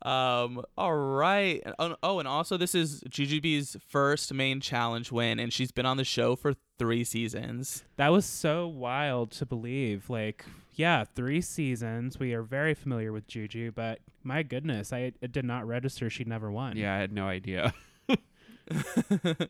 Um. 0.00 0.62
All 0.76 0.94
right. 0.94 1.62
Oh, 1.78 1.96
oh, 2.02 2.18
and 2.20 2.28
also 2.28 2.56
this 2.56 2.74
is 2.74 3.02
Jujubee's 3.08 3.76
first 3.88 4.32
main 4.32 4.60
challenge 4.60 5.10
win, 5.10 5.38
and 5.40 5.52
she's 5.52 5.72
been 5.72 5.86
on 5.86 5.96
the 5.96 6.04
show 6.04 6.36
for 6.36 6.54
three 6.78 7.02
seasons. 7.02 7.84
that 7.96 8.08
was 8.12 8.24
so 8.24 8.68
wild 8.68 9.32
to 9.32 9.44
believe. 9.46 10.08
Like, 10.08 10.44
yeah, 10.74 11.04
three 11.16 11.40
seasons. 11.40 12.18
We 12.18 12.32
are 12.34 12.42
very 12.42 12.74
familiar 12.74 13.12
with 13.12 13.26
Juju, 13.26 13.72
but 13.72 13.98
my 14.28 14.42
goodness, 14.42 14.92
I 14.92 15.12
it 15.20 15.32
did 15.32 15.44
not 15.44 15.66
register 15.66 16.08
she 16.10 16.24
never 16.24 16.50
won. 16.52 16.76
yeah, 16.76 16.94
I 16.94 16.98
had 16.98 17.12
no 17.12 17.26
idea. 17.26 17.72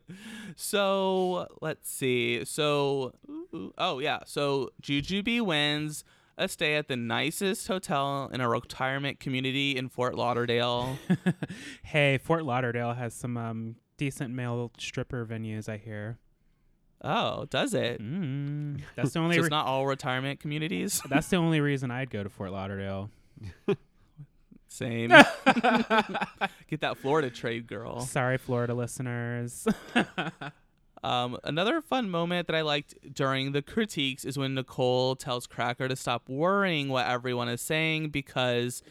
so 0.57 1.47
let's 1.61 1.91
see. 1.91 2.45
So, 2.45 3.13
ooh, 3.29 3.73
oh 3.79 3.99
yeah. 3.99 4.21
So 4.27 4.71
Jujubee 4.83 5.41
wins 5.41 6.05
a 6.37 6.49
stay 6.49 6.77
at 6.77 6.87
the 6.89 6.97
nicest 6.97 7.67
hotel 7.69 8.31
in 8.33 8.41
a 8.41 8.49
retirement 8.49 9.19
community 9.21 9.77
in 9.77 9.89
Fort 9.89 10.15
Lauderdale. 10.15 10.97
hey, 11.83 12.19
Fort 12.19 12.45
Lauderdale 12.45 12.95
has 12.95 13.13
some 13.15 13.37
um, 13.37 13.77
decent 13.97 14.33
male 14.33 14.71
stripper 14.79 15.27
venues, 15.27 15.69
I 15.69 15.79
hear. 15.79 16.19
oh, 17.03 17.47
does 17.51 17.75
it? 17.75 18.01
Mm, 18.01 18.81
that's 18.95 19.09
the 19.11 19.13
So 19.15 19.23
only. 19.23 19.37
it's 19.37 19.43
Re- 19.45 19.49
not 19.51 19.67
all 19.67 19.87
retirement 19.87 20.39
communities. 20.41 21.03
that's 21.09 21.29
the 21.29 21.37
only 21.37 21.61
reason 21.61 21.91
I'd 21.91 22.11
go 22.11 22.23
to 22.23 22.29
Fort 22.29 22.53
Lauderdale. 22.53 23.11
Same. 24.69 25.09
Get 26.69 26.81
that 26.81 26.97
Florida 26.99 27.31
trade 27.31 27.67
girl. 27.67 28.01
Sorry, 28.01 28.39
Florida 28.39 28.75
listeners. 28.75 29.67
Um, 31.03 31.39
another 31.45 31.81
fun 31.81 32.11
moment 32.11 32.47
that 32.49 32.57
I 32.57 32.63
liked 32.63 32.95
during 33.15 33.53
the 33.53 33.63
critiques 33.63 34.25
is 34.25 34.37
when 34.39 34.55
Nicole 34.55 35.17
tells 35.17 35.47
Cracker 35.47 35.89
to 35.89 35.97
stop 35.97 36.29
worrying 36.29 36.89
what 36.89 37.07
everyone 37.07 37.49
is 37.49 37.61
saying 37.61 38.11
because, 38.11 38.83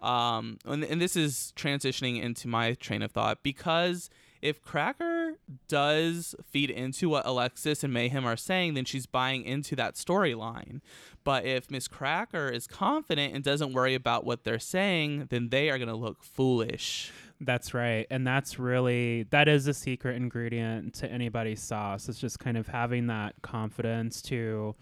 um, 0.00 0.58
and, 0.64 0.82
and 0.84 1.00
this 1.00 1.16
is 1.16 1.52
transitioning 1.56 2.20
into 2.20 2.48
my 2.48 2.74
train 2.74 3.02
of 3.02 3.12
thought 3.12 3.42
because 3.42 4.10
if 4.44 4.62
Cracker 4.62 5.38
does 5.68 6.34
feed 6.50 6.68
into 6.68 7.08
what 7.08 7.24
Alexis 7.24 7.82
and 7.82 7.94
Mayhem 7.94 8.26
are 8.26 8.36
saying, 8.36 8.74
then 8.74 8.84
she's 8.84 9.06
buying 9.06 9.42
into 9.42 9.74
that 9.76 9.94
storyline. 9.94 10.82
But 11.24 11.46
if 11.46 11.70
Miz 11.70 11.88
Cracker 11.88 12.50
is 12.50 12.66
confident 12.66 13.34
and 13.34 13.42
doesn't 13.42 13.72
worry 13.72 13.94
about 13.94 14.26
what 14.26 14.44
they're 14.44 14.58
saying, 14.58 15.28
then 15.30 15.48
they 15.48 15.70
are 15.70 15.78
going 15.78 15.88
to 15.88 15.96
look 15.96 16.22
foolish. 16.22 17.10
That's 17.40 17.72
right. 17.72 18.06
And 18.10 18.26
that's 18.26 18.58
really 18.58 19.22
that 19.30 19.48
is 19.48 19.66
a 19.66 19.72
secret 19.72 20.16
ingredient 20.16 20.92
to 20.96 21.10
anybody's 21.10 21.62
sauce. 21.62 22.10
It's 22.10 22.20
just 22.20 22.38
kind 22.38 22.58
of 22.58 22.68
having 22.68 23.06
that 23.06 23.36
confidence 23.40 24.20
to 24.22 24.74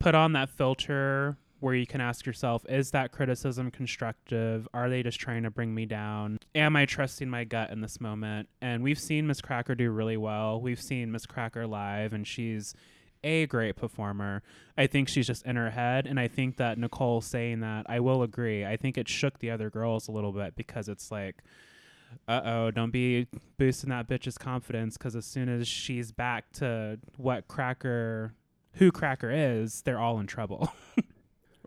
put 0.00 0.16
on 0.16 0.32
that 0.32 0.50
filter 0.50 1.36
where 1.60 1.74
you 1.74 1.86
can 1.86 2.00
ask 2.00 2.26
yourself, 2.26 2.64
is 2.68 2.90
that 2.90 3.12
criticism 3.12 3.70
constructive? 3.70 4.68
Are 4.74 4.90
they 4.90 5.02
just 5.02 5.18
trying 5.18 5.42
to 5.44 5.50
bring 5.50 5.74
me 5.74 5.86
down? 5.86 6.38
Am 6.54 6.76
I 6.76 6.86
trusting 6.86 7.28
my 7.28 7.44
gut 7.44 7.70
in 7.70 7.80
this 7.80 8.00
moment? 8.00 8.48
And 8.60 8.82
we've 8.82 8.98
seen 8.98 9.26
Miz 9.26 9.40
Cracker 9.40 9.74
do 9.74 9.90
really 9.90 10.16
well. 10.16 10.60
We've 10.60 10.80
seen 10.80 11.12
Miz 11.12 11.26
Cracker 11.26 11.66
live 11.66 12.12
and 12.12 12.26
she's 12.26 12.74
a 13.24 13.46
great 13.46 13.76
performer. 13.76 14.42
I 14.76 14.86
think 14.86 15.08
she's 15.08 15.26
just 15.26 15.44
in 15.46 15.56
her 15.56 15.70
head 15.70 16.06
and 16.06 16.20
I 16.20 16.28
think 16.28 16.58
that 16.58 16.78
Nicole 16.78 17.20
saying 17.20 17.60
that, 17.60 17.86
I 17.88 18.00
will 18.00 18.22
agree. 18.22 18.64
I 18.64 18.76
think 18.76 18.98
it 18.98 19.08
shook 19.08 19.38
the 19.38 19.50
other 19.50 19.70
girls 19.70 20.08
a 20.08 20.12
little 20.12 20.32
bit 20.32 20.54
because 20.56 20.88
it's 20.88 21.10
like 21.10 21.42
uh 22.28 22.40
oh, 22.44 22.70
don't 22.70 22.92
be 22.92 23.26
boosting 23.58 23.90
that 23.90 24.08
bitch's 24.08 24.38
confidence 24.38 24.96
because 24.96 25.16
as 25.16 25.26
soon 25.26 25.48
as 25.48 25.66
she's 25.66 26.12
back 26.12 26.52
to 26.52 26.98
what 27.16 27.48
Cracker, 27.48 28.32
who 28.74 28.92
Cracker 28.92 29.30
is, 29.30 29.82
they're 29.82 29.98
all 29.98 30.20
in 30.20 30.26
trouble. 30.26 30.72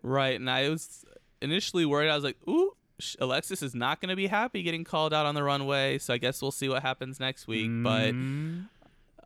Right, 0.02 0.34
and 0.38 0.48
I 0.50 0.68
was 0.68 1.04
initially 1.42 1.84
worried. 1.84 2.08
I 2.10 2.14
was 2.14 2.24
like, 2.24 2.36
"Ooh, 2.48 2.74
Alexis 3.18 3.62
is 3.62 3.74
not 3.74 4.00
going 4.00 4.08
to 4.10 4.16
be 4.16 4.26
happy 4.26 4.62
getting 4.62 4.84
called 4.84 5.12
out 5.12 5.26
on 5.26 5.34
the 5.34 5.42
runway." 5.42 5.98
So 5.98 6.14
I 6.14 6.18
guess 6.18 6.40
we'll 6.40 6.50
see 6.52 6.68
what 6.68 6.82
happens 6.82 7.20
next 7.20 7.46
week. 7.46 7.68
Mm, 7.68 7.82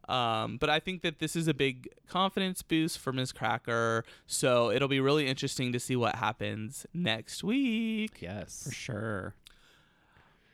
But 0.06 0.12
um, 0.12 0.58
but 0.58 0.68
I 0.68 0.80
think 0.80 1.02
that 1.02 1.18
this 1.18 1.34
is 1.34 1.48
a 1.48 1.54
big 1.54 1.88
confidence 2.08 2.60
boost 2.62 2.98
for 2.98 3.12
Miz 3.12 3.32
Cracker. 3.32 4.04
So 4.26 4.70
it'll 4.70 4.88
be 4.88 5.00
really 5.00 5.26
interesting 5.26 5.72
to 5.72 5.80
see 5.80 5.96
what 5.96 6.16
happens 6.16 6.86
next 6.92 7.42
week. 7.42 8.18
yes, 8.20 8.64
For 8.66 8.72
sure. 8.74 9.34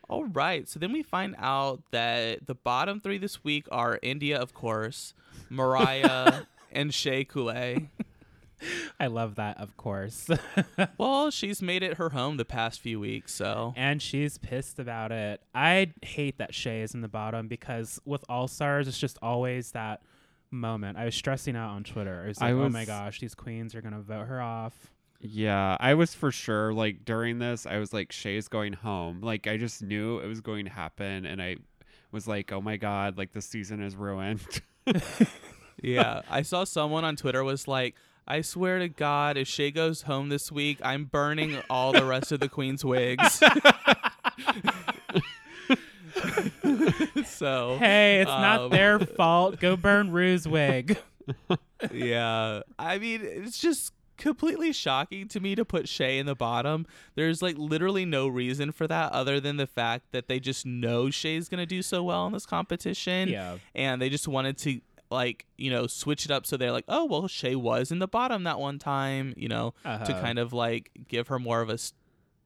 All 0.09 0.25
right, 0.25 0.69
so 0.69 0.81
then 0.81 0.93
we 0.93 1.05
find 1.05 1.37
out 1.39 1.83
that 1.93 2.47
the 2.49 2.55
bottom 2.57 3.01
three 3.01 3.17
this 3.19 3.45
week 3.45 3.67
are 3.71 3.99
India, 4.03 4.37
of 4.41 4.53
course, 4.55 5.15
Mariah, 5.49 6.43
and 6.73 6.93
Shea 6.93 7.25
Coulee. 7.25 7.89
I 8.99 9.07
love 9.07 9.37
that, 9.37 9.59
of 9.59 9.77
course. 9.77 10.29
Well, 10.99 11.31
she's 11.31 11.63
made 11.63 11.83
it 11.83 11.97
her 11.97 12.11
home 12.11 12.37
the 12.37 12.45
past 12.45 12.81
few 12.81 13.01
weeks, 13.01 13.35
so 13.35 13.73
and 13.77 14.01
she's 14.03 14.39
pissed 14.39 14.79
about 14.79 15.13
it. 15.13 15.41
I 15.55 15.93
hate 16.03 16.39
that 16.39 16.55
Shea 16.55 16.83
is 16.83 16.95
in 16.95 17.01
the 17.01 17.09
bottom 17.09 17.49
because 17.49 18.01
with 18.05 18.25
All 18.29 18.49
Stars, 18.49 18.87
it's 18.89 18.99
just 18.99 19.19
always 19.23 19.73
that 19.73 20.03
moment. 20.51 20.99
I 20.99 21.05
was 21.07 21.15
stressing 21.15 21.57
out 21.57 21.71
on 21.71 21.85
Twitter. 21.85 22.23
I 22.25 22.29
was 22.29 22.39
I 22.41 22.53
like, 22.53 22.67
oh 22.67 22.69
my 22.69 22.85
gosh, 22.85 23.21
these 23.21 23.35
queens 23.35 23.75
are 23.75 23.81
gonna 23.81 24.01
vote 24.01 24.27
her 24.27 24.41
off. 24.41 24.91
Yeah, 25.21 25.77
I 25.81 25.95
was 25.95 26.15
for 26.15 26.33
sure 26.33 26.73
like 26.73 27.05
during 27.05 27.39
this, 27.39 27.67
I 27.67 27.79
was 27.79 27.93
like, 27.93 28.13
Shea's 28.13 28.49
going 28.49 28.73
home. 28.73 29.21
Like 29.21 29.47
I 29.47 29.57
just 29.57 29.83
knew 29.83 30.19
it 30.19 30.27
was 30.27 30.41
going 30.41 30.65
to 30.65 30.71
happen, 30.71 31.27
and 31.27 31.43
I 31.43 31.57
was 32.13 32.27
like, 32.27 32.53
oh 32.53 32.61
my 32.61 32.77
god, 32.77 33.19
like 33.19 33.33
the 33.33 33.43
season 33.43 33.83
is 33.83 33.97
ruined. 33.97 34.41
yeah, 35.83 36.23
I 36.31 36.43
saw 36.43 36.65
someone 36.65 37.05
on 37.05 37.17
Twitter 37.17 37.45
was 37.45 37.69
like, 37.69 37.97
"I 38.27 38.41
swear 38.43 38.79
to 38.79 38.89
God, 38.89 39.37
if 39.37 39.49
Shea 39.49 39.71
goes 39.71 40.03
home 40.03 40.29
this 40.29 40.51
week, 40.53 40.79
I'm 40.83 41.05
burning 41.05 41.61
all 41.71 41.93
the 41.93 42.05
rest 42.05 42.33
of 42.33 42.41
the 42.41 42.49
Queen's 42.49 42.85
wigs." 42.85 43.43
so 47.27 47.77
Hey, 47.79 48.21
it's 48.21 48.31
Um, 48.31 48.41
not 48.43 48.71
their 48.71 48.99
fault. 48.99 49.61
Go 49.61 49.77
burn 49.77 50.11
Ru's 50.11 50.47
wig. 50.47 50.99
yeah, 51.93 52.61
I 52.79 52.99
mean, 52.99 53.21
it's 53.23 53.59
just 53.59 53.93
completely 54.17 54.71
shocking 54.73 55.27
to 55.29 55.41
me 55.41 55.55
to 55.55 55.65
put 55.65 55.89
Shea 55.89 56.19
in 56.19 56.27
the 56.27 56.35
bottom. 56.35 56.87
There's 57.15 57.41
like 57.41 57.57
literally 57.57 58.05
no 58.05 58.29
reason 58.29 58.71
for 58.73 58.87
that 58.87 59.13
other 59.13 59.41
than 59.41 59.57
the 59.57 59.67
fact 59.67 60.13
that 60.13 60.29
they 60.29 60.39
just 60.41 60.67
know 60.67 61.09
Shea's 61.09 61.49
gonna 61.49 61.65
do 61.67 61.81
so 61.83 62.03
well 62.03 62.27
in 62.27 62.33
this 62.33 62.45
competition. 62.47 63.29
yeah. 63.29 63.57
and 63.75 64.01
they 64.03 64.11
just 64.11 64.29
wanted 64.29 64.59
to 64.59 64.81
like 65.11 65.47
you 65.59 65.71
know 65.71 65.87
switch 65.87 66.25
it 66.25 66.31
up 66.31 66.47
so 66.47 66.57
they're 66.57 66.71
like 66.73 66.85
oh 66.89 67.05
well 67.05 67.27
shea 67.29 67.55
was 67.57 67.91
in 67.91 67.99
the 67.99 68.07
bottom 68.09 68.45
that 68.45 68.59
one 68.61 68.79
time 68.79 69.35
you 69.37 69.49
know 69.49 69.75
to 69.85 69.89
Uh-huh. 69.91 70.21
kind 70.21 70.39
of 70.39 70.53
like 70.53 70.91
give 71.09 71.29
her 71.29 71.39
more 71.39 71.61
of 71.61 71.69
a 71.69 71.79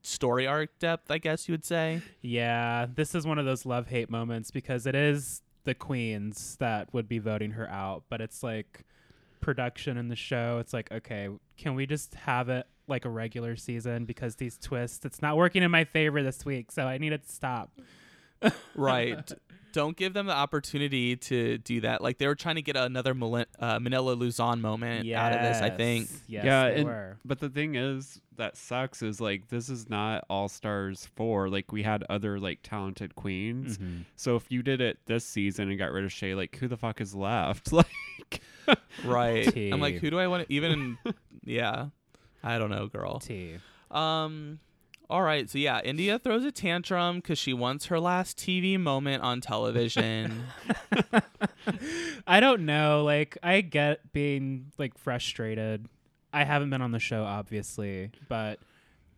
story 0.02 0.46
arc 0.46 0.78
depth 0.78 1.10
i 1.10 1.18
guess 1.18 1.48
you 1.48 1.52
would 1.52 1.64
say 1.64 2.00
Yeah, 2.22 2.86
this 2.94 3.14
is 3.14 3.26
one 3.26 3.38
of 3.38 3.44
those 3.46 3.64
love 3.66 3.88
hate 3.88 4.10
moments 4.10 4.50
because 4.50 4.86
it 4.86 4.94
is 4.94 5.42
the 5.64 5.74
queens 5.74 6.56
that 6.60 6.92
would 6.92 7.08
be 7.08 7.18
voting 7.18 7.52
her 7.52 7.66
out, 7.70 8.04
but 8.10 8.20
it's 8.20 8.42
like 8.42 8.84
production 9.40 9.96
in 9.96 10.08
the 10.08 10.16
show. 10.16 10.58
It's 10.60 10.74
like, 10.74 10.92
okay, 10.92 11.28
can 11.56 11.74
we 11.74 11.86
just 11.86 12.14
have 12.16 12.50
it 12.50 12.66
like 12.86 13.06
a 13.06 13.08
regular 13.10 13.56
season 13.56 14.04
because 14.04 14.36
these 14.36 14.58
twists, 14.58 15.06
it's 15.06 15.22
not 15.22 15.38
working 15.38 15.62
in 15.62 15.70
my 15.70 15.84
favor 15.84 16.22
this 16.22 16.44
week, 16.44 16.70
so 16.70 16.84
I 16.86 16.98
need 16.98 17.12
it 17.14 17.22
to 17.26 17.32
stop. 17.32 17.70
right 18.74 19.32
don't 19.74 19.96
give 19.96 20.14
them 20.14 20.26
the 20.26 20.32
opportunity 20.32 21.16
to 21.16 21.58
do 21.58 21.80
that 21.82 22.00
like 22.00 22.16
they 22.18 22.26
were 22.26 22.34
trying 22.34 22.54
to 22.54 22.62
get 22.62 22.76
another 22.76 23.12
Mel- 23.12 23.44
uh, 23.58 23.78
manila 23.78 24.12
luzon 24.12 24.60
moment 24.62 25.06
out 25.12 25.32
of 25.32 25.40
this 25.42 25.60
i 25.60 25.68
think 25.68 26.08
Yes, 26.10 26.22
Yes, 26.28 26.44
Yeah, 26.46 26.68
they 26.70 26.74
and- 26.76 26.84
were. 26.86 27.16
but 27.24 27.40
the 27.40 27.48
thing 27.50 27.74
is 27.74 28.20
that 28.36 28.56
sucks 28.56 29.02
is 29.02 29.20
like 29.20 29.48
this 29.48 29.68
is 29.68 29.88
not 29.88 30.24
All 30.28 30.48
Stars 30.48 31.08
four. 31.14 31.48
Like 31.48 31.70
we 31.70 31.84
had 31.84 32.02
other 32.10 32.40
like 32.40 32.58
talented 32.64 33.14
queens. 33.14 33.78
Mhm. 33.78 34.06
So 34.16 34.34
if 34.34 34.50
you 34.50 34.60
did 34.60 34.80
it 34.80 34.98
this 35.06 35.24
season 35.24 35.68
and 35.70 35.78
got 35.78 35.92
rid 35.92 36.02
of 36.04 36.10
Shea, 36.12 36.34
like 36.34 36.56
who 36.56 36.66
the 36.66 36.76
fuck 36.76 37.00
is 37.00 37.14
left? 37.14 37.70
Like 37.72 38.40
right 39.04 39.54
i'm 39.72 39.78
like 39.80 39.96
who 39.96 40.10
do 40.10 40.18
i 40.18 40.26
want 40.26 40.46
to 40.48 40.52
even 40.52 40.96
yeah 41.44 41.88
i 42.42 42.56
don't 42.58 42.70
know 42.70 42.86
girl 42.86 43.18
T. 43.20 43.56
Um. 43.90 44.58
All 45.10 45.22
right. 45.22 45.48
So 45.50 45.58
yeah, 45.58 45.80
India 45.84 46.18
throws 46.18 46.44
a 46.44 46.52
tantrum 46.52 47.16
because 47.16 47.38
she 47.38 47.52
wants 47.52 47.86
her 47.86 48.00
last 48.00 48.38
TV 48.38 48.80
moment 48.80 49.22
on 49.22 49.40
television. 49.40 50.44
I 52.26 52.40
don't 52.40 52.64
know. 52.64 53.04
Like, 53.04 53.36
I 53.42 53.60
get 53.60 54.12
being 54.12 54.72
like 54.78 54.96
frustrated. 54.96 55.88
I 56.32 56.44
haven't 56.44 56.70
been 56.70 56.82
on 56.82 56.92
the 56.92 56.98
show, 56.98 57.22
obviously, 57.22 58.10
but 58.28 58.58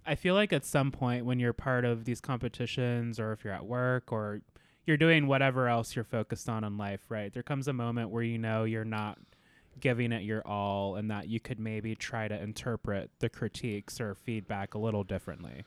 I 0.05 0.17
feel 0.17 0.35
like 0.35 0.53
at 0.53 0.65
some 0.65 0.91
point 0.91 1.25
when 1.25 1.39
you're 1.39 1.53
part 1.53 1.85
of 1.85 2.05
these 2.05 2.21
competitions 2.21 3.19
or 3.19 3.33
if 3.33 3.45
you're 3.45 3.55
at 3.55 3.65
work 3.65 4.13
or 4.13 4.41
you're 4.87 4.97
doing 4.97 5.27
whatever 5.27 5.69
else 5.69 5.97
you're 5.97 6.05
focused 6.05 6.49
on 6.49 6.63
in 6.63 6.77
life, 6.77 7.01
right? 7.09 7.33
There 7.33 7.43
comes 7.43 7.69
a 7.69 7.73
moment 7.73 8.11
where 8.11 8.23
you 8.23 8.39
know 8.39 8.65
you're 8.65 8.85
not 8.85 9.19
giving 9.81 10.13
it 10.13 10.23
your 10.23 10.47
all 10.47 10.97
and 10.97 11.11
that 11.11 11.29
you 11.29 11.41
could 11.41 11.59
maybe 11.59 11.95
try 11.95 12.29
to 12.29 12.41
interpret 12.41 13.11
the 13.19 13.29
critiques 13.29 14.01
or 14.01 14.15
feedback 14.15 14.75
a 14.75 14.79
little 14.79 15.05
differently. 15.05 15.65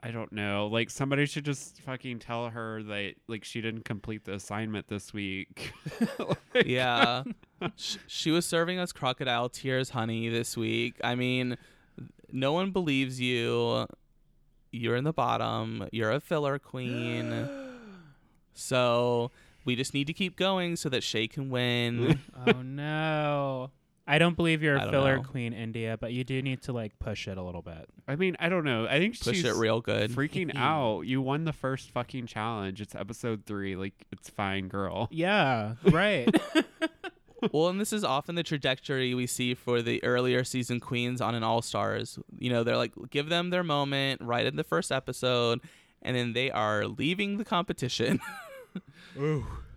I 0.00 0.10
don't 0.10 0.32
know. 0.32 0.68
Like 0.68 0.90
somebody 0.90 1.26
should 1.26 1.44
just 1.44 1.80
fucking 1.82 2.18
tell 2.20 2.50
her 2.50 2.82
that 2.84 3.14
like 3.28 3.44
she 3.44 3.60
didn't 3.60 3.84
complete 3.84 4.24
the 4.24 4.34
assignment 4.34 4.88
this 4.88 5.12
week. 5.12 5.72
Like, 6.18 6.66
yeah. 6.66 7.22
Sh- 7.76 7.96
she 8.06 8.30
was 8.30 8.46
serving 8.46 8.78
us 8.78 8.92
crocodile 8.92 9.48
tears 9.48 9.90
honey 9.90 10.28
this 10.28 10.56
week. 10.56 10.96
I 11.04 11.14
mean, 11.14 11.56
no 12.32 12.52
one 12.52 12.70
believes 12.70 13.20
you. 13.20 13.86
You're 14.72 14.96
in 14.96 15.04
the 15.04 15.12
bottom. 15.12 15.88
You're 15.92 16.12
a 16.12 16.20
filler 16.20 16.58
queen. 16.58 17.48
so 18.54 19.30
we 19.64 19.76
just 19.76 19.92
need 19.94 20.06
to 20.06 20.12
keep 20.12 20.36
going 20.36 20.76
so 20.76 20.88
that 20.88 21.02
Shea 21.02 21.28
can 21.28 21.50
win. 21.50 22.20
oh 22.46 22.62
no. 22.62 23.70
I 24.06 24.18
don't 24.18 24.36
believe 24.36 24.62
you're 24.62 24.78
I 24.78 24.82
a 24.82 24.84
don't 24.84 24.92
filler 24.92 25.16
know. 25.16 25.22
queen, 25.24 25.52
India, 25.52 25.96
but 26.00 26.12
you 26.12 26.22
do 26.22 26.40
need 26.40 26.62
to 26.62 26.72
like 26.72 26.96
push 27.00 27.26
it 27.26 27.36
a 27.38 27.42
little 27.42 27.62
bit. 27.62 27.88
I 28.06 28.14
mean, 28.14 28.36
I 28.38 28.48
don't 28.48 28.64
know. 28.64 28.86
I 28.86 28.98
think 28.98 29.18
Push 29.20 29.36
she's 29.38 29.44
it 29.44 29.56
real 29.56 29.80
good. 29.80 30.12
freaking 30.12 30.52
out. 30.56 31.02
You 31.02 31.20
won 31.20 31.44
the 31.44 31.52
first 31.52 31.90
fucking 31.90 32.26
challenge. 32.26 32.80
It's 32.80 32.94
episode 32.94 33.44
three. 33.46 33.74
Like 33.74 33.94
it's 34.12 34.30
fine, 34.30 34.68
girl. 34.68 35.08
Yeah, 35.16 35.74
right. 35.90 36.28
well, 37.52 37.68
and 37.68 37.80
this 37.80 37.92
is 37.92 38.04
often 38.04 38.34
the 38.36 38.42
trajectory 38.44 39.12
we 39.14 39.26
see 39.26 39.54
for 39.54 39.82
the 39.82 40.02
earlier 40.04 40.44
season 40.44 40.78
queens 40.78 41.20
on 41.20 41.34
an 41.34 41.42
All 41.42 41.60
Stars. 41.62 42.18
You 42.38 42.50
know, 42.50 42.62
they're 42.62 42.76
like, 42.76 42.92
give 43.10 43.28
them 43.28 43.50
their 43.50 43.64
moment 43.64 44.20
right 44.20 44.46
in 44.46 44.54
the 44.56 44.64
first 44.64 44.92
episode, 44.92 45.60
and 46.02 46.16
then 46.16 46.32
they 46.32 46.50
are 46.50 46.86
leaving 46.86 47.38
the 47.38 47.44
competition. 47.44 48.20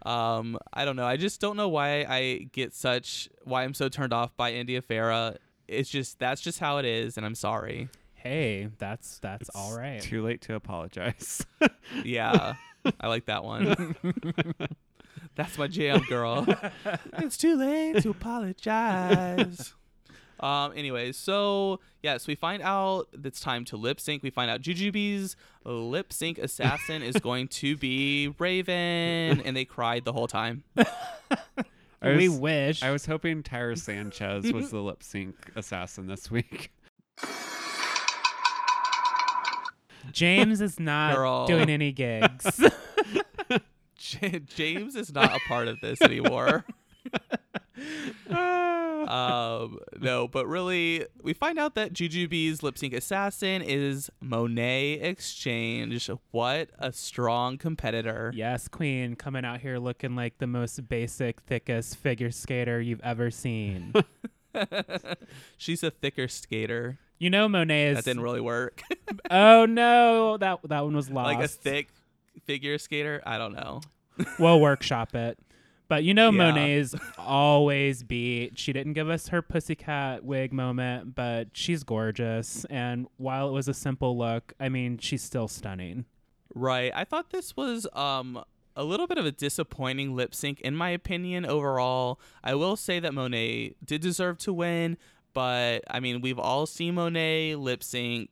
Um, 0.05 0.57
I 0.73 0.85
don't 0.85 0.95
know. 0.95 1.05
I 1.05 1.17
just 1.17 1.41
don't 1.41 1.57
know 1.57 1.69
why 1.69 2.05
I 2.07 2.47
get 2.51 2.73
such 2.73 3.29
why 3.43 3.63
I'm 3.63 3.73
so 3.73 3.89
turned 3.89 4.13
off 4.13 4.35
by 4.37 4.53
India 4.53 4.81
Ferrah. 4.81 5.35
It's 5.67 5.89
just 5.89 6.19
that's 6.19 6.41
just 6.41 6.59
how 6.59 6.77
it 6.77 6.85
is, 6.85 7.17
and 7.17 7.25
I'm 7.25 7.35
sorry. 7.35 7.89
hey, 8.13 8.69
that's 8.77 9.19
that's 9.19 9.49
It's 9.49 9.55
all 9.55 9.77
right. 9.77 10.01
Too 10.01 10.23
late 10.23 10.41
to 10.41 10.55
apologize. 10.55 11.45
Yeah, 12.03 12.53
I 12.99 13.07
like 13.07 13.25
that 13.25 13.43
one. 13.43 13.95
that's 15.35 15.57
my 15.57 15.67
jam, 15.67 16.01
girl. 16.07 16.45
it's 17.19 17.37
too 17.37 17.55
late 17.55 18.01
to 18.03 18.09
apologize. 18.09 19.73
Um. 20.39 20.73
Anyways, 20.75 21.17
so 21.17 21.79
yes, 22.01 22.27
we 22.27 22.35
find 22.35 22.61
out 22.63 23.07
it's 23.23 23.39
time 23.39 23.65
to 23.65 23.77
lip 23.77 23.99
sync. 23.99 24.23
We 24.23 24.29
find 24.29 24.49
out 24.49 24.61
Jujubee's 24.61 25.35
lip 25.65 26.13
sync 26.13 26.37
assassin 26.37 27.01
is 27.03 27.15
going 27.17 27.47
to 27.49 27.75
be 27.77 28.33
Raven, 28.39 29.41
and 29.41 29.55
they 29.55 29.65
cried 29.65 30.05
the 30.05 30.13
whole 30.13 30.27
time. 30.27 30.63
I 32.01 32.15
we 32.15 32.29
was- 32.29 32.39
wish. 32.39 32.83
I 32.83 32.91
was 32.91 33.05
hoping 33.05 33.43
Tyra 33.43 33.77
Sanchez 33.77 34.51
was 34.53 34.71
the 34.71 34.79
lip 34.79 35.03
sync 35.03 35.35
assassin 35.55 36.07
this 36.07 36.31
week. 36.31 36.71
James 40.11 40.61
is 40.61 40.79
not 40.79 41.15
Girl. 41.15 41.45
doing 41.45 41.69
any 41.69 41.91
gigs. 41.91 42.61
J- 43.97 44.39
James 44.39 44.95
is 44.95 45.13
not 45.13 45.35
a 45.35 45.39
part 45.47 45.67
of 45.67 45.79
this 45.81 46.01
anymore. 46.01 46.65
um, 48.29 49.79
no, 49.99 50.27
but 50.27 50.47
really, 50.47 51.05
we 51.21 51.33
find 51.33 51.57
out 51.57 51.75
that 51.75 51.93
Jujubee's 51.93 52.61
lip 52.63 52.77
sync 52.77 52.93
assassin 52.93 53.61
is 53.61 54.09
Monét 54.23 55.03
X 55.03 55.33
Change. 55.33 56.09
What 56.31 56.69
a 56.77 56.91
strong 56.91 57.57
competitor. 57.57 58.31
yes, 58.35 58.67
Queen 58.67 59.15
coming 59.15 59.45
out 59.45 59.61
here 59.61 59.77
looking 59.79 60.15
like 60.15 60.37
the 60.37 60.47
most 60.47 60.87
basic, 60.87 61.41
thickest 61.41 61.97
figure 61.97 62.31
skater 62.31 62.79
you've 62.81 63.01
ever 63.01 63.31
seen. 63.31 63.93
She's 65.57 65.83
a 65.83 65.91
thicker 65.91 66.27
skater. 66.27 66.99
you 67.19 67.29
know 67.29 67.47
Monet 67.47 67.89
is. 67.89 67.97
That 67.97 68.05
didn't 68.05 68.23
really 68.23 68.41
work. 68.41 68.81
oh 69.31 69.65
no, 69.65 70.37
that 70.37 70.59
that 70.67 70.83
one 70.83 70.95
was 70.95 71.09
lost. 71.09 71.25
like 71.25 71.43
a 71.43 71.47
thick 71.47 71.89
figure 72.45 72.77
skater. 72.77 73.21
I 73.25 73.37
don't 73.37 73.53
know. 73.53 73.81
we'll 74.39 74.59
workshop 74.59 75.15
it. 75.15 75.37
But 75.89 76.03
you 76.05 76.13
know 76.13 76.31
Yeah. 76.31 76.51
Monet's 76.51 76.95
always 77.17 78.03
beat. 78.03 78.57
She 78.57 78.71
didn't 78.71 78.93
give 78.93 79.09
us 79.09 79.27
her 79.29 79.41
pussycat 79.41 80.23
wig 80.23 80.53
moment, 80.53 81.15
but 81.15 81.49
she's 81.53 81.83
gorgeous. 81.83 82.63
And 82.69 83.07
while 83.17 83.49
it 83.49 83.51
was 83.51 83.67
a 83.67 83.73
simple 83.73 84.17
look, 84.17 84.53
I 84.59 84.69
mean, 84.69 84.97
she's 84.99 85.21
still 85.23 85.47
stunning. 85.49 86.05
Right. 86.55 86.91
I 86.95 87.03
thought 87.03 87.31
this 87.31 87.57
was 87.57 87.85
um 87.93 88.41
a 88.75 88.83
little 88.83 89.07
bit 89.07 89.17
of 89.17 89.25
a 89.25 89.31
disappointing 89.31 90.15
lip 90.15 90.33
sync 90.33 90.61
in 90.61 90.75
my 90.75 90.91
opinion 90.91 91.45
overall. 91.45 92.19
I 92.43 92.55
will 92.55 92.77
say 92.77 92.99
that 93.01 93.13
Monet 93.13 93.75
did 93.83 93.99
deserve 94.01 94.37
to 94.39 94.53
win, 94.53 94.97
but 95.33 95.83
I 95.89 95.99
mean, 95.99 96.21
we've 96.21 96.39
all 96.39 96.65
seen 96.65 96.95
Monet 96.95 97.55
lip 97.55 97.83
sync 97.83 98.29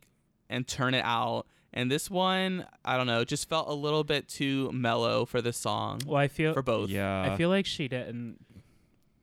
and 0.49 0.66
turn 0.68 0.93
it 0.93 1.03
out. 1.03 1.47
And 1.74 1.91
this 1.91 2.09
one, 2.09 2.65
I 2.84 2.97
don't 2.97 3.07
know, 3.07 3.24
just 3.24 3.49
felt 3.49 3.68
a 3.68 3.74
little 3.74 4.03
bit 4.03 4.28
too 4.28 4.72
mellow 4.72 5.26
for 5.26 5.41
the 5.41 5.53
song 5.53 6.01
Well, 6.05 6.18
I 6.18 6.28
feel 6.28 6.53
for 6.53 6.61
both. 6.63 6.89
Yeah. 6.89 7.32
I 7.32 7.36
feel 7.36 7.49
like 7.49 7.65
she 7.65 7.88
didn't. 7.88 8.38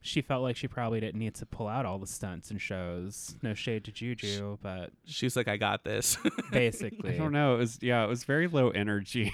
She 0.03 0.20
felt 0.20 0.42
like 0.42 0.55
she 0.57 0.68
probably 0.68 1.01
didn't 1.01 1.18
need 1.18 1.34
to 1.36 1.47
pull 1.47 1.66
out 1.66 1.86
all 1.86 1.99
the 1.99 2.07
stunts 2.07 2.51
and 2.51 2.61
shows. 2.61 3.36
No 3.42 3.55
shade 3.55 3.84
to 3.84 3.92
Juju, 3.92 4.59
but 4.61 4.90
She's 5.07 5.34
like, 5.34 5.49
I 5.49 5.57
got 5.57 5.82
this. 5.82 6.18
basically, 6.53 7.14
I 7.14 7.18
don't 7.18 7.32
know. 7.32 7.55
It 7.55 7.59
was 7.59 7.78
yeah, 7.80 8.05
it 8.05 8.09
was 8.09 8.24
very 8.24 8.47
low 8.47 8.68
energy. 8.68 9.32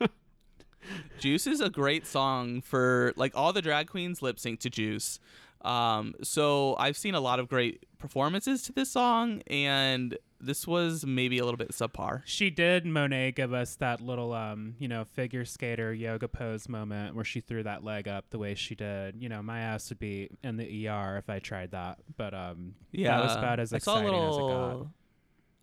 Juice 1.18 1.46
is 1.46 1.60
a 1.60 1.70
great 1.70 2.06
song 2.06 2.60
for 2.60 3.12
like 3.16 3.32
all 3.34 3.52
the 3.52 3.62
drag 3.62 3.88
queens 3.88 4.22
lip 4.22 4.38
sync 4.38 4.60
to 4.60 4.70
Juice. 4.70 5.18
Um, 5.62 6.14
so 6.22 6.76
I've 6.78 6.96
seen 6.96 7.14
a 7.14 7.20
lot 7.20 7.38
of 7.38 7.48
great 7.48 7.84
performances 7.98 8.62
to 8.64 8.72
this 8.72 8.90
song, 8.90 9.42
and 9.46 10.16
this 10.42 10.66
was 10.66 11.06
maybe 11.06 11.38
a 11.38 11.44
little 11.44 11.56
bit 11.56 11.70
subpar. 11.70 12.22
She 12.24 12.50
did 12.50 12.84
Monet 12.84 13.32
give 13.32 13.52
us 13.52 13.76
that 13.76 14.00
little 14.00 14.32
um, 14.32 14.74
you 14.78 14.88
know, 14.88 15.04
figure 15.04 15.44
skater 15.44 15.94
yoga 15.94 16.28
pose 16.28 16.68
moment 16.68 17.14
where 17.14 17.24
she 17.24 17.40
threw 17.40 17.62
that 17.62 17.84
leg 17.84 18.08
up 18.08 18.26
the 18.30 18.38
way 18.38 18.54
she 18.54 18.74
did. 18.74 19.16
You 19.18 19.28
know, 19.28 19.42
my 19.42 19.60
ass 19.60 19.88
would 19.90 19.98
be 19.98 20.30
in 20.42 20.56
the 20.56 20.88
ER 20.88 21.16
if 21.16 21.30
I 21.30 21.38
tried 21.38 21.70
that. 21.70 21.98
But 22.16 22.34
um 22.34 22.74
Yeah, 22.90 23.16
that 23.16 23.24
was 23.24 23.36
about 23.36 23.60
as 23.60 23.72
I 23.72 23.78
saw 23.78 23.94
a 23.94 23.98
exciting 24.00 24.20
little. 24.20 24.90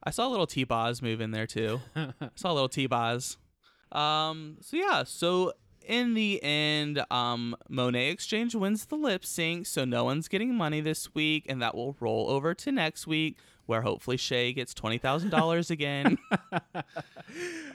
I 0.02 0.12
saw 0.12 0.28
a 0.28 0.32
little 0.32 0.48
T 0.48 0.64
Boz 0.64 1.02
move 1.02 1.20
in 1.22 1.32
there 1.32 1.48
too. 1.48 1.82
as 1.96 2.04
it 2.06 2.20
got. 2.22 2.28
I 2.30 2.30
saw 2.36 2.52
a 2.52 2.56
little 2.56 2.70
T 2.70 2.88
Boz. 2.88 3.38
Um. 3.92 4.58
So 4.62 4.78
yeah. 4.78 5.04
So 5.04 5.54
in 5.84 6.14
the 6.14 6.42
end, 6.44 7.04
um, 7.10 7.56
Monét 7.72 8.12
X 8.12 8.28
Change 8.28 8.54
wins 8.54 8.86
the 8.86 8.96
lip 8.96 9.26
sync, 9.26 9.66
so 9.66 9.84
no 9.84 10.04
one's 10.04 10.28
getting 10.28 10.54
money 10.54 10.80
this 10.80 11.16
week, 11.16 11.48
and 11.50 11.60
that 11.64 11.74
will 11.74 11.96
roll 12.00 12.30
over 12.30 12.54
to 12.54 12.72
next 12.72 13.08
week, 13.08 13.38
where 13.70 13.84
hopefully 13.84 14.18
Shea 14.18 14.52
gets 14.52 14.74
twenty 14.74 14.98
thousand 14.98 15.30
dollars 15.30 15.70
again. 15.72 16.18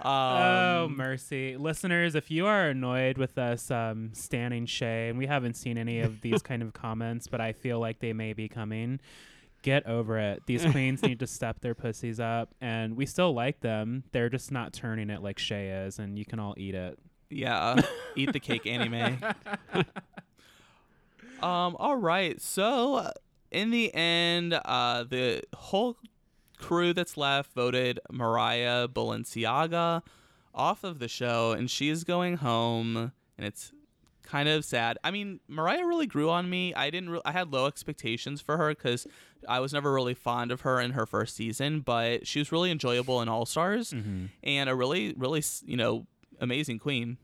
oh 0.03 0.84
um, 0.84 0.97
mercy, 0.97 1.57
listeners! 1.57 2.16
If 2.16 2.30
you 2.30 2.47
are 2.47 2.68
annoyed 2.68 3.16
with 3.16 3.38
us 3.38 3.70
um, 3.70 4.11
standing 4.12 4.66
Shea, 4.66 5.09
and 5.09 5.16
we 5.16 5.26
haven't 5.26 5.55
seen 5.55 5.78
any 5.78 6.01
of 6.01 6.20
these 6.20 6.42
kind 6.42 6.62
of 6.62 6.72
comments, 6.72 7.28
but 7.28 7.40
I 7.40 7.53
feel 7.53 7.78
like 7.78 8.01
they 8.01 8.12
may 8.12 8.32
be 8.32 8.49
coming. 8.49 9.01
Get 9.62 9.86
over 9.86 10.18
it. 10.18 10.42
These 10.47 10.66
queens 10.66 11.03
need 11.03 11.20
to 11.20 11.26
step 11.26 11.61
their 11.61 11.74
pussies 11.74 12.20
up, 12.20 12.55
and 12.61 12.97
we 12.97 13.07
still 13.07 13.32
like 13.32 13.61
them. 13.61 14.05
They're 14.12 14.28
just 14.28 14.53
not 14.53 14.74
turning 14.74 15.09
it 15.09 15.22
like 15.22 15.38
Shea 15.38 15.68
is, 15.86 15.99
and 15.99 16.18
you 16.18 16.26
can 16.26 16.38
all 16.38 16.55
eat 16.59 16.74
it. 16.74 16.99
Yeah, 17.30 17.80
eat 18.16 18.32
the 18.32 18.40
cake, 18.40 18.66
anime. 18.66 19.16
um. 21.40 21.76
All 21.76 21.97
right. 21.97 22.40
So 22.42 22.97
uh, 22.97 23.11
in 23.55 23.70
the 23.70 23.94
end, 23.94 24.52
uh, 24.52 25.05
the 25.05 25.42
whole 25.55 25.96
crew 26.59 26.92
that's 26.92 27.16
left 27.16 27.52
voted 27.52 28.00
Mariah 28.11 28.88
Balenciaga 28.88 30.02
off 30.55 30.84
of 30.84 30.98
the 30.98 31.09
show, 31.09 31.52
and 31.52 31.70
she's 31.70 32.05
going 32.05 32.36
home, 32.38 33.12
and 33.38 33.46
it's 33.46 33.72
kind 34.22 34.48
of 34.48 34.64
sad. 34.64 34.96
I 35.05 35.11
mean, 35.11 35.40
Mariah 35.48 35.84
really 35.86 36.07
grew 36.07 36.30
on 36.30 36.48
me. 36.48 36.72
I 36.74 36.90
didn't. 36.90 37.11
Re- 37.11 37.20
I 37.24 37.32
had 37.32 37.52
low 37.52 37.66
expectations 37.66 38.40
for 38.40 38.57
her 38.57 38.70
because 38.70 39.07
I 39.48 39.61
was 39.61 39.72
never 39.72 39.92
really 39.92 40.14
fond 40.14 40.50
of 40.52 40.62
her 40.62 40.80
in 40.80 40.92
her 40.92 41.07
first 41.07 41.36
season, 41.36 41.80
but 41.80 42.26
she 42.26 42.38
was 42.38 42.50
really 42.52 42.70
enjoyable 42.70 43.20
in 43.20 43.28
All 43.28 43.46
Stars 43.46 43.92
Mm-hmm. 43.92 44.26
and 44.42 44.70
a 44.70 44.74
really, 44.74 45.14
really, 45.16 45.42
you 45.66 45.76
know, 45.76 46.07
amazing 46.40 46.78
queen. 46.78 47.18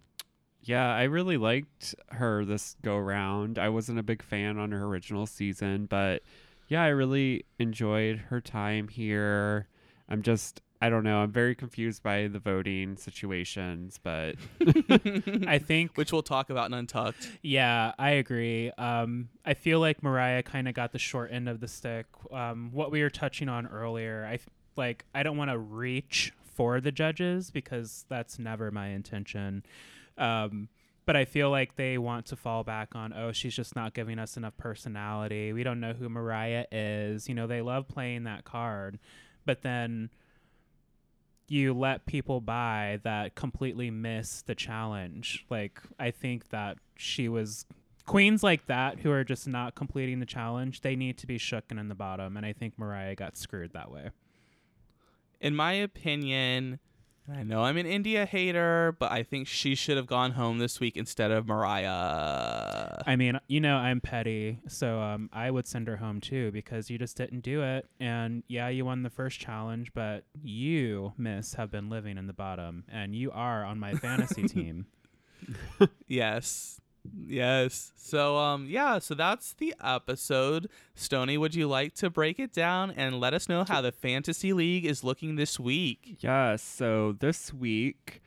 Yeah, 0.62 0.94
I 0.94 1.04
really 1.04 1.36
liked 1.36 1.94
her 2.10 2.44
this 2.44 2.76
go 2.82 2.98
round. 2.98 3.58
I 3.58 3.68
wasn't 3.70 3.98
a 3.98 4.02
big 4.02 4.22
fan 4.22 4.58
on 4.58 4.72
her 4.72 4.84
original 4.84 5.26
season, 5.26 5.86
but 5.86 6.22
yeah, 6.68 6.82
I 6.82 6.88
really 6.88 7.44
enjoyed 7.58 8.18
her 8.28 8.40
time 8.40 8.88
here. 8.88 9.68
I'm 10.08 10.22
just 10.22 10.60
I 10.82 10.88
don't 10.88 11.04
know, 11.04 11.18
I'm 11.18 11.30
very 11.30 11.54
confused 11.54 12.02
by 12.02 12.26
the 12.28 12.38
voting 12.38 12.96
situations, 12.96 14.00
but 14.02 14.36
I 15.46 15.58
think 15.58 15.96
which 15.96 16.10
we'll 16.10 16.22
talk 16.22 16.48
about 16.48 16.66
in 16.68 16.74
Untucked. 16.74 17.30
Yeah, 17.42 17.92
I 17.98 18.12
agree. 18.12 18.70
Um, 18.78 19.28
I 19.44 19.52
feel 19.52 19.78
like 19.78 20.02
Mariah 20.02 20.42
kind 20.42 20.68
of 20.68 20.74
got 20.74 20.92
the 20.92 20.98
short 20.98 21.32
end 21.32 21.50
of 21.50 21.60
the 21.60 21.68
stick. 21.68 22.06
Um, 22.32 22.70
what 22.72 22.90
we 22.90 23.02
were 23.02 23.10
touching 23.10 23.50
on 23.50 23.66
earlier, 23.66 24.26
I, 24.26 24.34
f- 24.34 24.48
like 24.74 25.04
I 25.14 25.22
don't 25.22 25.36
want 25.36 25.50
to 25.50 25.58
reach 25.58 26.32
for 26.42 26.80
the 26.80 26.92
judges 26.92 27.50
because 27.50 28.06
that's 28.08 28.38
never 28.38 28.70
my 28.70 28.88
intention. 28.88 29.64
Um, 30.20 30.68
but 31.06 31.16
I 31.16 31.24
feel 31.24 31.50
like 31.50 31.74
they 31.74 31.98
want 31.98 32.26
to 32.26 32.36
fall 32.36 32.62
back 32.62 32.94
on, 32.94 33.12
oh, 33.12 33.32
she's 33.32 33.56
just 33.56 33.74
not 33.74 33.94
giving 33.94 34.20
us 34.20 34.36
enough 34.36 34.56
personality. 34.56 35.52
We 35.52 35.64
don't 35.64 35.80
know 35.80 35.92
who 35.92 36.08
Mariah 36.08 36.66
is. 36.70 37.28
You 37.28 37.34
know, 37.34 37.48
they 37.48 37.62
love 37.62 37.88
playing 37.88 38.24
that 38.24 38.44
card. 38.44 39.00
But 39.44 39.62
then 39.62 40.10
you 41.48 41.72
let 41.72 42.06
people 42.06 42.40
by 42.40 43.00
that 43.02 43.34
completely 43.34 43.90
miss 43.90 44.42
the 44.42 44.54
challenge. 44.54 45.44
Like, 45.50 45.80
I 45.98 46.12
think 46.12 46.50
that 46.50 46.78
she 46.96 47.28
was. 47.28 47.64
Queens 48.06 48.42
like 48.42 48.66
that 48.66 49.00
who 49.00 49.10
are 49.10 49.24
just 49.24 49.48
not 49.48 49.74
completing 49.74 50.20
the 50.20 50.26
challenge, 50.26 50.80
they 50.80 50.96
need 50.96 51.16
to 51.18 51.26
be 51.26 51.38
shooken 51.38 51.78
in 51.78 51.88
the 51.88 51.94
bottom. 51.94 52.36
And 52.36 52.44
I 52.44 52.52
think 52.52 52.78
Mariah 52.78 53.14
got 53.14 53.36
screwed 53.36 53.72
that 53.72 53.90
way. 53.90 54.10
In 55.40 55.54
my 55.54 55.72
opinion, 55.72 56.78
I 57.32 57.42
know 57.44 57.62
I'm 57.62 57.76
an 57.76 57.86
India 57.86 58.26
hater, 58.26 58.96
but 58.98 59.12
I 59.12 59.22
think 59.22 59.46
she 59.46 59.74
should 59.74 59.96
have 59.96 60.06
gone 60.06 60.32
home 60.32 60.58
this 60.58 60.80
week 60.80 60.96
instead 60.96 61.30
of 61.30 61.46
Mariah. 61.46 63.02
I 63.06 63.16
mean, 63.16 63.38
you 63.46 63.60
know, 63.60 63.76
I'm 63.76 64.00
petty, 64.00 64.58
so 64.66 65.00
um, 65.00 65.30
I 65.32 65.50
would 65.50 65.66
send 65.66 65.86
her 65.88 65.96
home 65.96 66.20
too 66.20 66.50
because 66.50 66.90
you 66.90 66.98
just 66.98 67.16
didn't 67.16 67.40
do 67.40 67.62
it. 67.62 67.88
And 68.00 68.42
yeah, 68.48 68.68
you 68.68 68.84
won 68.84 69.02
the 69.02 69.10
first 69.10 69.38
challenge, 69.38 69.92
but 69.94 70.24
you, 70.42 71.12
Miss, 71.16 71.54
have 71.54 71.70
been 71.70 71.88
living 71.88 72.18
in 72.18 72.26
the 72.26 72.32
bottom, 72.32 72.84
and 72.90 73.14
you 73.14 73.30
are 73.30 73.64
on 73.64 73.78
my 73.78 73.94
fantasy 73.94 74.42
team. 74.48 74.86
yes. 76.08 76.80
Yes. 77.26 77.92
So 77.96 78.36
um 78.36 78.66
yeah, 78.68 78.98
so 78.98 79.14
that's 79.14 79.54
the 79.54 79.74
episode. 79.82 80.68
Stony, 80.94 81.38
would 81.38 81.54
you 81.54 81.68
like 81.68 81.94
to 81.96 82.10
break 82.10 82.38
it 82.38 82.52
down 82.52 82.90
and 82.90 83.20
let 83.20 83.34
us 83.34 83.48
know 83.48 83.64
how 83.64 83.80
the 83.80 83.92
fantasy 83.92 84.52
league 84.52 84.84
is 84.84 85.02
looking 85.04 85.36
this 85.36 85.58
week? 85.58 86.16
Yeah, 86.20 86.56
so 86.56 87.16
this 87.18 87.52
week, 87.52 88.20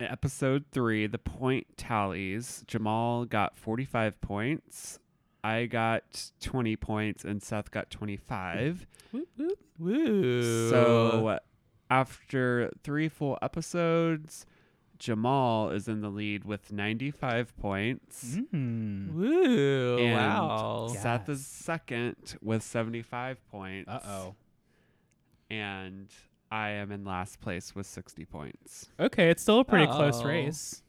episode 0.00 0.64
three, 0.72 1.06
the 1.06 1.18
point 1.18 1.66
tallies. 1.76 2.64
Jamal 2.66 3.24
got 3.24 3.58
45 3.58 4.20
points. 4.20 4.98
I 5.42 5.66
got 5.66 6.30
20 6.40 6.76
points 6.76 7.24
and 7.24 7.42
Seth 7.42 7.70
got 7.70 7.90
25. 7.90 8.86
Woo. 9.78 10.70
So 10.70 11.38
after 11.88 12.70
three 12.82 13.08
full 13.08 13.38
episodes, 13.40 14.44
Jamal 14.98 15.70
is 15.70 15.88
in 15.88 16.00
the 16.00 16.08
lead 16.08 16.44
with 16.44 16.72
95 16.72 17.56
points. 17.58 18.36
Mm. 18.52 19.12
Woo. 19.12 19.98
And 19.98 20.14
wow. 20.14 20.88
Seth 20.92 21.28
Yes. 21.28 21.38
is 21.38 21.46
second 21.46 22.16
with 22.42 22.62
75 22.62 23.38
points. 23.50 23.88
Uh 23.90 24.00
oh. 24.06 24.34
And 25.50 26.08
I 26.50 26.70
am 26.70 26.90
in 26.92 27.04
last 27.04 27.40
place 27.40 27.74
with 27.74 27.86
60 27.86 28.24
points. 28.24 28.88
Okay, 28.98 29.30
it's 29.30 29.42
still 29.42 29.60
a 29.60 29.64
pretty 29.64 29.86
close 29.86 30.20
Oh. 30.22 30.26
race. 30.26 30.82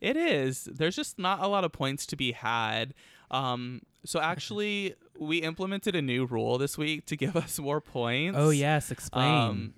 It 0.00 0.16
is. 0.16 0.64
There's 0.64 0.96
just 0.96 1.18
not 1.18 1.40
a 1.40 1.46
lot 1.48 1.64
of 1.64 1.72
points 1.72 2.06
to 2.06 2.16
be 2.16 2.32
had. 2.32 2.94
Um, 3.30 3.82
so 4.04 4.20
actually, 4.20 4.94
we 5.18 5.38
implemented 5.38 5.94
a 5.94 6.02
new 6.02 6.24
rule 6.26 6.58
this 6.58 6.76
week 6.76 7.06
to 7.06 7.16
give 7.16 7.36
us 7.36 7.58
more 7.58 7.80
points. 7.80 8.36
Oh 8.38 8.50
yes, 8.50 8.90
explain. 8.90 9.32
Um, 9.34 9.74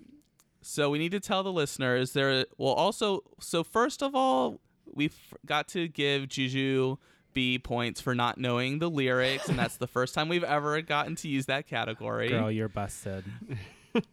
so 0.64 0.90
we 0.90 0.98
need 0.98 1.12
to 1.12 1.20
tell 1.20 1.42
the 1.42 1.52
listeners 1.52 2.12
there. 2.12 2.46
Well, 2.56 2.72
also, 2.72 3.20
so 3.40 3.62
first 3.62 4.02
of 4.02 4.14
all, 4.14 4.60
we 4.92 5.10
got 5.44 5.68
to 5.68 5.88
give 5.88 6.28
Juju 6.28 6.96
B 7.32 7.58
points 7.58 8.00
for 8.00 8.14
not 8.14 8.38
knowing 8.38 8.78
the 8.78 8.88
lyrics, 8.88 9.48
and 9.48 9.58
that's 9.58 9.76
the 9.76 9.86
first 9.86 10.14
time 10.14 10.28
we've 10.28 10.44
ever 10.44 10.80
gotten 10.80 11.16
to 11.16 11.28
use 11.28 11.46
that 11.46 11.66
category. 11.66 12.28
Girl, 12.28 12.50
you're 12.50 12.68
busted. 12.68 13.24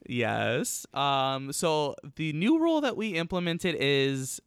Yes. 0.06 0.86
Um, 0.93 1.52
so 1.52 1.95
the 2.16 2.34
new 2.34 2.60
rule 2.60 2.82
that 2.82 2.95
we 2.95 3.16
implemented 3.16 3.76
is, 3.80 4.39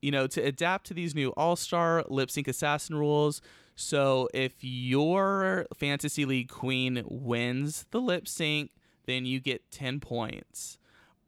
you 0.00 0.10
know, 0.10 0.26
to 0.26 0.40
adapt 0.40 0.86
to 0.86 0.94
these 0.94 1.14
new 1.14 1.30
All 1.36 1.54
Star 1.54 2.04
lip 2.08 2.30
sync 2.30 2.48
assassin 2.48 2.96
rules. 2.96 3.40
So 3.74 4.28
if 4.34 4.54
your 4.60 5.66
fantasy 5.76 6.24
league 6.24 6.48
queen 6.48 7.04
wins 7.06 7.86
the 7.90 8.00
lip 8.00 8.26
sync, 8.26 8.70
then 9.06 9.24
you 9.24 9.40
get 9.40 9.70
10 9.70 10.00
points. 10.00 10.78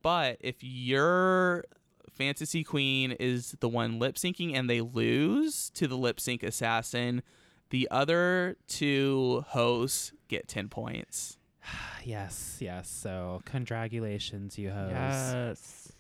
But 0.05 0.37
if 0.41 0.63
your 0.63 1.65
fantasy 2.11 2.63
queen 2.63 3.13
is 3.13 3.57
the 3.61 3.71
one 3.71 3.99
lip 3.99 4.17
syncing 4.17 4.55
and 4.55 4.69
they 4.69 4.83
lose 4.83 5.71
to 5.71 5.89
the 5.89 5.97
lip 5.97 6.21
sync 6.21 6.43
assassin, 6.43 7.23
the 7.71 7.89
other 7.91 8.59
two 8.69 9.47
hosts 9.49 10.13
get 10.29 10.47
10 10.47 10.69
points. 10.69 11.39
yes, 12.05 12.59
yes. 12.61 12.91
So 12.91 13.41
congratulations, 13.47 14.59
you 14.59 14.71
hoes. 14.71 14.91
Yes. 14.93 15.93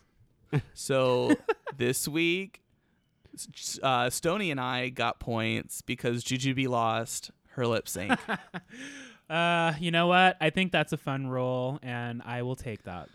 So 0.72 1.34
this 1.76 2.06
week, 2.06 2.62
uh, 3.82 4.08
Stony 4.10 4.52
and 4.52 4.60
I 4.60 4.90
got 4.90 5.18
points 5.18 5.82
because 5.82 6.22
Jujubee 6.22 6.68
lost 6.68 7.32
her 7.52 7.66
lip 7.66 7.88
sync. 7.88 8.16
Uh, 9.28 9.72
you 9.80 9.90
know 9.90 10.06
what? 10.06 10.36
I 10.38 10.50
think 10.50 10.70
that's 10.70 10.92
a 10.92 10.98
fun 10.98 11.26
role, 11.28 11.78
and 11.82 12.20
I 12.26 12.42
will 12.42 12.56
take 12.56 12.82
that. 12.82 13.08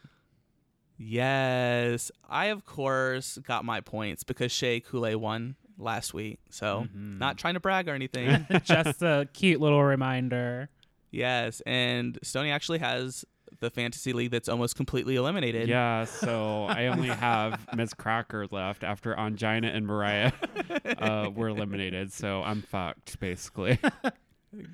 Yes, 1.00 2.12
I 2.30 2.47
of 2.47 2.66
course 2.66 3.38
got 3.39 3.64
my 3.66 3.80
points 3.82 4.24
because 4.24 4.52
Shea 4.52 4.80
Coulee 4.82 5.16
won 5.16 5.56
last 5.78 6.14
week. 6.14 6.39
So 6.50 6.88
Mhm. 6.93 7.18
not 7.18 7.38
trying 7.38 7.54
to 7.56 7.60
brag 7.62 7.88
or 7.88 7.93
anything. 7.93 8.45
Just 8.64 9.02
a 9.02 9.28
cute 9.34 9.60
little 9.62 9.84
reminder. 9.84 10.70
yes, 11.12 11.62
and 11.66 12.20
Stony 12.22 12.52
actually 12.52 12.80
has 12.80 13.26
the 13.62 13.70
fantasy 13.70 14.14
league 14.14 14.30
that's 14.32 14.47
almost 14.47 14.76
completely 14.76 15.16
eliminated. 15.16 15.68
Yeah, 15.68 16.04
so 16.06 16.66
I 16.66 16.86
only 16.88 17.08
have 17.28 17.66
Miz 17.76 17.93
Cracker 17.95 18.45
left 18.52 18.84
after 18.84 19.16
Ongina 19.16 19.74
and 19.76 19.88
Mariah 19.88 20.32
uh, 21.00 21.30
were 21.34 21.47
eliminated. 21.50 22.14
So 22.14 22.43
I'm 22.43 22.62
fucked, 22.62 23.20
basically. 23.20 23.80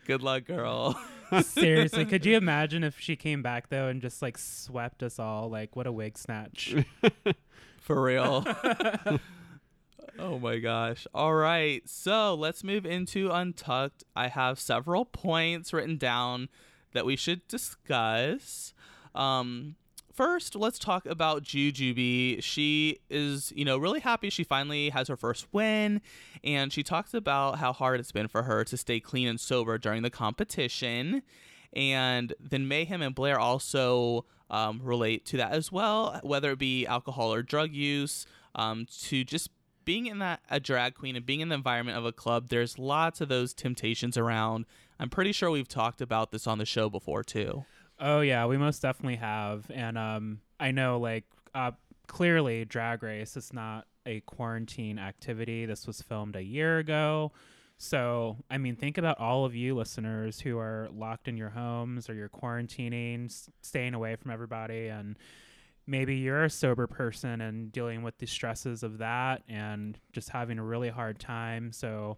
Good 0.06 0.24
luck, 0.24 0.46
girl. 0.46 1.00
Seriously, 1.42 2.06
could 2.06 2.26
you 2.26 2.38
imagine 2.38 2.84
if 2.84 3.00
she 3.00 3.16
came 3.16 3.42
back 3.42 3.70
though 3.70 3.88
and 3.88 4.02
just 4.02 4.22
like 4.22 4.38
swept 4.38 5.04
us 5.04 5.20
all? 5.20 5.50
Like, 5.50 5.76
what 5.76 5.88
a 5.88 5.92
wig 5.92 6.18
snatch! 6.18 6.76
For 7.80 8.02
real. 8.02 8.44
oh 10.20 10.40
my 10.40 10.58
gosh. 10.58 11.06
All 11.14 11.36
right. 11.36 11.88
So 11.88 12.34
let's 12.34 12.64
move 12.64 12.86
into 12.86 13.30
Untucked. 13.30 14.04
I 14.16 14.28
have 14.28 14.60
several 14.60 15.06
points 15.06 15.72
written 15.72 15.98
down 15.98 16.50
that 16.94 17.06
we 17.06 17.16
should 17.16 17.48
discuss. 17.48 18.74
Um, 19.14 19.76
first, 20.16 20.56
let's 20.56 20.80
talk 20.80 21.06
about 21.06 21.44
Jujubee. 21.44 22.42
She 22.42 23.00
is, 23.10 23.52
you 23.56 23.66
know, 23.66 23.78
really 23.78 24.00
happy 24.00 24.30
she 24.30 24.44
finally 24.44 24.90
has 24.90 25.08
her 25.08 25.18
first 25.18 25.48
win. 25.52 26.02
And 26.44 26.72
she 26.72 26.84
talks 26.84 27.14
about 27.14 27.60
how 27.60 27.74
hard 27.74 28.00
it's 28.00 28.12
been 28.12 28.28
for 28.28 28.44
her 28.44 28.64
to 28.64 28.78
stay 28.78 29.00
clean 29.00 29.28
and 29.28 29.40
sober 29.40 29.78
during 29.78 30.04
the 30.04 30.10
competition. 30.10 31.22
And 31.74 32.34
then 32.40 32.68
Mayhem 32.68 33.02
and 33.02 33.14
Blair 33.14 33.40
also 33.40 34.26
um, 34.50 34.80
relate 34.82 35.26
to 35.28 35.38
that 35.38 35.52
as 35.52 35.72
well, 35.72 36.20
whether 36.24 36.52
it 36.52 36.60
be 36.60 36.86
alcohol 36.86 37.34
or 37.34 37.42
drug 37.44 37.74
use, 37.74 38.26
um, 38.56 38.88
to 39.04 39.24
just 39.24 39.50
being 39.84 40.08
in 40.08 40.20
that 40.20 40.42
a 40.50 40.60
drag 40.60 40.96
queen 40.96 41.16
and 41.16 41.26
being 41.26 41.42
in 41.42 41.50
the 41.50 41.56
environment 41.56 41.98
of 41.98 42.06
a 42.06 42.12
club. 42.12 42.48
There's 42.50 42.80
lots 42.80 43.22
of 43.22 43.30
those 43.30 43.54
temptations 43.54 44.18
around. 44.18 44.66
I'm 45.00 45.10
pretty 45.10 45.32
sure 45.32 45.52
we've 45.52 45.68
talked 45.68 46.02
about 46.02 46.32
this 46.32 46.48
on 46.48 46.58
the 46.58 46.66
show 46.66 46.90
before 46.90 47.24
too. 47.24 47.66
Oh 48.00 48.20
yeah, 48.22 48.46
we 48.46 48.58
most 48.58 48.82
definitely 48.82 49.16
have, 49.18 49.70
and 49.74 49.98
um, 49.98 50.40
I 50.60 50.72
know 50.72 51.00
like 51.00 51.24
uh, 51.54 51.72
clearly 52.08 52.66
Drag 52.66 53.02
Race 53.04 53.38
is 53.38 53.54
not 53.54 53.88
a 54.06 54.20
quarantine 54.22 55.00
activity. 55.00 55.66
This 55.66 55.88
was 55.88 56.02
filmed 56.02 56.36
a 56.36 56.44
year 56.44 56.78
ago. 56.80 57.32
So, 57.78 58.38
I 58.50 58.58
mean, 58.58 58.76
think 58.76 58.98
about 58.98 59.20
all 59.20 59.46
of 59.46 59.56
you 59.56 59.76
listeners 59.76 60.40
who 60.40 60.58
are 60.58 60.90
locked 60.94 61.28
in 61.28 61.36
your 61.38 61.50
homes 61.50 62.10
or 62.10 62.14
you're 62.14 62.30
quarantining, 62.30 63.26
s- 63.26 63.50
staying 63.62 63.94
away 63.94 64.16
from 64.16 64.32
everybody, 64.32 64.88
and 64.88 65.18
maybe 65.88 66.16
you're 66.16 66.46
a 66.46 66.50
sober 66.50 66.88
person 66.88 67.42
and 67.42 67.72
dealing 67.72 68.02
with 68.04 68.18
the 68.20 68.26
stresses 68.28 68.84
of 68.84 68.98
that 69.00 69.44
and 69.48 70.00
just 70.14 70.30
having 70.30 70.58
a 70.60 70.64
really 70.64 70.90
hard 70.90 71.20
time. 71.20 71.72
So, 71.72 72.18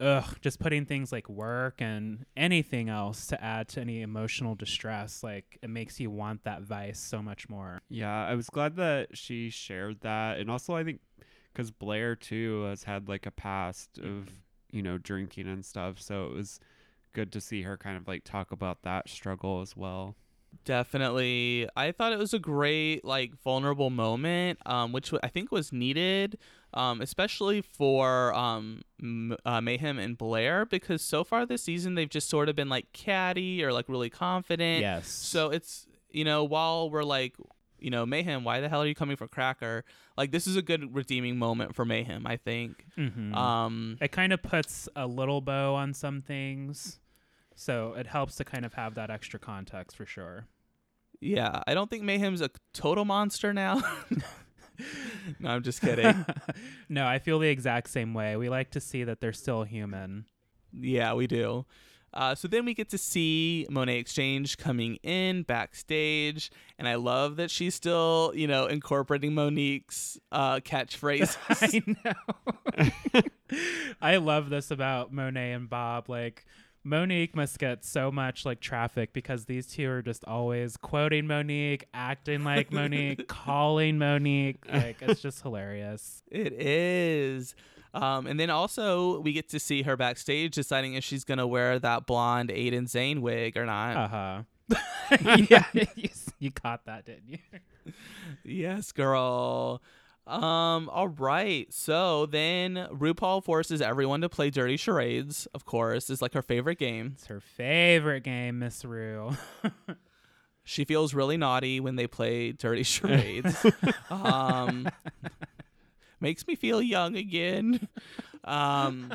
ugh, 0.00 0.36
just 0.40 0.58
putting 0.58 0.86
things 0.86 1.12
like 1.12 1.28
work 1.28 1.80
and 1.80 2.24
anything 2.36 2.88
else 2.88 3.26
to 3.26 3.42
add 3.42 3.68
to 3.68 3.80
any 3.80 4.02
emotional 4.02 4.54
distress, 4.54 5.22
like 5.22 5.58
it 5.62 5.70
makes 5.70 6.00
you 6.00 6.10
want 6.10 6.44
that 6.44 6.62
vice 6.62 6.98
so 6.98 7.22
much 7.22 7.48
more. 7.48 7.82
yeah, 7.88 8.26
I 8.26 8.34
was 8.34 8.48
glad 8.48 8.76
that 8.76 9.16
she 9.16 9.50
shared 9.50 10.00
that. 10.00 10.38
And 10.38 10.50
also, 10.50 10.74
I 10.74 10.84
think 10.84 11.00
because 11.52 11.70
Blair, 11.70 12.16
too, 12.16 12.62
has 12.64 12.84
had 12.84 13.08
like 13.08 13.26
a 13.26 13.30
past 13.30 13.98
of, 13.98 14.28
you 14.72 14.82
know, 14.82 14.98
drinking 14.98 15.48
and 15.48 15.64
stuff. 15.64 16.00
So 16.00 16.26
it 16.26 16.34
was 16.34 16.60
good 17.12 17.32
to 17.32 17.40
see 17.40 17.62
her 17.62 17.76
kind 17.76 17.96
of 17.96 18.08
like 18.08 18.24
talk 18.24 18.52
about 18.52 18.82
that 18.82 19.08
struggle 19.08 19.60
as 19.60 19.76
well. 19.76 20.16
Definitely. 20.64 21.68
I 21.76 21.92
thought 21.92 22.12
it 22.12 22.18
was 22.18 22.34
a 22.34 22.38
great, 22.38 23.04
like, 23.04 23.40
vulnerable 23.42 23.88
moment, 23.88 24.58
um, 24.66 24.92
which 24.92 25.12
I 25.22 25.28
think 25.28 25.52
was 25.52 25.72
needed, 25.72 26.38
um, 26.74 27.00
especially 27.00 27.60
for 27.62 28.34
um, 28.34 28.82
uh, 29.44 29.60
Mayhem 29.60 29.98
and 29.98 30.16
Blair, 30.16 30.64
because 30.66 31.02
so 31.02 31.24
far 31.24 31.46
this 31.46 31.62
season 31.62 31.94
they've 31.94 32.08
just 32.10 32.28
sort 32.28 32.48
of 32.48 32.56
been 32.56 32.68
like 32.68 32.92
catty 32.92 33.62
or 33.64 33.72
like 33.72 33.88
really 33.88 34.10
confident. 34.10 34.80
Yes. 34.80 35.08
So 35.08 35.50
it's 35.50 35.86
you 36.10 36.24
know, 36.24 36.42
while 36.44 36.90
we're 36.90 37.04
like, 37.04 37.36
you 37.78 37.88
know, 37.90 38.04
Mayhem, 38.04 38.42
why 38.44 38.60
the 38.60 38.68
hell 38.68 38.82
are 38.82 38.86
you 38.86 38.94
coming 38.96 39.16
for 39.16 39.28
Cracker? 39.28 39.84
Like, 40.16 40.32
this 40.32 40.46
is 40.46 40.56
a 40.56 40.60
good 40.62 40.94
redeeming 40.94 41.38
moment 41.38 41.74
for 41.74 41.84
Mayhem, 41.84 42.26
I 42.26 42.36
think. 42.36 42.84
Mhm. 42.98 43.34
Um, 43.34 43.96
it 44.00 44.10
kind 44.12 44.32
of 44.32 44.42
puts 44.42 44.88
a 44.96 45.06
little 45.06 45.40
bow 45.40 45.74
on 45.76 45.94
some 45.94 46.20
things. 46.20 46.98
So 47.54 47.94
it 47.96 48.06
helps 48.08 48.34
to 48.36 48.44
kind 48.44 48.64
of 48.66 48.74
have 48.74 48.94
that 48.96 49.08
extra 49.10 49.38
context 49.38 49.96
for 49.96 50.04
sure. 50.04 50.46
yeah, 51.20 51.62
I 51.66 51.74
don't 51.74 51.88
think 51.90 52.02
Mayhem's 52.02 52.40
a 52.40 52.50
total 52.72 53.04
monster 53.04 53.52
now. 53.52 53.80
no, 55.40 55.50
I'm 55.50 55.62
just 55.62 55.80
kidding. 55.80 56.24
no, 56.88 57.06
I 57.06 57.18
feel 57.18 57.38
the 57.38 57.48
exact 57.48 57.90
same 57.90 58.14
way. 58.14 58.36
We 58.36 58.48
like 58.48 58.70
to 58.72 58.80
see 58.80 59.04
that 59.04 59.20
they're 59.20 59.32
still 59.32 59.64
human. 59.64 60.26
Yeah, 60.72 61.14
we 61.14 61.26
do. 61.26 61.66
Uh, 62.12 62.34
so 62.34 62.48
then 62.48 62.64
we 62.64 62.74
get 62.74 62.88
to 62.90 62.98
see 62.98 63.66
Monét 63.70 64.00
X 64.00 64.12
Change 64.12 64.58
coming 64.58 64.96
in 64.96 65.42
backstage, 65.44 66.50
and 66.76 66.88
I 66.88 66.96
love 66.96 67.36
that 67.36 67.52
she's 67.52 67.74
still, 67.74 68.32
you 68.34 68.48
know, 68.48 68.66
incorporating 68.66 69.32
Monique's 69.32 70.18
uh, 70.32 70.56
catchphrases. 70.56 71.36
I 72.80 72.82
know. 72.82 73.22
I 74.02 74.16
love 74.16 74.50
this 74.50 74.72
about 74.72 75.12
Monet 75.12 75.52
and 75.52 75.70
Bob. 75.70 76.08
Like 76.08 76.44
Monique 76.82 77.36
must 77.36 77.58
get 77.58 77.84
so 77.84 78.10
much 78.10 78.46
like 78.46 78.60
traffic 78.60 79.12
because 79.12 79.44
these 79.44 79.66
two 79.66 79.88
are 79.90 80.02
just 80.02 80.24
always 80.24 80.76
quoting 80.76 81.26
Monique, 81.26 81.86
acting 81.92 82.42
like 82.44 82.72
Monique, 82.72 83.28
calling 83.28 83.98
Monique. 83.98 84.64
Like 84.72 85.02
it's 85.02 85.20
just 85.20 85.42
hilarious. 85.42 86.22
It 86.30 86.52
is. 86.54 87.54
Um, 87.92 88.26
and 88.26 88.38
then 88.38 88.50
also 88.50 89.20
we 89.20 89.32
get 89.32 89.48
to 89.50 89.60
see 89.60 89.82
her 89.82 89.96
backstage 89.96 90.54
deciding 90.54 90.94
if 90.94 91.04
she's 91.04 91.24
gonna 91.24 91.46
wear 91.46 91.78
that 91.78 92.06
blonde 92.06 92.50
Aiden 92.50 92.84
Zhane 92.84 93.20
wig 93.20 93.56
or 93.56 93.66
not. 93.66 93.96
Uh 93.96 94.08
huh. 94.08 94.42
yeah, 95.50 95.64
you, 95.72 96.08
you 96.38 96.50
caught 96.52 96.86
that, 96.86 97.04
didn't 97.04 97.28
you? 97.28 97.92
Yes, 98.44 98.92
girl. 98.92 99.82
Um, 100.30 100.88
all 100.90 101.08
right. 101.08 101.66
So 101.72 102.26
then 102.26 102.74
RuPaul 102.92 103.42
forces 103.42 103.80
everyone 103.82 104.20
to 104.20 104.28
play 104.28 104.50
dirty 104.50 104.76
charades, 104.76 105.48
of 105.54 105.64
course, 105.64 106.08
is 106.08 106.22
like 106.22 106.34
her 106.34 106.42
favorite 106.42 106.78
game. 106.78 107.12
It's 107.14 107.26
her 107.26 107.40
favorite 107.40 108.22
game, 108.22 108.58
Miss 108.60 108.84
Ru. 108.84 109.32
She 110.62 110.84
feels 110.84 111.14
really 111.14 111.36
naughty 111.36 111.80
when 111.80 111.96
they 111.96 112.06
play 112.06 112.52
dirty 112.52 112.84
charades. 112.84 113.66
um 114.10 114.88
makes 116.20 116.46
me 116.46 116.54
feel 116.54 116.80
young 116.80 117.16
again. 117.16 117.88
Um 118.44 119.10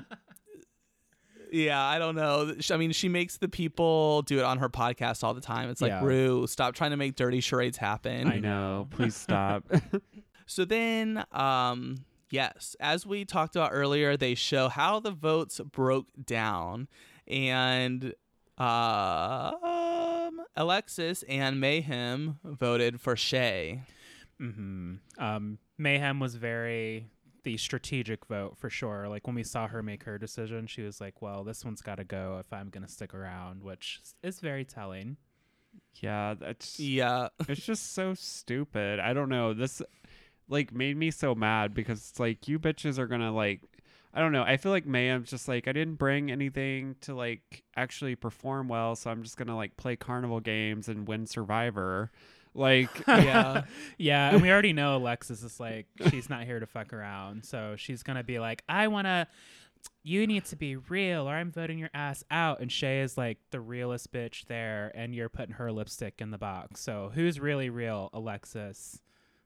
Yeah, 1.51 1.81
I 1.81 1.97
don't 1.97 2.15
know. 2.15 2.55
I 2.69 2.77
mean, 2.77 2.91
she 2.91 3.07
makes 3.07 3.37
the 3.37 3.47
people 3.47 4.23
do 4.23 4.39
it 4.39 4.43
on 4.43 4.57
her 4.57 4.67
podcast 4.67 5.23
all 5.23 5.33
the 5.33 5.39
time. 5.39 5.69
It's 5.69 5.81
like, 5.81 5.91
Yeah. 5.91 6.03
Ru, 6.03 6.45
stop 6.47 6.75
trying 6.75 6.91
to 6.91 6.97
make 6.97 7.15
dirty 7.15 7.39
charades 7.39 7.77
happen. 7.77 8.27
I 8.27 8.39
know. 8.39 8.87
Please 8.89 9.15
stop. 9.15 9.63
So 10.45 10.65
then, 10.65 11.25
um, 11.31 12.05
yes, 12.29 12.75
as 12.79 13.05
we 13.05 13.25
talked 13.25 13.55
about 13.55 13.71
earlier, 13.73 14.15
they 14.17 14.35
show 14.35 14.69
how 14.69 14.99
the 14.99 15.11
votes 15.11 15.59
broke 15.59 16.07
down, 16.23 16.87
and 17.27 18.13
uh, 18.57 19.51
um, 19.63 20.41
Alexis 20.55 21.23
and 21.23 21.59
Mayhem 21.59 22.39
voted 22.43 23.01
for 23.01 23.15
Shea. 23.15 23.81
hmm 24.39 24.95
Um, 25.17 25.57
Mayhem 25.77 26.19
was 26.19 26.35
very 26.35 27.09
the 27.43 27.57
strategic 27.57 28.25
vote 28.25 28.57
for 28.57 28.69
sure. 28.69 29.07
Like 29.07 29.27
when 29.27 29.35
we 29.35 29.43
saw 29.43 29.67
her 29.67 29.83
make 29.83 30.03
her 30.03 30.17
decision, 30.17 30.67
she 30.67 30.81
was 30.81 30.99
like, 30.99 31.21
"Well, 31.21 31.43
this 31.43 31.63
one's 31.63 31.81
got 31.81 31.95
to 31.95 32.03
go 32.03 32.37
if 32.39 32.51
I'm 32.51 32.69
gonna 32.69 32.87
stick 32.87 33.13
around," 33.13 33.61
which 33.63 34.01
is 34.23 34.39
very 34.39 34.65
telling. 34.65 35.17
yeah, 36.01 36.33
that's 36.39 36.79
Yeah, 36.79 37.29
it's 37.47 37.65
just 37.65 37.93
so 37.93 38.13
stupid. 38.15 38.99
I 38.99 39.13
don't 39.13 39.29
know. 39.29 39.53
This 39.53 39.81
like 40.49 40.73
made 40.73 40.97
me 40.97 41.11
so 41.11 41.33
mad 41.35 41.73
because 41.73 42.09
it's 42.09 42.19
like 42.19 42.47
you 42.47 42.59
bitches 42.59 42.97
are 42.97 43.07
gonna 43.07 43.31
like 43.31 43.61
I 44.13 44.19
don't 44.19 44.31
know. 44.31 44.43
I 44.43 44.55
feel 44.55 44.71
like 44.71 44.85
Mayhem's 44.85 45.29
just 45.29 45.49
like 45.49 45.67
I 45.67 45.73
didn't 45.73 45.95
bring 45.95 46.31
anything 46.31 46.95
to 47.01 47.13
like 47.13 47.63
actually 47.75 48.15
perform 48.15 48.69
well, 48.69 48.95
so 48.95 49.11
I'm 49.11 49.23
just 49.23 49.35
gonna 49.35 49.57
like 49.57 49.75
play 49.75 49.97
carnival 49.97 50.39
games 50.39 50.87
and 50.87 51.05
win 51.07 51.27
Survivor. 51.27 52.11
Like 52.53 52.89
yeah, 53.07 53.63
Yeah, 53.97 54.29
and 54.31 54.41
we 54.41 54.49
already 54.51 54.71
know 54.71 54.95
Alexis 54.95 55.43
is 55.43 55.59
like 55.59 55.87
she's 56.09 56.29
not 56.29 56.45
here 56.45 56.61
to 56.61 56.65
fuck 56.65 56.93
around, 56.93 57.43
so 57.45 57.75
she's 57.77 58.03
gonna 58.03 58.23
be 58.23 58.39
like, 58.39 58.63
"I 58.69 58.87
wanna." 58.87 59.27
You 60.01 60.25
need 60.25 60.45
to 60.45 60.55
be 60.55 60.77
real, 60.77 61.29
or 61.29 61.33
I'm 61.35 61.51
voting 61.51 61.77
your 61.77 61.91
ass 61.93 62.23
out. 62.31 62.59
And 62.59 62.71
Shea 62.71 63.01
is 63.01 63.19
like 63.19 63.37
the 63.51 63.59
realest 63.59 64.11
bitch 64.11 64.45
there, 64.45 64.91
and 64.95 65.13
you're 65.13 65.29
putting 65.29 65.55
her 65.55 65.71
lipstick 65.71 66.15
in 66.21 66.31
the 66.31 66.39
box. 66.39 66.81
So 66.81 67.11
who's 67.13 67.39
really 67.39 67.69
real, 67.69 68.09
Alexis? 68.11 68.99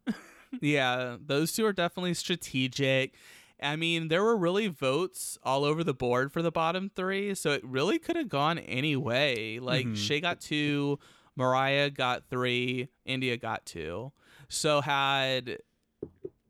yeah. 0.62 1.18
Those 1.24 1.52
two 1.54 1.66
are 1.66 1.74
definitely 1.74 2.14
strategic. 2.14 3.16
I 3.62 3.76
mean, 3.76 4.08
there 4.08 4.24
were 4.24 4.38
really 4.38 4.68
votes 4.68 5.38
all 5.44 5.66
over 5.66 5.84
the 5.84 5.94
board 5.94 6.32
for 6.32 6.42
the 6.42 6.52
bottom 6.52 6.90
three, 6.96 7.36
so 7.36 7.52
it 7.52 7.62
really 7.66 8.00
could 8.00 8.16
have 8.16 8.30
gone 8.30 8.58
any 8.60 8.96
way. 8.96 9.60
Like 9.60 9.86
Mhm. 9.86 9.98
Shea 9.98 10.22
got 10.22 10.40
two, 10.40 10.98
Mariah 11.36 11.90
got 11.90 12.30
three, 12.30 12.88
India 13.06 13.36
got 13.38 13.66
two. 13.66 14.12
So 14.48 14.80
had 14.82 15.58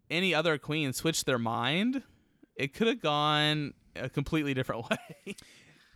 any 0.10 0.34
other 0.36 0.58
queen 0.58 0.94
switched 0.94 1.26
their 1.26 1.40
mind, 1.40 2.04
it 2.56 2.74
could 2.74 2.88
have 2.88 3.02
gone 3.02 3.74
a 3.96 4.08
completely 4.10 4.54
different 4.54 4.88
way. 4.90 5.36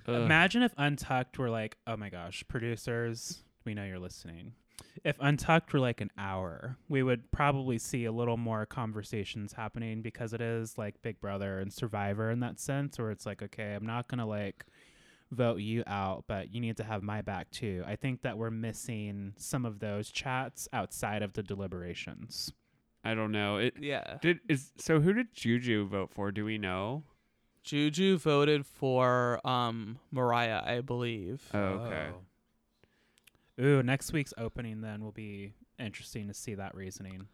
ugh. 0.08 0.16
Imagine 0.24 0.64
if 0.64 0.74
Untucked 0.78 1.38
were 1.38 1.49
like, 1.49 1.78
oh 1.86 1.95
my 1.95 2.10
gosh, 2.10 2.43
producers, 2.47 3.43
we 3.66 3.74
know 3.74 3.86
you're 3.86 3.99
listening. 3.99 4.54
If 5.04 5.18
Untucked 5.20 5.74
were 5.74 5.80
like 5.80 6.02
an 6.02 6.12
hour, 6.18 6.78
we 6.88 7.04
would 7.04 7.32
probably 7.32 7.78
see 7.78 8.06
a 8.06 8.12
little 8.12 8.38
more 8.38 8.66
conversations 8.66 9.54
happening 9.54 10.02
because 10.02 10.34
it 10.34 10.42
is 10.42 10.78
like 10.78 11.02
Big 11.02 11.20
Brother 11.20 11.60
and 11.60 11.74
Survivor 11.74 12.32
in 12.32 12.40
that 12.40 12.60
sense, 12.60 12.98
where 12.98 13.12
it's 13.12 13.26
like, 13.26 13.42
okay, 13.42 13.74
I'm 13.74 13.86
not 13.86 14.08
gonna 14.08 14.26
like 14.26 14.66
vote 15.32 15.60
you 15.60 15.84
out, 15.88 16.26
but 16.28 16.54
you 16.54 16.62
need 16.62 16.78
to 16.78 16.84
have 16.84 17.04
my 17.04 17.22
back 17.22 17.50
too. 17.52 17.84
I 17.86 17.96
think 17.96 18.22
that 18.22 18.38
we're 18.38 18.52
missing 18.52 19.34
some 19.38 19.66
of 19.66 19.80
those 19.80 20.10
chats 20.10 20.68
outside 20.72 21.22
of 21.22 21.34
the 21.34 21.44
deliberations. 21.44 22.54
I 23.04 23.16
don't 23.16 23.32
know. 23.32 23.58
It 23.58 23.76
yeah. 23.80 24.18
did 24.22 24.40
is 24.48 24.72
so 24.78 25.02
who 25.02 25.14
did 25.14 25.34
Juju 25.34 25.88
vote 25.88 26.12
for? 26.14 26.32
Do 26.32 26.46
we 26.46 26.58
know? 26.58 27.04
Juju 27.64 28.18
voted 28.18 28.66
for 28.66 29.46
um 29.46 30.00
Mariah, 30.12 30.62
I 30.66 30.82
believe. 30.82 31.44
Oh, 31.54 31.60
okay. 31.60 32.10
Ooh, 33.62 33.84
next 33.84 34.14
week's 34.14 34.34
opening 34.38 34.82
then 34.82 35.04
will 35.04 35.12
be 35.12 35.54
interesting 35.80 36.28
to 36.28 36.34
see 36.34 36.56
that 36.56 36.76
reasoning. 36.76 37.28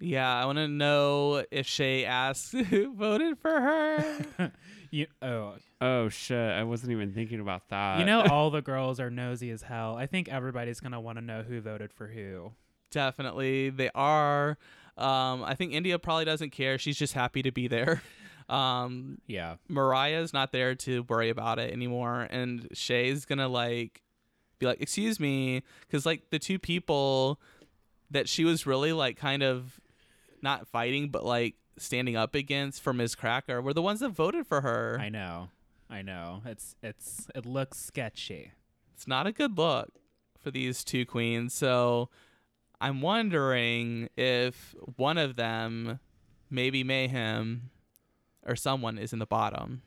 Yeah, 0.00 0.32
I 0.32 0.44
want 0.44 0.58
to 0.58 0.68
know 0.68 1.44
if 1.50 1.66
Shea 1.66 2.04
asks 2.04 2.50
who 2.70 2.94
voted 2.94 3.38
for 3.38 3.60
her. 3.60 4.52
you 4.90 5.06
oh 5.22 5.54
Oh 5.80 6.08
shit! 6.08 6.36
I 6.52 6.62
wasn't 6.64 6.92
even 6.92 7.12
thinking 7.12 7.40
about 7.40 7.68
that. 7.68 7.98
You 7.98 8.04
know, 8.04 8.22
all 8.30 8.50
the 8.50 8.62
girls 8.62 9.00
are 9.00 9.10
nosy 9.10 9.50
as 9.50 9.62
hell. 9.62 9.96
I 9.96 10.06
think 10.06 10.28
everybody's 10.28 10.80
gonna 10.80 11.00
want 11.00 11.18
to 11.18 11.24
know 11.24 11.42
who 11.42 11.60
voted 11.60 11.92
for 11.92 12.06
who. 12.06 12.52
Definitely, 12.90 13.70
they 13.70 13.90
are. 13.94 14.56
Um, 14.96 15.42
I 15.42 15.54
think 15.56 15.72
India 15.72 15.98
probably 15.98 16.24
doesn't 16.24 16.50
care. 16.50 16.78
She's 16.78 16.96
just 16.96 17.12
happy 17.14 17.42
to 17.42 17.52
be 17.52 17.66
there. 17.68 18.02
Um, 18.48 19.18
Yeah, 19.26 19.56
Mariah's 19.68 20.32
not 20.32 20.52
there 20.52 20.74
to 20.74 21.02
worry 21.04 21.30
about 21.30 21.58
it 21.58 21.72
anymore, 21.72 22.28
and 22.30 22.68
Shea's 22.72 23.24
gonna 23.24 23.48
like 23.48 24.02
be 24.58 24.66
like, 24.66 24.80
"Excuse 24.80 25.18
me," 25.20 25.62
because 25.82 26.04
like 26.06 26.30
the 26.30 26.38
two 26.38 26.58
people 26.58 27.40
that 28.10 28.28
she 28.28 28.44
was 28.44 28.66
really 28.66 28.92
like 28.92 29.16
kind 29.16 29.42
of 29.42 29.80
not 30.42 30.68
fighting, 30.68 31.08
but 31.08 31.24
like 31.24 31.54
standing 31.78 32.16
up 32.16 32.34
against 32.34 32.82
for 32.82 32.92
Miz 32.92 33.14
Cracker 33.14 33.60
were 33.60 33.72
the 33.74 33.82
ones 33.82 34.00
that 34.00 34.10
voted 34.10 34.46
for 34.46 34.60
her. 34.60 34.98
I 35.00 35.08
know, 35.08 35.48
I 35.90 36.02
know. 36.02 36.42
It's 36.44 36.76
it's 36.82 37.28
it 37.34 37.44
looks 37.46 37.78
sketchy. 37.78 38.52
it's 38.94 39.06
not 39.08 39.26
a 39.26 39.32
good 39.32 39.56
look 39.58 39.90
for 40.40 40.50
these 40.50 40.84
two 40.84 41.04
queens. 41.06 41.52
So 41.54 42.10
I'm 42.80 43.00
wondering 43.00 44.08
if 44.16 44.74
one 44.96 45.16
of 45.18 45.36
them, 45.36 45.98
maybe 46.50 46.84
Mayhem 46.84 47.70
or 48.46 48.54
someone, 48.54 48.98
is 48.98 49.12
in 49.14 49.18
the 49.18 49.26
bottom, 49.26 49.80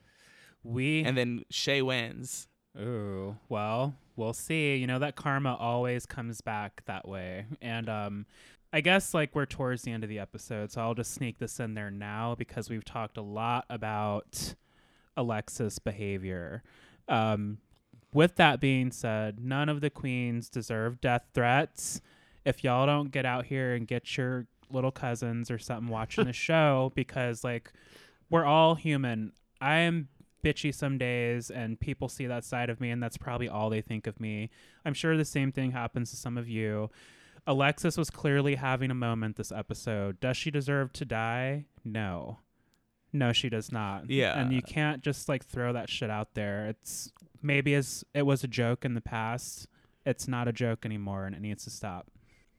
We 0.64 1.04
and 1.04 1.16
then 1.16 1.44
Shea 1.48 1.80
wins. 1.80 2.48
ooh 2.78 3.36
well, 3.48 3.94
we'll 4.18 4.34
see. 4.34 4.76
You 4.76 4.86
know 4.86 4.98
that 4.98 5.16
karma 5.16 5.54
always 5.54 6.04
comes 6.06 6.40
back 6.40 6.82
that 6.86 7.08
way, 7.08 7.46
and 7.62 7.88
um. 7.88 8.26
I 8.70 8.82
guess 8.82 9.14
like 9.14 9.34
we're 9.34 9.46
towards 9.46 9.80
the 9.80 9.92
end 9.92 10.04
of 10.04 10.10
the 10.10 10.18
episode, 10.18 10.70
so 10.70 10.82
I'll 10.82 10.92
just 10.92 11.14
sneak 11.14 11.38
this 11.38 11.58
in 11.58 11.72
there 11.72 11.90
now 11.90 12.34
because 12.34 12.68
we've 12.68 12.84
talked 12.84 13.16
a 13.16 13.22
lot 13.22 13.64
about 13.70 14.56
Alexis' 15.16 15.78
behavior. 15.78 16.62
Um, 17.08 17.58
with 18.12 18.36
that 18.36 18.60
being 18.60 18.90
said, 18.90 19.40
none 19.40 19.68
of 19.68 19.80
the 19.80 19.90
queens 19.90 20.48
deserve 20.48 21.00
death 21.00 21.24
threats. 21.34 22.00
If 22.44 22.64
y'all 22.64 22.86
don't 22.86 23.10
get 23.10 23.26
out 23.26 23.46
here 23.46 23.74
and 23.74 23.86
get 23.86 24.16
your 24.16 24.46
little 24.70 24.90
cousins 24.90 25.50
or 25.50 25.58
something 25.58 25.88
watching 25.88 26.24
the 26.24 26.32
show, 26.34 26.92
because 26.94 27.44
like 27.44 27.72
we're 28.30 28.44
all 28.44 28.74
human. 28.74 29.32
I 29.60 29.78
am 29.78 30.08
bitchy 30.48 30.74
some 30.74 30.98
days, 30.98 31.50
and 31.50 31.78
people 31.78 32.08
see 32.08 32.26
that 32.26 32.44
side 32.44 32.70
of 32.70 32.80
me, 32.80 32.90
and 32.90 33.02
that's 33.02 33.16
probably 33.16 33.48
all 33.48 33.70
they 33.70 33.80
think 33.80 34.06
of 34.06 34.20
me. 34.20 34.50
I'm 34.84 34.94
sure 34.94 35.16
the 35.16 35.24
same 35.24 35.52
thing 35.52 35.72
happens 35.72 36.10
to 36.10 36.16
some 36.16 36.38
of 36.38 36.48
you. 36.48 36.90
Alexis 37.46 37.96
was 37.96 38.10
clearly 38.10 38.56
having 38.56 38.90
a 38.90 38.94
moment 38.94 39.36
this 39.36 39.52
episode. 39.52 40.20
Does 40.20 40.36
she 40.36 40.50
deserve 40.50 40.92
to 40.94 41.04
die? 41.04 41.64
No. 41.84 42.38
No, 43.12 43.32
she 43.32 43.48
does 43.48 43.72
not. 43.72 44.10
Yeah. 44.10 44.38
And 44.38 44.52
you 44.52 44.60
can't 44.60 45.02
just 45.02 45.28
like 45.28 45.44
throw 45.44 45.72
that 45.72 45.88
shit 45.88 46.10
out 46.10 46.34
there. 46.34 46.66
It's 46.66 47.10
maybe 47.40 47.74
as 47.74 48.04
it 48.12 48.22
was 48.22 48.44
a 48.44 48.48
joke 48.48 48.84
in 48.84 48.92
the 48.92 49.00
past. 49.00 49.66
It's 50.04 50.28
not 50.28 50.46
a 50.46 50.52
joke 50.52 50.84
anymore 50.84 51.24
and 51.24 51.34
it 51.34 51.40
needs 51.40 51.64
to 51.64 51.70
stop. 51.70 52.10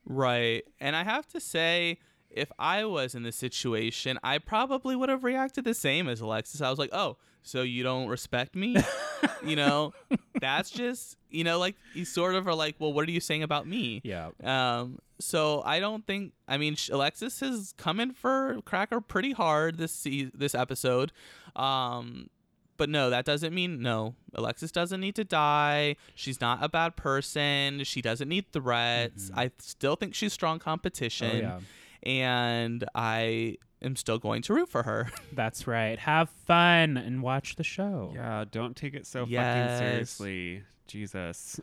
Right. 0.06 0.64
And 0.80 0.96
I 0.96 1.04
have 1.04 1.28
to 1.28 1.40
say, 1.40 2.00
if 2.32 2.52
I 2.60 2.86
was 2.86 3.16
in 3.16 3.24
this 3.24 3.36
situation, 3.36 4.20
I 4.24 4.38
probably 4.38 4.96
would 4.96 5.10
have 5.10 5.24
reacted 5.24 5.64
the 5.66 5.74
same 5.74 6.08
as 6.08 6.22
Alexis. 6.22 6.62
I 6.62 6.70
was 6.70 6.80
like, 6.80 6.92
oh, 6.94 7.18
so 7.42 7.62
you 7.64 7.84
don't 7.84 8.08
respect 8.08 8.56
me? 8.56 8.76
you 9.46 9.56
know, 9.56 9.94
that's 10.40 10.70
just, 10.70 11.18
you 11.30 11.44
know, 11.44 11.58
like 11.58 11.76
you 11.94 12.06
sort 12.06 12.36
of 12.36 12.48
are 12.48 12.54
like, 12.54 12.76
well, 12.80 12.94
what 12.94 13.08
are 13.08 13.12
you 13.12 13.20
saying 13.22 13.44
about 13.44 13.68
me? 13.68 14.02
Yeah. 14.04 14.30
Um, 14.44 15.00
so 15.20 15.62
I 15.66 15.80
don't 15.80 16.06
think. 16.06 16.34
I 16.48 16.58
mean, 16.58 16.76
Alexis 16.92 17.42
is 17.42 17.74
coming 17.78 18.12
for 18.12 18.60
Cracker 18.66 19.02
pretty 19.02 19.32
hard 19.32 19.78
this 19.78 19.92
se- 19.92 20.32
this 20.34 20.54
episode. 20.56 21.12
Um, 21.56 22.30
but 22.78 22.88
no, 22.90 23.10
that 23.10 23.26
doesn't 23.26 23.54
mean 23.54 23.82
no. 23.82 24.16
Alexis 24.34 24.72
doesn't 24.72 25.02
need 25.02 25.16
to 25.16 25.26
die. 25.26 25.98
She's 26.16 26.40
not 26.40 26.60
a 26.64 26.70
bad 26.70 26.96
person. 26.96 27.84
She 27.84 28.02
doesn't 28.02 28.30
need 28.30 28.52
threats. 28.54 29.30
Mhm. 29.32 29.38
I 29.38 29.52
still 29.60 29.96
think 29.98 30.16
she's 30.16 30.32
strong 30.32 30.58
Oh, 30.58 30.60
competition, 30.60 31.38
yeah. 31.40 31.60
And 32.04 32.84
I 32.96 33.58
am 33.82 33.96
still 33.96 34.18
going 34.20 34.42
to 34.44 34.54
root 34.54 34.70
for 34.70 34.84
her. 34.84 35.10
That's 35.34 35.68
right. 35.68 35.98
Have 36.00 36.30
fun 36.30 36.98
and 36.98 37.22
watch 37.22 37.56
the 37.56 37.64
show. 37.64 38.12
Yeah, 38.16 38.46
don't 38.50 38.76
take 38.76 38.94
it 38.94 39.06
so 39.08 39.26
Yes. 39.28 39.78
fucking 39.80 39.88
seriously. 39.92 40.64
Jesus. 40.88 41.60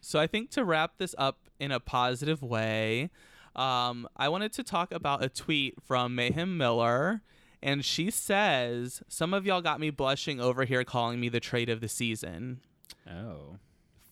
So 0.00 0.18
I 0.18 0.26
think 0.26 0.50
to 0.52 0.64
wrap 0.64 0.96
this 0.98 1.14
up 1.18 1.38
in 1.60 1.70
a 1.70 1.80
positive 1.80 2.42
way, 2.42 3.10
um, 3.54 4.08
I 4.16 4.28
wanted 4.30 4.52
to 4.54 4.62
talk 4.62 4.90
about 4.92 5.22
a 5.22 5.28
tweet 5.28 5.74
from 5.82 6.14
Mayhem 6.14 6.56
Miller. 6.56 7.22
And 7.62 7.84
she 7.84 8.10
says, 8.10 9.02
Some 9.08 9.34
of 9.34 9.44
y'all 9.44 9.60
got 9.60 9.80
me 9.80 9.90
blushing 9.90 10.40
over 10.40 10.64
here 10.64 10.84
calling 10.84 11.18
me 11.20 11.28
the 11.28 11.40
trade 11.40 11.68
of 11.68 11.80
the 11.80 11.88
season. 11.88 12.60
Oh. 13.10 13.56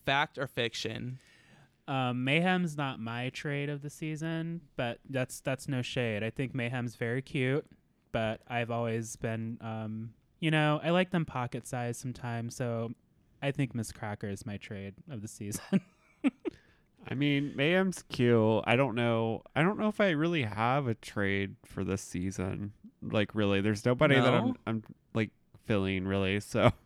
Fact 0.05 0.37
or 0.37 0.47
fiction? 0.47 1.19
Um, 1.89 2.25
Mayhem's 2.25 2.77
not 2.77 2.99
my 3.01 3.31
trade 3.31 3.69
of 3.69 3.83
the 3.83 3.91
season, 3.91 4.63
but 4.77 4.99
that's 5.09 5.41
that's 5.41 5.69
no 5.69 5.83
shade. 5.83 6.23
I 6.23 6.31
think 6.31 6.55
Mayhem's 6.55 6.97
very 6.97 7.23
cute, 7.23 7.65
but 8.13 8.41
I've 8.49 8.71
always 8.71 9.17
been, 9.17 9.59
um, 9.61 10.11
you 10.41 10.51
know, 10.51 10.81
I 10.83 10.91
like 10.91 11.11
them 11.11 11.25
pocket 11.25 11.67
size 11.67 11.97
sometimes. 11.97 12.57
So 12.57 12.93
I 13.43 13.53
think 13.53 13.75
Miz 13.75 13.93
Cracker 13.93 14.29
is 14.29 14.45
my 14.45 14.57
trade 14.57 14.95
of 15.11 15.23
the 15.23 15.29
season. 15.29 15.81
I 17.09 17.15
mean, 17.15 17.53
Mayhem's 17.55 18.03
cute. 18.09 18.65
I 18.67 18.75
don't 18.75 18.95
know. 18.97 19.43
I 19.55 19.63
don't 19.63 19.79
know 19.79 19.89
if 19.89 20.01
I 20.01 20.11
really 20.11 20.43
have 20.43 20.89
a 20.89 20.95
trade 20.95 21.55
for 21.65 21.85
this 21.85 22.03
season. 22.03 22.73
Like, 23.01 23.35
really, 23.35 23.61
there's 23.61 23.85
nobody 23.85 24.17
that 24.17 24.35
I'm, 24.35 24.57
I'm 24.67 24.83
like 25.15 25.31
feeling 25.67 26.05
really. 26.07 26.41
So, 26.41 26.73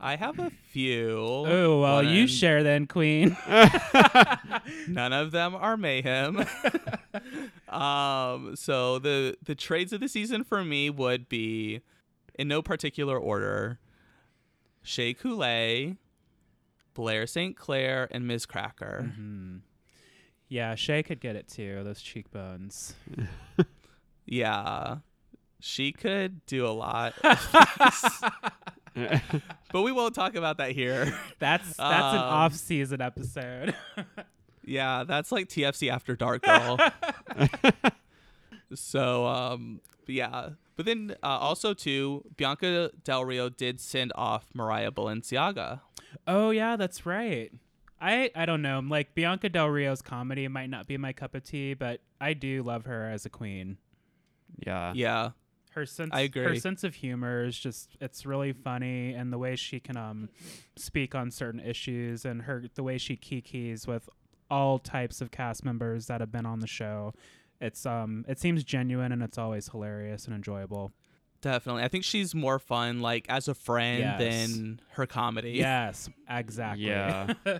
I 0.00 0.16
have 0.16 0.38
a 0.38 0.50
few. 0.70 1.18
oh 1.18 1.80
well, 1.80 2.02
you 2.02 2.26
share 2.26 2.62
then, 2.62 2.86
Queen. 2.86 3.36
None 4.88 5.12
of 5.12 5.30
them 5.30 5.54
are 5.54 5.76
mayhem. 5.76 6.44
um, 7.68 8.56
so 8.56 8.98
the 8.98 9.36
the 9.42 9.54
trades 9.54 9.92
of 9.92 10.00
the 10.00 10.08
season 10.08 10.42
for 10.44 10.64
me 10.64 10.88
would 10.90 11.28
be, 11.28 11.82
in 12.38 12.48
no 12.48 12.62
particular 12.62 13.18
order, 13.18 13.78
Shea 14.82 15.12
Coulee, 15.12 15.96
Blair 16.94 17.26
St. 17.26 17.54
Clair, 17.56 18.08
and 18.10 18.26
Miz 18.26 18.46
Cracker. 18.46 19.12
hmm 19.14 19.56
Yeah, 20.48 20.74
Shea 20.76 21.02
could 21.02 21.20
get 21.20 21.36
it 21.36 21.46
too. 21.48 21.84
Those 21.84 22.00
cheekbones. 22.00 22.94
Yeah, 24.24 24.98
she 25.58 25.92
could 25.92 26.46
do 26.46 26.64
a 26.66 26.70
lot, 26.70 27.12
but 29.72 29.82
we 29.82 29.92
won't 29.92 30.14
talk 30.14 30.34
about 30.34 30.58
that 30.58 30.72
here. 30.72 31.12
That's 31.38 31.76
that's 31.76 32.14
an 32.14 32.18
Um, 32.20 32.24
off-season 32.24 33.00
episode. 33.00 33.74
yeah, 34.64 35.04
that's 35.04 35.30
like 35.32 35.48
TFC 35.48 35.90
After 35.90 36.16
Dark, 36.16 36.42
girl. 36.42 36.78
So, 38.74 39.26
um, 39.26 39.80
yeah. 40.06 40.50
But 40.76 40.86
then 40.86 41.16
uh, 41.22 41.26
also 41.26 41.74
too, 41.74 42.24
Bianca 42.36 42.90
Del 43.04 43.24
Rio 43.24 43.48
did 43.48 43.80
send 43.80 44.12
off 44.14 44.46
Mariah 44.54 44.92
Balenciaga. 44.92 45.80
Oh 46.26 46.50
yeah, 46.50 46.76
that's 46.76 47.04
right. 47.04 47.50
I 48.00 48.30
I 48.34 48.46
don't 48.46 48.62
know. 48.62 48.80
Like 48.80 49.14
Bianca 49.14 49.48
Del 49.48 49.66
Rio's 49.68 50.02
comedy 50.02 50.46
might 50.48 50.70
not 50.70 50.86
be 50.86 50.96
my 50.96 51.12
cup 51.12 51.34
of 51.34 51.42
tea, 51.42 51.74
but 51.74 52.00
I 52.20 52.32
do 52.32 52.62
love 52.62 52.86
her 52.86 53.10
as 53.10 53.26
a 53.26 53.30
queen. 53.30 53.76
yeah. 54.64 54.92
Yeah, 54.94 55.30
Her 55.74 55.86
sense 55.86 56.10
I 56.12 56.28
her 56.34 56.56
sense 56.56 56.82
of 56.84 56.96
humor 56.96 57.44
is 57.44 57.58
just 57.58 57.96
it's 58.00 58.26
really 58.26 58.52
funny 58.52 59.14
and 59.14 59.32
the 59.32 59.38
way 59.38 59.54
she 59.56 59.78
can 59.80 59.96
um 59.96 60.28
speak 60.76 61.14
on 61.14 61.30
certain 61.30 61.60
issues 61.60 62.24
and 62.24 62.42
her 62.42 62.64
the 62.74 62.82
way 62.82 62.98
she 62.98 63.16
kikis 63.16 63.86
with 63.86 64.08
all 64.50 64.78
types 64.80 65.20
of 65.20 65.30
cast 65.30 65.64
members 65.64 66.06
that 66.06 66.20
have 66.20 66.32
been 66.32 66.46
on 66.46 66.58
the 66.60 66.66
show. 66.66 67.14
It's 67.60 67.86
um 67.86 68.24
it 68.28 68.38
seems 68.40 68.64
genuine 68.64 69.12
and 69.12 69.22
it's 69.22 69.38
always 69.38 69.68
hilarious 69.68 70.26
and 70.26 70.34
enjoyable. 70.34 70.92
definitely. 71.40 71.82
I 71.84 71.88
think 71.88 72.04
she's 72.04 72.34
more 72.34 72.58
fun 72.58 73.00
like 73.00 73.26
as 73.28 73.46
a 73.48 73.54
friend 73.54 74.00
Yes. 74.00 74.18
than 74.18 74.80
her 74.92 75.06
comedy. 75.06 75.52
Yes, 75.52 76.08
exactly. 76.28 76.86
Yeah. 76.86 77.32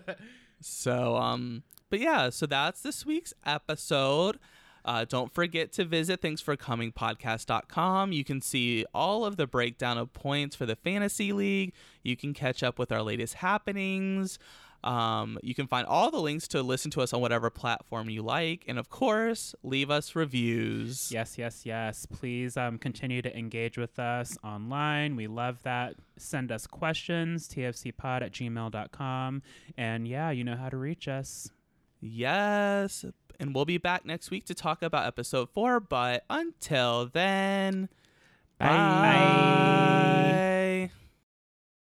So, 0.60 1.16
um, 1.16 1.62
but 1.88 2.00
yeah, 2.00 2.28
so 2.30 2.44
that's 2.46 2.82
this 2.82 3.06
week's 3.06 3.32
episode. 3.46 4.38
Uh, 4.84 5.04
don't 5.04 5.32
forget 5.32 5.72
to 5.72 5.84
visit 5.84 6.20
thanksforcomingpodcast.com. 6.22 8.12
You 8.12 8.24
can 8.24 8.40
see 8.40 8.84
all 8.94 9.24
of 9.24 9.36
the 9.36 9.46
breakdown 9.46 9.98
of 9.98 10.12
points 10.12 10.56
for 10.56 10.66
the 10.66 10.76
fantasy 10.76 11.32
league. 11.32 11.72
You 12.02 12.16
can 12.16 12.34
catch 12.34 12.62
up 12.62 12.78
with 12.78 12.92
our 12.92 13.02
latest 13.02 13.34
happenings. 13.34 14.38
Um, 14.82 15.38
you 15.42 15.54
can 15.54 15.66
find 15.66 15.86
all 15.86 16.10
the 16.10 16.20
links 16.20 16.48
to 16.48 16.62
listen 16.62 16.90
to 16.92 17.02
us 17.02 17.12
on 17.12 17.20
whatever 17.20 17.50
platform 17.50 18.08
you 18.08 18.22
like, 18.22 18.64
and 18.66 18.78
of 18.78 18.88
course, 18.88 19.54
leave 19.62 19.90
us 19.90 20.16
reviews. 20.16 21.12
Yes, 21.12 21.36
yes, 21.36 21.66
yes. 21.66 22.06
Please 22.06 22.56
um, 22.56 22.78
continue 22.78 23.20
to 23.22 23.36
engage 23.36 23.76
with 23.76 23.98
us 23.98 24.38
online. 24.42 25.16
We 25.16 25.26
love 25.26 25.62
that. 25.64 25.96
Send 26.16 26.50
us 26.50 26.66
questions, 26.66 27.48
tfcpod 27.48 28.22
at 28.22 28.32
gmail.com. 28.32 29.42
And 29.76 30.08
yeah, 30.08 30.30
you 30.30 30.44
know 30.44 30.56
how 30.56 30.68
to 30.68 30.76
reach 30.76 31.08
us. 31.08 31.50
Yes. 32.00 33.04
And 33.38 33.54
we'll 33.54 33.64
be 33.64 33.78
back 33.78 34.04
next 34.04 34.30
week 34.30 34.44
to 34.46 34.54
talk 34.54 34.82
about 34.82 35.06
episode 35.06 35.48
four. 35.50 35.80
But 35.80 36.24
until 36.28 37.06
then, 37.06 37.88
bye. 38.58 38.68
bye. 38.68 38.76
bye. 38.76 40.59